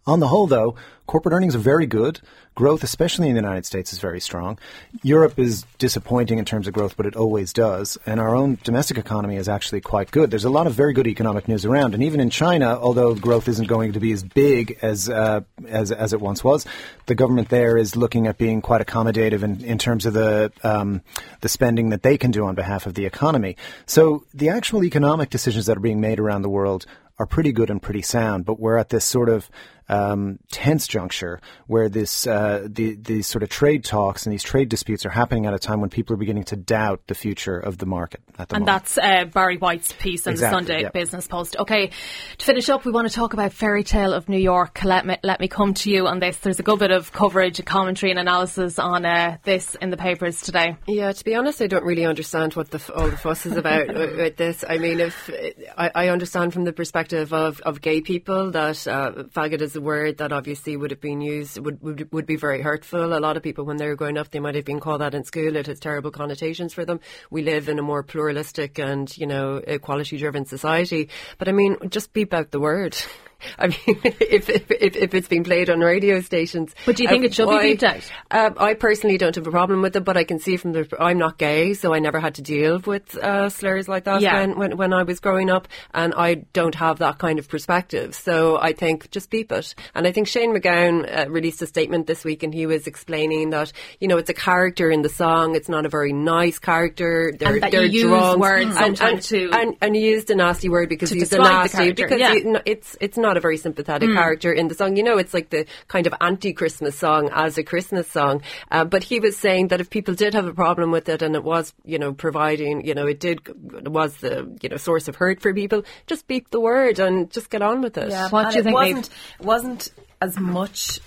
On 0.06 0.20
the 0.20 0.28
whole, 0.28 0.46
though, 0.46 0.76
corporate 1.06 1.34
earnings 1.34 1.54
are 1.54 1.58
very 1.60 1.86
good. 1.86 2.20
Growth, 2.54 2.82
especially 2.82 3.28
in 3.28 3.34
the 3.34 3.40
United 3.40 3.64
States, 3.64 3.92
is 3.92 4.00
very 4.00 4.20
strong. 4.20 4.58
Europe 5.02 5.38
is 5.38 5.64
disappointing 5.78 6.38
in 6.38 6.44
terms 6.44 6.66
of 6.66 6.74
growth, 6.74 6.96
but 6.96 7.06
it 7.06 7.16
always 7.16 7.52
does. 7.52 7.96
And 8.06 8.18
our 8.18 8.34
own 8.34 8.58
domestic 8.64 8.98
economy 8.98 9.36
is 9.36 9.48
actually 9.48 9.80
quite 9.82 10.10
good. 10.10 10.30
There's 10.30 10.44
a 10.44 10.50
lot 10.50 10.66
of 10.66 10.74
very 10.74 10.92
good 10.92 11.06
economic 11.06 11.48
news 11.48 11.64
around. 11.64 11.94
And 11.94 12.02
even 12.02 12.18
in 12.18 12.28
China, 12.28 12.78
although 12.78 13.14
growth 13.14 13.46
isn't 13.48 13.68
going 13.68 13.92
to 13.92 14.00
be 14.00 14.12
as 14.12 14.22
big 14.22 14.78
as 14.82 15.08
uh, 15.08 15.40
as, 15.68 15.92
as 15.92 16.12
it 16.12 16.20
once 16.20 16.42
was, 16.42 16.66
the 17.06 17.14
government 17.14 17.50
there 17.50 17.76
is 17.76 17.94
looking 17.94 18.26
at 18.26 18.36
being 18.36 18.60
quite 18.60 18.84
accommodative 18.84 19.42
in, 19.42 19.64
in 19.64 19.78
terms 19.78 20.06
of 20.06 20.12
the 20.12 20.52
um, 20.62 21.02
the 21.40 21.48
spending 21.48 21.90
that 21.90 22.02
they 22.02 22.18
can 22.18 22.30
do 22.30 22.44
on 22.46 22.54
behalf 22.54 22.86
of 22.86 22.94
the 22.94 23.06
economy. 23.06 23.56
So 23.86 24.24
the 24.34 24.48
actual 24.48 24.84
economic 24.84 25.30
decisions 25.30 25.66
that 25.66 25.76
are 25.76 25.80
being 25.80 26.00
made 26.00 26.18
around 26.18 26.42
the 26.42 26.50
world 26.50 26.84
are 27.20 27.26
pretty 27.26 27.52
good 27.52 27.68
and 27.68 27.82
pretty 27.82 28.00
sound, 28.00 28.46
but 28.46 28.58
we're 28.58 28.78
at 28.78 28.88
this 28.88 29.04
sort 29.04 29.28
of 29.28 29.50
um, 29.90 30.38
tense 30.52 30.86
juncture 30.86 31.40
where 31.66 31.88
this 31.88 32.26
uh, 32.26 32.66
the, 32.70 32.94
these 32.94 33.26
sort 33.26 33.42
of 33.42 33.48
trade 33.48 33.84
talks 33.84 34.24
and 34.24 34.32
these 34.32 34.42
trade 34.42 34.68
disputes 34.68 35.04
are 35.04 35.10
happening 35.10 35.46
at 35.46 35.52
a 35.52 35.58
time 35.58 35.80
when 35.80 35.90
people 35.90 36.14
are 36.14 36.16
beginning 36.16 36.44
to 36.44 36.56
doubt 36.56 37.02
the 37.08 37.14
future 37.14 37.58
of 37.58 37.76
the 37.78 37.86
market. 37.86 38.20
The 38.36 38.42
and 38.42 38.50
moment. 38.50 38.66
that's 38.66 38.98
uh, 38.98 39.24
Barry 39.24 39.58
White's 39.58 39.92
piece 39.92 40.26
in 40.26 40.32
exactly, 40.32 40.60
the 40.60 40.66
Sunday 40.66 40.82
yeah. 40.82 40.90
Business 40.90 41.26
Post. 41.26 41.56
Okay, 41.58 41.90
to 42.38 42.44
finish 42.44 42.68
up, 42.70 42.84
we 42.84 42.92
want 42.92 43.08
to 43.08 43.14
talk 43.14 43.32
about 43.32 43.52
Fairy 43.52 43.82
Tale 43.82 44.14
of 44.14 44.28
New 44.28 44.38
York. 44.38 44.84
Let 44.84 45.04
me 45.04 45.16
let 45.24 45.40
me 45.40 45.48
come 45.48 45.74
to 45.74 45.90
you 45.90 46.06
on 46.06 46.20
this. 46.20 46.36
There's 46.38 46.60
a 46.60 46.62
good 46.62 46.78
bit 46.78 46.92
of 46.92 47.10
coverage, 47.10 47.62
commentary, 47.64 48.12
and 48.12 48.20
analysis 48.20 48.78
on 48.78 49.04
uh, 49.04 49.38
this 49.42 49.74
in 49.74 49.90
the 49.90 49.96
papers 49.96 50.40
today. 50.40 50.76
Yeah, 50.86 51.10
to 51.10 51.24
be 51.24 51.34
honest, 51.34 51.60
I 51.60 51.66
don't 51.66 51.84
really 51.84 52.06
understand 52.06 52.54
what 52.54 52.70
the, 52.70 52.92
all 52.94 53.08
the 53.08 53.16
fuss 53.16 53.44
is 53.44 53.56
about 53.56 53.88
with 53.94 54.36
this. 54.36 54.64
I 54.68 54.78
mean, 54.78 55.00
if 55.00 55.28
I, 55.76 55.90
I, 55.94 56.08
understand 56.08 56.52
from 56.52 56.64
the 56.64 56.72
perspective 56.72 57.32
of, 57.32 57.60
of 57.62 57.80
gay 57.80 58.00
people 58.00 58.52
that 58.52 58.86
uh, 58.86 59.24
faggot 59.34 59.60
is 59.60 59.79
a 59.80 59.82
word 59.82 60.18
that 60.18 60.32
obviously 60.32 60.76
would 60.76 60.90
have 60.90 61.00
been 61.00 61.20
used 61.20 61.58
would, 61.58 61.80
would 61.82 62.12
would 62.12 62.26
be 62.26 62.36
very 62.36 62.60
hurtful. 62.60 63.16
A 63.16 63.18
lot 63.18 63.36
of 63.36 63.42
people, 63.42 63.64
when 63.64 63.78
they 63.78 63.86
were 63.86 63.96
growing 63.96 64.18
up, 64.18 64.30
they 64.30 64.40
might 64.40 64.54
have 64.54 64.64
been 64.64 64.80
called 64.80 65.00
that 65.00 65.14
in 65.14 65.24
school. 65.24 65.56
It 65.56 65.66
has 65.66 65.80
terrible 65.80 66.10
connotations 66.10 66.74
for 66.74 66.84
them. 66.84 67.00
We 67.30 67.42
live 67.42 67.68
in 67.68 67.78
a 67.78 67.82
more 67.82 68.02
pluralistic 68.02 68.78
and 68.78 69.16
you 69.16 69.26
know 69.26 69.56
equality 69.56 70.18
driven 70.18 70.44
society. 70.44 71.08
But 71.38 71.48
I 71.48 71.52
mean, 71.52 71.76
just 71.88 72.12
beep 72.12 72.34
out 72.34 72.50
the 72.50 72.60
word. 72.60 72.96
I 73.58 73.68
mean, 73.68 73.78
if, 73.86 74.48
if, 74.48 74.70
if 74.70 75.14
it's 75.14 75.28
being 75.28 75.44
played 75.44 75.70
on 75.70 75.80
radio 75.80 76.20
stations. 76.20 76.74
But 76.86 76.96
do 76.96 77.02
you 77.02 77.08
think 77.08 77.24
uh, 77.24 77.26
it 77.26 77.34
should 77.34 77.46
why, 77.46 77.62
be 77.62 77.76
beeped 77.76 77.82
out? 77.82 78.10
Uh, 78.30 78.50
I 78.58 78.74
personally 78.74 79.18
don't 79.18 79.34
have 79.34 79.46
a 79.46 79.50
problem 79.50 79.82
with 79.82 79.96
it, 79.96 80.04
but 80.04 80.16
I 80.16 80.24
can 80.24 80.38
see 80.38 80.56
from 80.56 80.72
the. 80.72 80.88
I'm 80.98 81.18
not 81.18 81.38
gay, 81.38 81.74
so 81.74 81.94
I 81.94 81.98
never 81.98 82.20
had 82.20 82.36
to 82.36 82.42
deal 82.42 82.78
with 82.80 83.16
uh, 83.16 83.48
slurs 83.48 83.88
like 83.88 84.04
that 84.04 84.20
yeah. 84.20 84.40
when, 84.40 84.58
when, 84.58 84.76
when 84.76 84.92
I 84.92 85.02
was 85.02 85.20
growing 85.20 85.50
up, 85.50 85.68
and 85.92 86.14
I 86.14 86.34
don't 86.52 86.74
have 86.74 86.98
that 86.98 87.18
kind 87.18 87.38
of 87.38 87.48
perspective. 87.48 88.14
So 88.14 88.58
I 88.58 88.72
think 88.72 89.10
just 89.10 89.30
beep 89.30 89.52
it. 89.52 89.74
And 89.94 90.06
I 90.06 90.12
think 90.12 90.28
Shane 90.28 90.54
MacGowan 90.54 91.26
uh, 91.26 91.30
released 91.30 91.62
a 91.62 91.66
statement 91.66 92.06
this 92.06 92.24
week, 92.24 92.42
and 92.42 92.52
he 92.52 92.66
was 92.66 92.86
explaining 92.86 93.50
that 93.50 93.72
you 94.00 94.08
know 94.08 94.18
it's 94.18 94.30
a 94.30 94.34
character 94.34 94.90
in 94.90 95.02
the 95.02 95.08
song. 95.08 95.54
It's 95.54 95.68
not 95.68 95.86
a 95.86 95.88
very 95.88 96.12
nice 96.12 96.58
character. 96.58 97.32
They're, 97.36 97.54
and 97.54 97.62
that 97.62 97.72
they're 97.72 97.84
you 97.84 98.08
drunk. 98.08 98.32
use 98.32 98.36
words 98.40 98.76
and, 98.76 99.00
and, 99.00 99.22
to 99.22 99.50
and, 99.52 99.76
and, 99.80 99.96
used 99.96 100.30
a 100.30 100.34
nasty 100.34 100.68
word 100.68 100.88
because 100.88 101.10
he's 101.10 101.32
a 101.32 101.38
nasty 101.38 101.92
because 101.92 102.18
yeah. 102.18 102.34
he, 102.34 102.56
it's 102.64 102.96
it's 103.00 103.18
not 103.18 103.29
a 103.36 103.40
very 103.40 103.56
sympathetic 103.56 104.10
mm. 104.10 104.14
character 104.14 104.52
in 104.52 104.68
the 104.68 104.74
song. 104.74 104.96
You 104.96 105.02
know, 105.02 105.18
it's 105.18 105.34
like 105.34 105.50
the 105.50 105.66
kind 105.88 106.06
of 106.06 106.14
anti-Christmas 106.20 106.96
song 106.96 107.30
as 107.32 107.58
a 107.58 107.62
Christmas 107.62 108.08
song. 108.08 108.42
Uh, 108.70 108.84
but 108.84 109.02
he 109.02 109.20
was 109.20 109.36
saying 109.36 109.68
that 109.68 109.80
if 109.80 109.90
people 109.90 110.14
did 110.14 110.34
have 110.34 110.46
a 110.46 110.54
problem 110.54 110.90
with 110.90 111.08
it 111.08 111.22
and 111.22 111.34
it 111.34 111.44
was, 111.44 111.72
you 111.84 111.98
know, 111.98 112.12
providing, 112.12 112.86
you 112.86 112.94
know, 112.94 113.06
it 113.06 113.20
did 113.20 113.40
it 113.46 113.88
was 113.88 114.16
the 114.18 114.56
you 114.62 114.68
know 114.68 114.76
source 114.76 115.08
of 115.08 115.16
hurt 115.16 115.40
for 115.40 115.54
people, 115.54 115.84
just 116.06 116.26
beep 116.26 116.50
the 116.50 116.60
word 116.60 116.98
and 116.98 117.30
just 117.30 117.50
get 117.50 117.62
on 117.62 117.80
with 117.80 117.96
it. 117.98 118.10
Yeah, 118.10 118.28
what 118.28 118.50
do 118.50 118.58
you 118.58 118.62
think? 118.62 118.74
Wasn't, 118.74 119.10
wasn't 119.40 119.92
as 120.20 120.38
much 120.38 121.00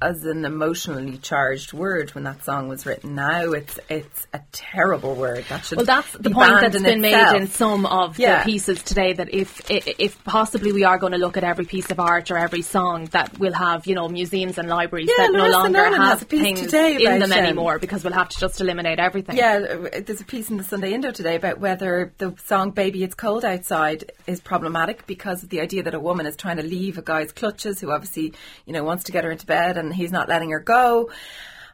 as 0.00 0.24
an 0.24 0.44
emotionally 0.44 1.18
charged 1.18 1.72
word 1.72 2.14
when 2.14 2.22
that 2.22 2.44
song 2.44 2.68
was 2.68 2.86
written. 2.86 3.16
Now 3.16 3.50
it's 3.52 3.80
it's 3.88 4.26
a 4.32 4.40
terrible 4.52 5.16
word. 5.16 5.44
That 5.48 5.64
should 5.64 5.76
well, 5.76 5.86
that's 5.86 6.12
the 6.12 6.30
point 6.30 6.60
that's 6.60 6.80
been 6.80 7.04
itself. 7.04 7.32
made 7.32 7.40
in 7.40 7.48
some 7.48 7.84
of 7.84 8.16
yeah. 8.18 8.38
the 8.38 8.44
pieces 8.44 8.82
today. 8.82 9.14
That 9.14 9.34
if 9.34 9.60
if 9.68 10.22
possibly 10.22 10.72
we 10.72 10.84
are 10.84 10.98
going 10.98 11.12
to 11.12 11.18
look 11.18 11.36
at 11.36 11.42
every 11.42 11.64
piece 11.64 11.90
of 11.90 11.98
art 11.98 12.30
or 12.30 12.38
every 12.38 12.62
song 12.62 13.06
that 13.06 13.38
will 13.40 13.52
have 13.52 13.86
you 13.86 13.96
know 13.96 14.08
museums 14.08 14.56
and 14.56 14.68
libraries 14.68 15.08
yeah, 15.08 15.26
that 15.26 15.32
no 15.32 15.48
longer 15.48 15.84
have 15.84 16.20
things 16.20 16.72
in 16.72 17.18
them 17.18 17.32
anymore 17.32 17.80
because 17.80 18.04
we'll 18.04 18.12
have 18.12 18.28
to 18.28 18.38
just 18.38 18.60
eliminate 18.60 19.00
everything. 19.00 19.36
Yeah, 19.36 19.88
there's 20.00 20.20
a 20.20 20.24
piece 20.24 20.48
in 20.48 20.58
the 20.58 20.64
Sunday 20.64 20.92
Indo 20.92 21.10
today 21.10 21.34
about 21.34 21.58
whether 21.58 22.12
the 22.18 22.34
song 22.44 22.70
"Baby 22.70 23.02
It's 23.02 23.16
Cold 23.16 23.44
Outside" 23.44 24.12
is 24.28 24.40
problematic 24.40 25.06
because 25.08 25.42
of 25.42 25.48
the 25.48 25.60
idea 25.60 25.82
that 25.82 25.94
a 25.94 26.00
woman 26.00 26.26
is 26.26 26.36
trying 26.36 26.58
to 26.58 26.62
leave 26.62 26.98
a 26.98 27.02
guy's 27.02 27.32
clutches 27.32 27.80
who 27.80 27.90
obviously 27.90 28.32
you 28.64 28.72
know 28.72 28.84
wants 28.84 29.02
to 29.04 29.12
get 29.12 29.24
her 29.24 29.32
into 29.32 29.46
bed 29.46 29.76
and 29.76 29.87
and 29.88 29.96
he's 29.96 30.12
not 30.12 30.28
letting 30.28 30.50
her 30.50 30.60
go. 30.60 31.10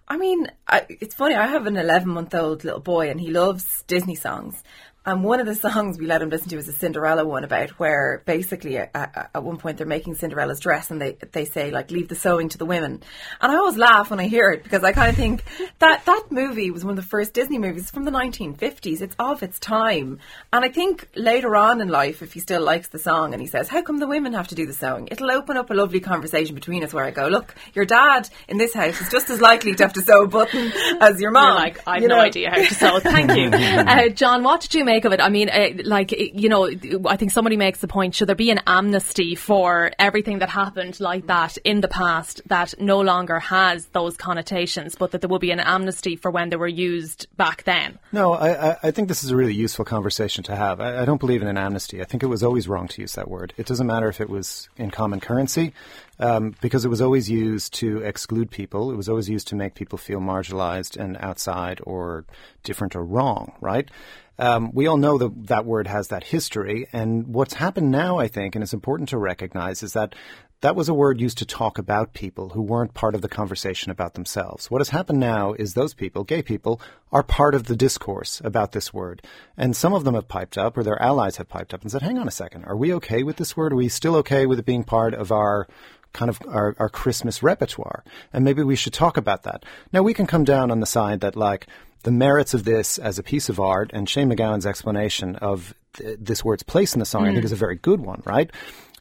I 0.07 0.17
mean, 0.17 0.49
I, 0.69 0.87
it's 0.89 1.15
funny. 1.15 1.35
I 1.35 1.47
have 1.47 1.67
an 1.67 1.77
11 1.77 2.09
month 2.09 2.35
old 2.35 2.65
little 2.65 2.81
boy 2.81 3.11
and 3.11 3.21
he 3.21 3.31
loves 3.31 3.85
Disney 3.87 4.15
songs. 4.15 4.63
And 5.07 5.23
one 5.23 5.39
of 5.39 5.45
the 5.45 5.55
songs 5.55 5.99
we 5.99 6.07
let 6.07 6.23
him 6.23 6.31
listen 6.31 6.49
to 6.49 6.57
is 6.57 6.67
a 6.67 6.73
Cinderella 6.73 7.27
one 7.27 7.45
about 7.45 7.71
where 7.79 8.23
basically 8.25 8.79
at, 8.79 8.91
at, 8.95 9.45
one 9.45 9.59
point 9.59 9.77
they're 9.77 9.87
making 9.87 10.15
Cinderella's 10.15 10.61
dress 10.61 10.91
and 10.91 10.99
they 10.99 11.19
they 11.33 11.45
say 11.45 11.71
like 11.71 11.91
leave 11.91 12.09
the 12.09 12.15
sewing 12.15 12.49
to 12.49 12.57
the 12.57 12.65
women. 12.65 13.03
And 13.43 13.53
I 13.53 13.57
always 13.57 13.77
laugh 13.77 14.09
when 14.09 14.19
I 14.19 14.29
hear 14.29 14.51
it 14.51 14.63
because 14.63 14.83
I 14.83 14.93
kind 14.93 15.11
of 15.11 15.17
think 15.17 15.45
that 15.81 16.07
that 16.07 16.25
movie 16.31 16.71
was 16.71 16.87
one 16.87 16.93
of 16.93 17.05
the 17.05 17.09
first 17.09 17.35
Disney 17.35 17.59
movies 17.59 17.91
from 17.91 18.05
the 18.05 18.11
1950s. 18.11 19.03
It's 19.03 19.15
of 19.19 19.43
its 19.43 19.59
time. 19.59 20.21
And 20.55 20.65
I 20.65 20.71
think 20.71 21.07
later 21.15 21.55
on 21.55 21.83
in 21.83 21.89
life, 21.89 22.23
if 22.23 22.33
he 22.33 22.41
still 22.41 22.63
likes 22.63 22.89
the 22.89 22.99
song 22.99 23.35
and 23.35 23.43
he 23.43 23.47
says, 23.47 23.69
"How 23.69 23.83
come 23.83 23.99
the 23.99 24.07
women 24.07 24.33
have 24.33 24.49
to 24.49 24.55
do 24.55 24.65
the 24.65 24.73
sewing?" 24.73 25.09
It'll 25.11 25.33
open 25.33 25.59
up 25.59 25.69
a 25.69 25.75
lovely 25.75 26.01
conversation 26.01 26.55
between 26.55 26.83
us 26.83 26.95
where 26.95 27.05
I 27.05 27.11
go, 27.11 27.29
"Look, 27.29 27.55
your 27.75 27.85
dad 27.85 28.31
in 28.49 28.57
this 28.57 28.73
house 28.73 28.99
is 29.03 29.11
just 29.11 29.29
as 29.29 29.43
likely 29.43 29.75
to 29.75 29.85
have 29.85 29.93
to 29.93 30.03
sew 30.03 30.23
a 30.23 30.27
button 30.27 30.73
as 31.03 31.21
your 31.21 31.31
mom." 31.31 31.45
You're 31.45 31.55
like 31.57 31.87
I 31.87 31.95
have 31.95 32.03
you 32.03 32.09
no 32.09 32.21
idea 32.21 32.49
how 32.49 32.57
to 32.57 32.75
sew. 32.75 33.01
Thank 33.01 33.37
you, 33.37 33.51
uh, 33.53 34.09
John. 34.09 34.43
What 34.45 34.63
did 34.63 34.75
you 34.75 34.83
make? 34.83 34.94
Make 34.95 35.05
of 35.05 35.13
it? 35.13 35.21
I 35.21 35.29
mean, 35.29 35.49
uh, 35.49 35.69
like, 35.85 36.13
you 36.13 36.49
know, 36.49 36.71
I 37.07 37.17
think 37.17 37.31
somebody 37.33 37.57
makes 37.57 37.81
the 37.81 37.89
point, 37.89 38.15
should 38.15 38.29
there 38.29 38.37
be 38.37 38.51
an 38.51 38.61
amnesty 38.67 39.35
for 39.35 39.91
everything 39.99 40.39
that 40.41 40.51
happened 40.51 41.01
like 41.01 41.27
that 41.27 41.57
in 41.59 41.81
the 41.81 41.89
past 41.89 42.41
that 42.47 42.75
no 42.79 43.01
longer 43.01 43.39
has 43.41 43.87
those 43.87 44.17
connotations, 44.17 44.95
but 44.95 45.11
that 45.11 45.21
there 45.21 45.29
will 45.29 45.39
be 45.39 45.51
an 45.51 45.61
amnesty 45.61 46.17
for 46.17 46.31
when 46.31 46.51
they 46.51 46.57
were 46.57 46.69
used 46.69 47.27
back 47.37 47.65
then? 47.65 47.99
No, 48.13 48.35
I, 48.35 48.77
I 48.83 48.91
think 48.91 49.09
this 49.09 49.25
is 49.25 49.31
a 49.31 49.37
really 49.37 49.55
useful 49.55 49.85
conversation 49.85 50.45
to 50.45 50.57
have. 50.57 50.81
I, 50.81 51.03
I 51.03 51.05
don't 51.05 51.21
believe 51.21 51.43
in 51.43 51.49
an 51.49 51.59
amnesty. 51.59 52.01
I 52.01 52.05
think 52.05 52.23
it 52.23 52.27
was 52.27 52.43
always 52.43 52.69
wrong 52.69 52.89
to 52.89 53.01
use 53.01 53.15
that 53.15 53.29
word. 53.29 53.53
It 53.57 53.67
doesn't 53.67 53.87
matter 53.87 54.09
if 54.09 54.21
it 54.21 54.29
was 54.29 54.69
in 54.77 54.91
common 54.91 55.21
currency. 55.21 55.73
Um, 56.21 56.55
because 56.61 56.85
it 56.85 56.89
was 56.91 57.01
always 57.01 57.29
used 57.29 57.75
to 57.75 57.99
exclude 57.99 58.49
people. 58.49 58.93
It 58.93 58.97
was 58.97 59.09
always 59.09 59.29
used 59.29 59.49
to 59.49 59.57
make 59.57 59.75
people 59.75 59.99
feel 59.99 60.21
marginalized 60.21 60.97
and 60.97 61.17
outside 61.17 61.81
or 61.83 62.25
different 62.63 62.95
or 62.95 63.05
wrong, 63.05 63.53
right? 63.61 63.91
Um, 64.39 64.73
we 64.73 64.87
all 64.87 64.97
know 64.97 65.19
that 65.19 65.47
that 65.47 65.65
word 65.65 65.87
has 65.87 66.09
that 66.09 66.25
history. 66.25 66.89
And 66.93 67.29
what's 67.29 67.55
happened 67.55 67.91
now, 67.91 68.19
I 68.19 68.29
think, 68.29 68.55
and 68.55 68.63
it's 68.63 68.73
important 68.73 69.09
to 69.11 69.19
recognize, 69.19 69.83
is 69.83 69.93
that 69.93 70.15
that 70.61 70.77
was 70.77 70.89
a 70.89 70.95
word 70.95 71.21
used 71.21 71.37
to 71.39 71.45
talk 71.45 71.77
about 71.79 72.15
people 72.15 72.49
who 72.51 72.63
weren't 72.63 72.95
part 72.95 73.15
of 73.15 73.21
the 73.21 73.29
conversation 73.29 73.91
about 73.91 74.15
themselves. 74.15 74.71
What 74.71 74.81
has 74.81 74.89
happened 74.89 75.21
now 75.21 75.53
is 75.53 75.75
those 75.75 75.93
people, 75.93 76.25
gay 76.25 76.41
people, 76.43 76.81
are 77.13 77.23
part 77.23 77.55
of 77.55 77.65
the 77.65 77.77
discourse 77.77 78.41
about 78.43 78.73
this 78.73 78.93
word. 78.93 79.21
And 79.59 79.77
some 79.77 79.93
of 79.93 80.05
them 80.05 80.15
have 80.15 80.27
piped 80.27 80.57
up, 80.57 80.79
or 80.79 80.83
their 80.83 81.01
allies 81.03 81.37
have 81.37 81.51
piped 81.51 81.75
up 81.75 81.83
and 81.83 81.91
said, 81.91 82.01
hang 82.01 82.19
on 82.19 82.29
a 82.29 82.31
second, 82.33 82.65
are 82.65 82.77
we 82.77 82.95
okay 82.95 83.23
with 83.23 83.37
this 83.37 83.57
word? 83.57 83.75
Are 83.75 83.77
we 83.77 83.89
still 83.89 84.17
okay 84.17 84.47
with 84.47 84.59
it 84.59 84.65
being 84.65 84.85
part 84.85 85.13
of 85.13 85.31
our 85.31 85.69
kind 86.15 86.31
of 86.31 86.41
our, 86.49 86.75
our 86.79 86.89
Christmas 86.89 87.43
repertoire? 87.43 88.03
And 88.33 88.43
maybe 88.43 88.63
we 88.63 88.77
should 88.77 88.95
talk 88.95 89.19
about 89.19 89.43
that. 89.43 89.65
Now, 89.93 90.03
we 90.03 90.15
can 90.15 90.27
come 90.27 90.45
down 90.45 90.71
on 90.71 90.81
the 90.81 90.87
side 90.87 91.21
that, 91.21 91.37
like, 91.37 91.67
the 92.05 92.13
merits 92.13 92.55
of 92.55 92.65
this 92.65 92.99
as 92.99 93.19
a 93.19 93.23
piece 93.23 93.49
of 93.49 93.59
art 93.59 93.91
and 93.93 94.09
Shane 94.09 94.31
MacGowan's 94.31 94.67
explanation 94.67 95.37
of 95.37 95.75
th- 95.95 96.19
this 96.21 96.45
word's 96.45 96.63
place 96.63 96.95
in 96.95 97.01
the 97.01 97.07
song, 97.07 97.25
mm. 97.25 97.29
I 97.29 97.33
think, 97.33 97.43
mm. 97.43 97.47
is 97.47 97.53
a 97.53 97.57
very 97.57 97.77
good 97.77 98.01
one, 98.01 98.23
right? 98.25 98.51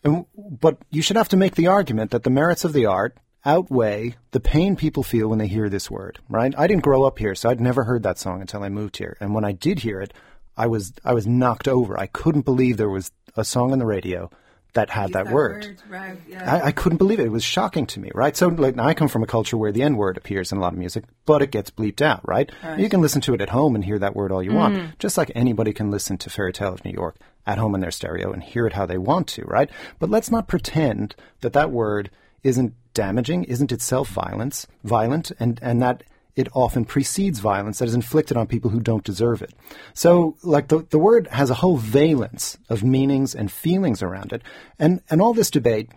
And, 0.04 0.26
but 0.36 0.78
you 0.90 1.02
should 1.02 1.18
have 1.18 1.30
to 1.30 1.38
make 1.38 1.56
the 1.56 1.68
argument 1.68 2.12
that 2.12 2.24
the 2.24 2.30
merits 2.30 2.66
of 2.66 2.74
the 2.74 2.86
art 2.86 3.18
outweigh 3.46 4.16
the 4.32 4.40
pain 4.40 4.76
people 4.76 5.04
feel 5.04 5.28
when 5.28 5.40
they 5.40 5.48
hear 5.48 5.70
this 5.70 5.92
word, 5.92 6.20
right? 6.30 6.54
I 6.58 6.66
didn't 6.66 6.84
grow 6.84 7.04
up 7.04 7.20
here, 7.20 7.36
so 7.36 7.50
I'd 7.50 7.62
never 7.62 7.84
heard 7.84 8.04
that 8.04 8.18
song 8.18 8.42
until 8.42 8.64
I 8.64 8.70
moved 8.70 8.98
here. 8.98 9.18
And 9.20 9.34
when 9.34 9.46
I 9.46 9.52
did 9.52 9.80
hear 9.80 10.02
it, 10.02 10.14
I 10.56 10.68
was 10.68 10.94
I 11.04 11.14
was 11.14 11.28
knocked 11.28 11.68
over. 11.68 12.00
I 12.00 12.08
couldn't 12.08 12.46
believe 12.46 12.78
there 12.78 12.90
was 12.90 13.12
a 13.36 13.44
song 13.44 13.72
on 13.72 13.80
the 13.80 13.86
radio 13.86 14.30
that 14.74 14.90
had 14.90 15.14
that, 15.14 15.26
that, 15.26 15.34
word. 15.34 15.66
word. 15.66 15.82
Right, 15.90 16.20
yeah. 16.28 16.52
I, 16.52 16.68
I, 16.68 16.72
couldn't 16.72 16.98
believe 16.98 17.20
it. 17.20 17.26
It 17.26 17.32
was 17.32 17.44
shocking 17.44 17.86
to 17.88 18.00
me, 18.00 18.12
right? 18.16 18.36
So, 18.36 18.48
like, 18.48 18.78
I 18.80 18.94
come 18.94 19.08
from 19.08 19.24
a 19.24 19.28
culture 19.28 19.56
where 19.56 19.72
the 19.72 19.84
N 19.84 19.98
word 19.98 20.18
appears 20.18 20.52
in 20.52 20.58
a 20.58 20.62
lot 20.62 20.74
of 20.74 20.80
music, 20.80 21.04
but 21.26 21.42
it 21.42 21.52
gets 21.52 21.70
bleeped 21.70 22.02
out, 22.02 22.28
right? 22.28 22.52
right. 22.64 22.80
You 22.80 22.90
can 22.90 23.02
listen 23.02 23.22
to 23.22 23.34
it 23.34 23.42
at 23.42 23.50
home 23.50 23.76
and 23.76 23.86
hear 23.86 24.00
that 24.00 24.16
word 24.16 24.32
all 24.32 24.42
you 24.42 24.52
mm. 24.52 24.56
want, 24.56 25.00
just 25.00 25.18
like 25.18 25.32
anybody 25.36 25.74
can 25.74 25.92
listen 25.92 26.18
to 26.18 26.30
Fairy 26.30 26.54
Tale 26.54 26.74
of 26.74 26.84
New 26.84 26.92
York 26.92 27.18
at 27.46 27.58
home 27.58 27.76
in 27.76 27.82
their 27.82 27.92
stereo 27.92 28.32
and 28.32 28.42
hear 28.42 28.66
it 28.66 28.74
how 28.74 28.86
they 28.86 28.98
want 28.98 29.28
to, 29.28 29.44
right? 29.44 29.70
But 30.00 30.10
let's 30.10 30.32
not 30.32 30.48
pretend 30.48 31.16
that 31.42 31.54
that 31.54 31.72
word 31.72 32.10
isn't 32.44 32.74
damaging, 32.94 33.44
isn't 33.46 33.72
itself 33.72 34.10
violence, 34.10 34.68
violent, 34.84 35.32
and, 35.40 35.60
and 35.62 35.82
that 35.82 36.04
it 36.36 36.48
often 36.54 36.86
precedes 36.86 37.40
violence 37.40 37.80
that 37.80 37.88
is 37.88 37.94
inflicted 37.94 38.38
on 38.38 38.48
people 38.48 38.72
who 38.72 38.80
don't 38.80 39.04
deserve 39.04 39.42
it. 39.42 39.54
So, 39.94 40.36
like 40.44 40.68
the, 40.70 40.80
the 40.90 40.98
word 40.98 41.28
has 41.28 41.50
a 41.50 41.56
whole 41.56 41.78
valence 41.78 42.58
of 42.70 42.84
meanings 42.84 43.36
and 43.36 43.52
feelings 43.52 44.02
around 44.02 44.34
it. 44.34 44.42
And, 44.80 45.02
and 45.10 45.22
all 45.22 45.34
this 45.34 45.52
debate 45.52 45.90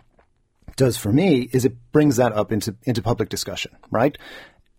does 0.75 0.95
for 0.95 1.11
me 1.11 1.49
is 1.51 1.65
it 1.65 1.75
brings 1.91 2.17
that 2.17 2.33
up 2.33 2.51
into, 2.51 2.75
into 2.83 3.01
public 3.01 3.29
discussion, 3.29 3.75
right? 3.89 4.17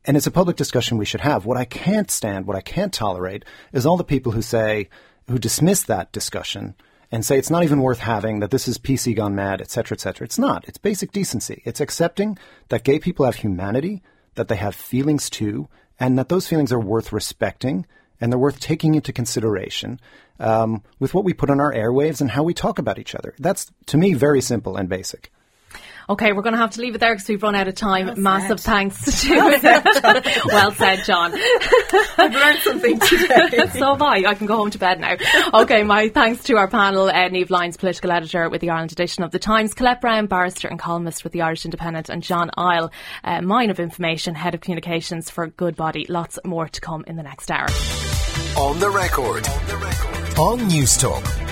And 0.04 0.16
it's 0.16 0.28
a 0.28 0.30
public 0.30 0.56
discussion 0.56 0.96
we 0.96 1.04
should 1.04 1.20
have. 1.20 1.44
What 1.44 1.58
I 1.58 1.64
can't 1.64 2.10
stand, 2.10 2.46
what 2.46 2.56
I 2.56 2.60
can't 2.60 2.92
tolerate, 2.92 3.44
is 3.72 3.84
all 3.84 3.96
the 3.96 4.04
people 4.04 4.32
who 4.32 4.42
say, 4.42 4.88
who 5.28 5.38
dismiss 5.38 5.82
that 5.84 6.12
discussion 6.12 6.74
and 7.10 7.24
say 7.24 7.36
it's 7.36 7.50
not 7.50 7.64
even 7.64 7.80
worth 7.80 7.98
having, 8.00 8.40
that 8.40 8.50
this 8.50 8.68
is 8.68 8.78
PC 8.78 9.16
gone 9.16 9.34
mad, 9.34 9.60
etc., 9.60 9.96
etc. 9.96 10.24
It's 10.24 10.38
not. 10.38 10.66
It's 10.68 10.78
basic 10.78 11.10
decency. 11.10 11.62
It's 11.64 11.80
accepting 11.80 12.38
that 12.68 12.84
gay 12.84 12.98
people 12.98 13.24
have 13.24 13.36
humanity, 13.36 14.02
that 14.38 14.48
they 14.48 14.56
have 14.56 14.74
feelings 14.74 15.28
too, 15.28 15.68
and 16.00 16.18
that 16.18 16.30
those 16.30 16.48
feelings 16.48 16.72
are 16.72 16.80
worth 16.80 17.12
respecting 17.12 17.86
and 18.20 18.32
they're 18.32 18.38
worth 18.38 18.58
taking 18.58 18.94
into 18.94 19.12
consideration 19.12 20.00
um, 20.40 20.82
with 20.98 21.14
what 21.14 21.24
we 21.24 21.32
put 21.32 21.50
on 21.50 21.60
our 21.60 21.72
airwaves 21.72 22.20
and 22.20 22.30
how 22.30 22.42
we 22.42 22.54
talk 22.54 22.78
about 22.78 22.98
each 22.98 23.14
other. 23.14 23.34
That's, 23.38 23.70
to 23.86 23.96
me, 23.96 24.14
very 24.14 24.40
simple 24.40 24.76
and 24.76 24.88
basic. 24.88 25.30
Okay, 26.10 26.32
we're 26.32 26.42
going 26.42 26.54
to 26.54 26.58
have 26.58 26.70
to 26.70 26.80
leave 26.80 26.94
it 26.94 26.98
there 26.98 27.14
because 27.14 27.28
we've 27.28 27.42
run 27.42 27.54
out 27.54 27.68
of 27.68 27.74
time. 27.74 28.06
Well 28.06 28.16
Massive 28.16 28.60
thanks 28.60 29.22
to 29.22 29.34
well 29.34 29.60
said, 29.60 29.84
well 30.46 30.70
said 30.72 31.04
John. 31.04 31.32
I've 32.18 32.32
learned 32.32 32.58
something 32.60 32.98
today. 32.98 33.66
so 33.72 33.92
have 33.92 34.02
I. 34.02 34.24
I 34.26 34.34
can 34.34 34.46
go 34.46 34.56
home 34.56 34.70
to 34.70 34.78
bed 34.78 35.00
now. 35.00 35.16
Okay, 35.52 35.82
my 35.82 36.08
thanks 36.08 36.44
to 36.44 36.56
our 36.56 36.68
panel, 36.68 37.08
uh, 37.08 37.28
Niamh 37.28 37.50
Lyons, 37.50 37.76
political 37.76 38.10
editor 38.10 38.48
with 38.48 38.62
the 38.62 38.70
Ireland 38.70 38.92
edition 38.92 39.22
of 39.22 39.32
the 39.32 39.38
Times, 39.38 39.74
Colette 39.74 40.00
Brown, 40.00 40.26
barrister 40.26 40.68
and 40.68 40.78
columnist 40.78 41.24
with 41.24 41.34
the 41.34 41.42
Irish 41.42 41.66
Independent, 41.66 42.08
and 42.08 42.22
John 42.22 42.50
Ihle, 42.56 42.90
uh, 43.24 43.42
mine 43.42 43.70
of 43.70 43.78
information, 43.78 44.34
head 44.34 44.54
of 44.54 44.62
communications 44.62 45.28
for 45.28 45.46
Goodbody. 45.48 46.06
Lots 46.08 46.38
more 46.44 46.68
to 46.68 46.80
come 46.80 47.04
in 47.06 47.16
the 47.16 47.22
next 47.22 47.50
hour. 47.50 47.68
On 48.56 48.78
the 48.80 48.90
record. 48.90 49.46
On 49.46 49.66
the 49.66 49.76
record. 49.76 50.38
On 50.38 50.58
Newstalk. 50.70 51.47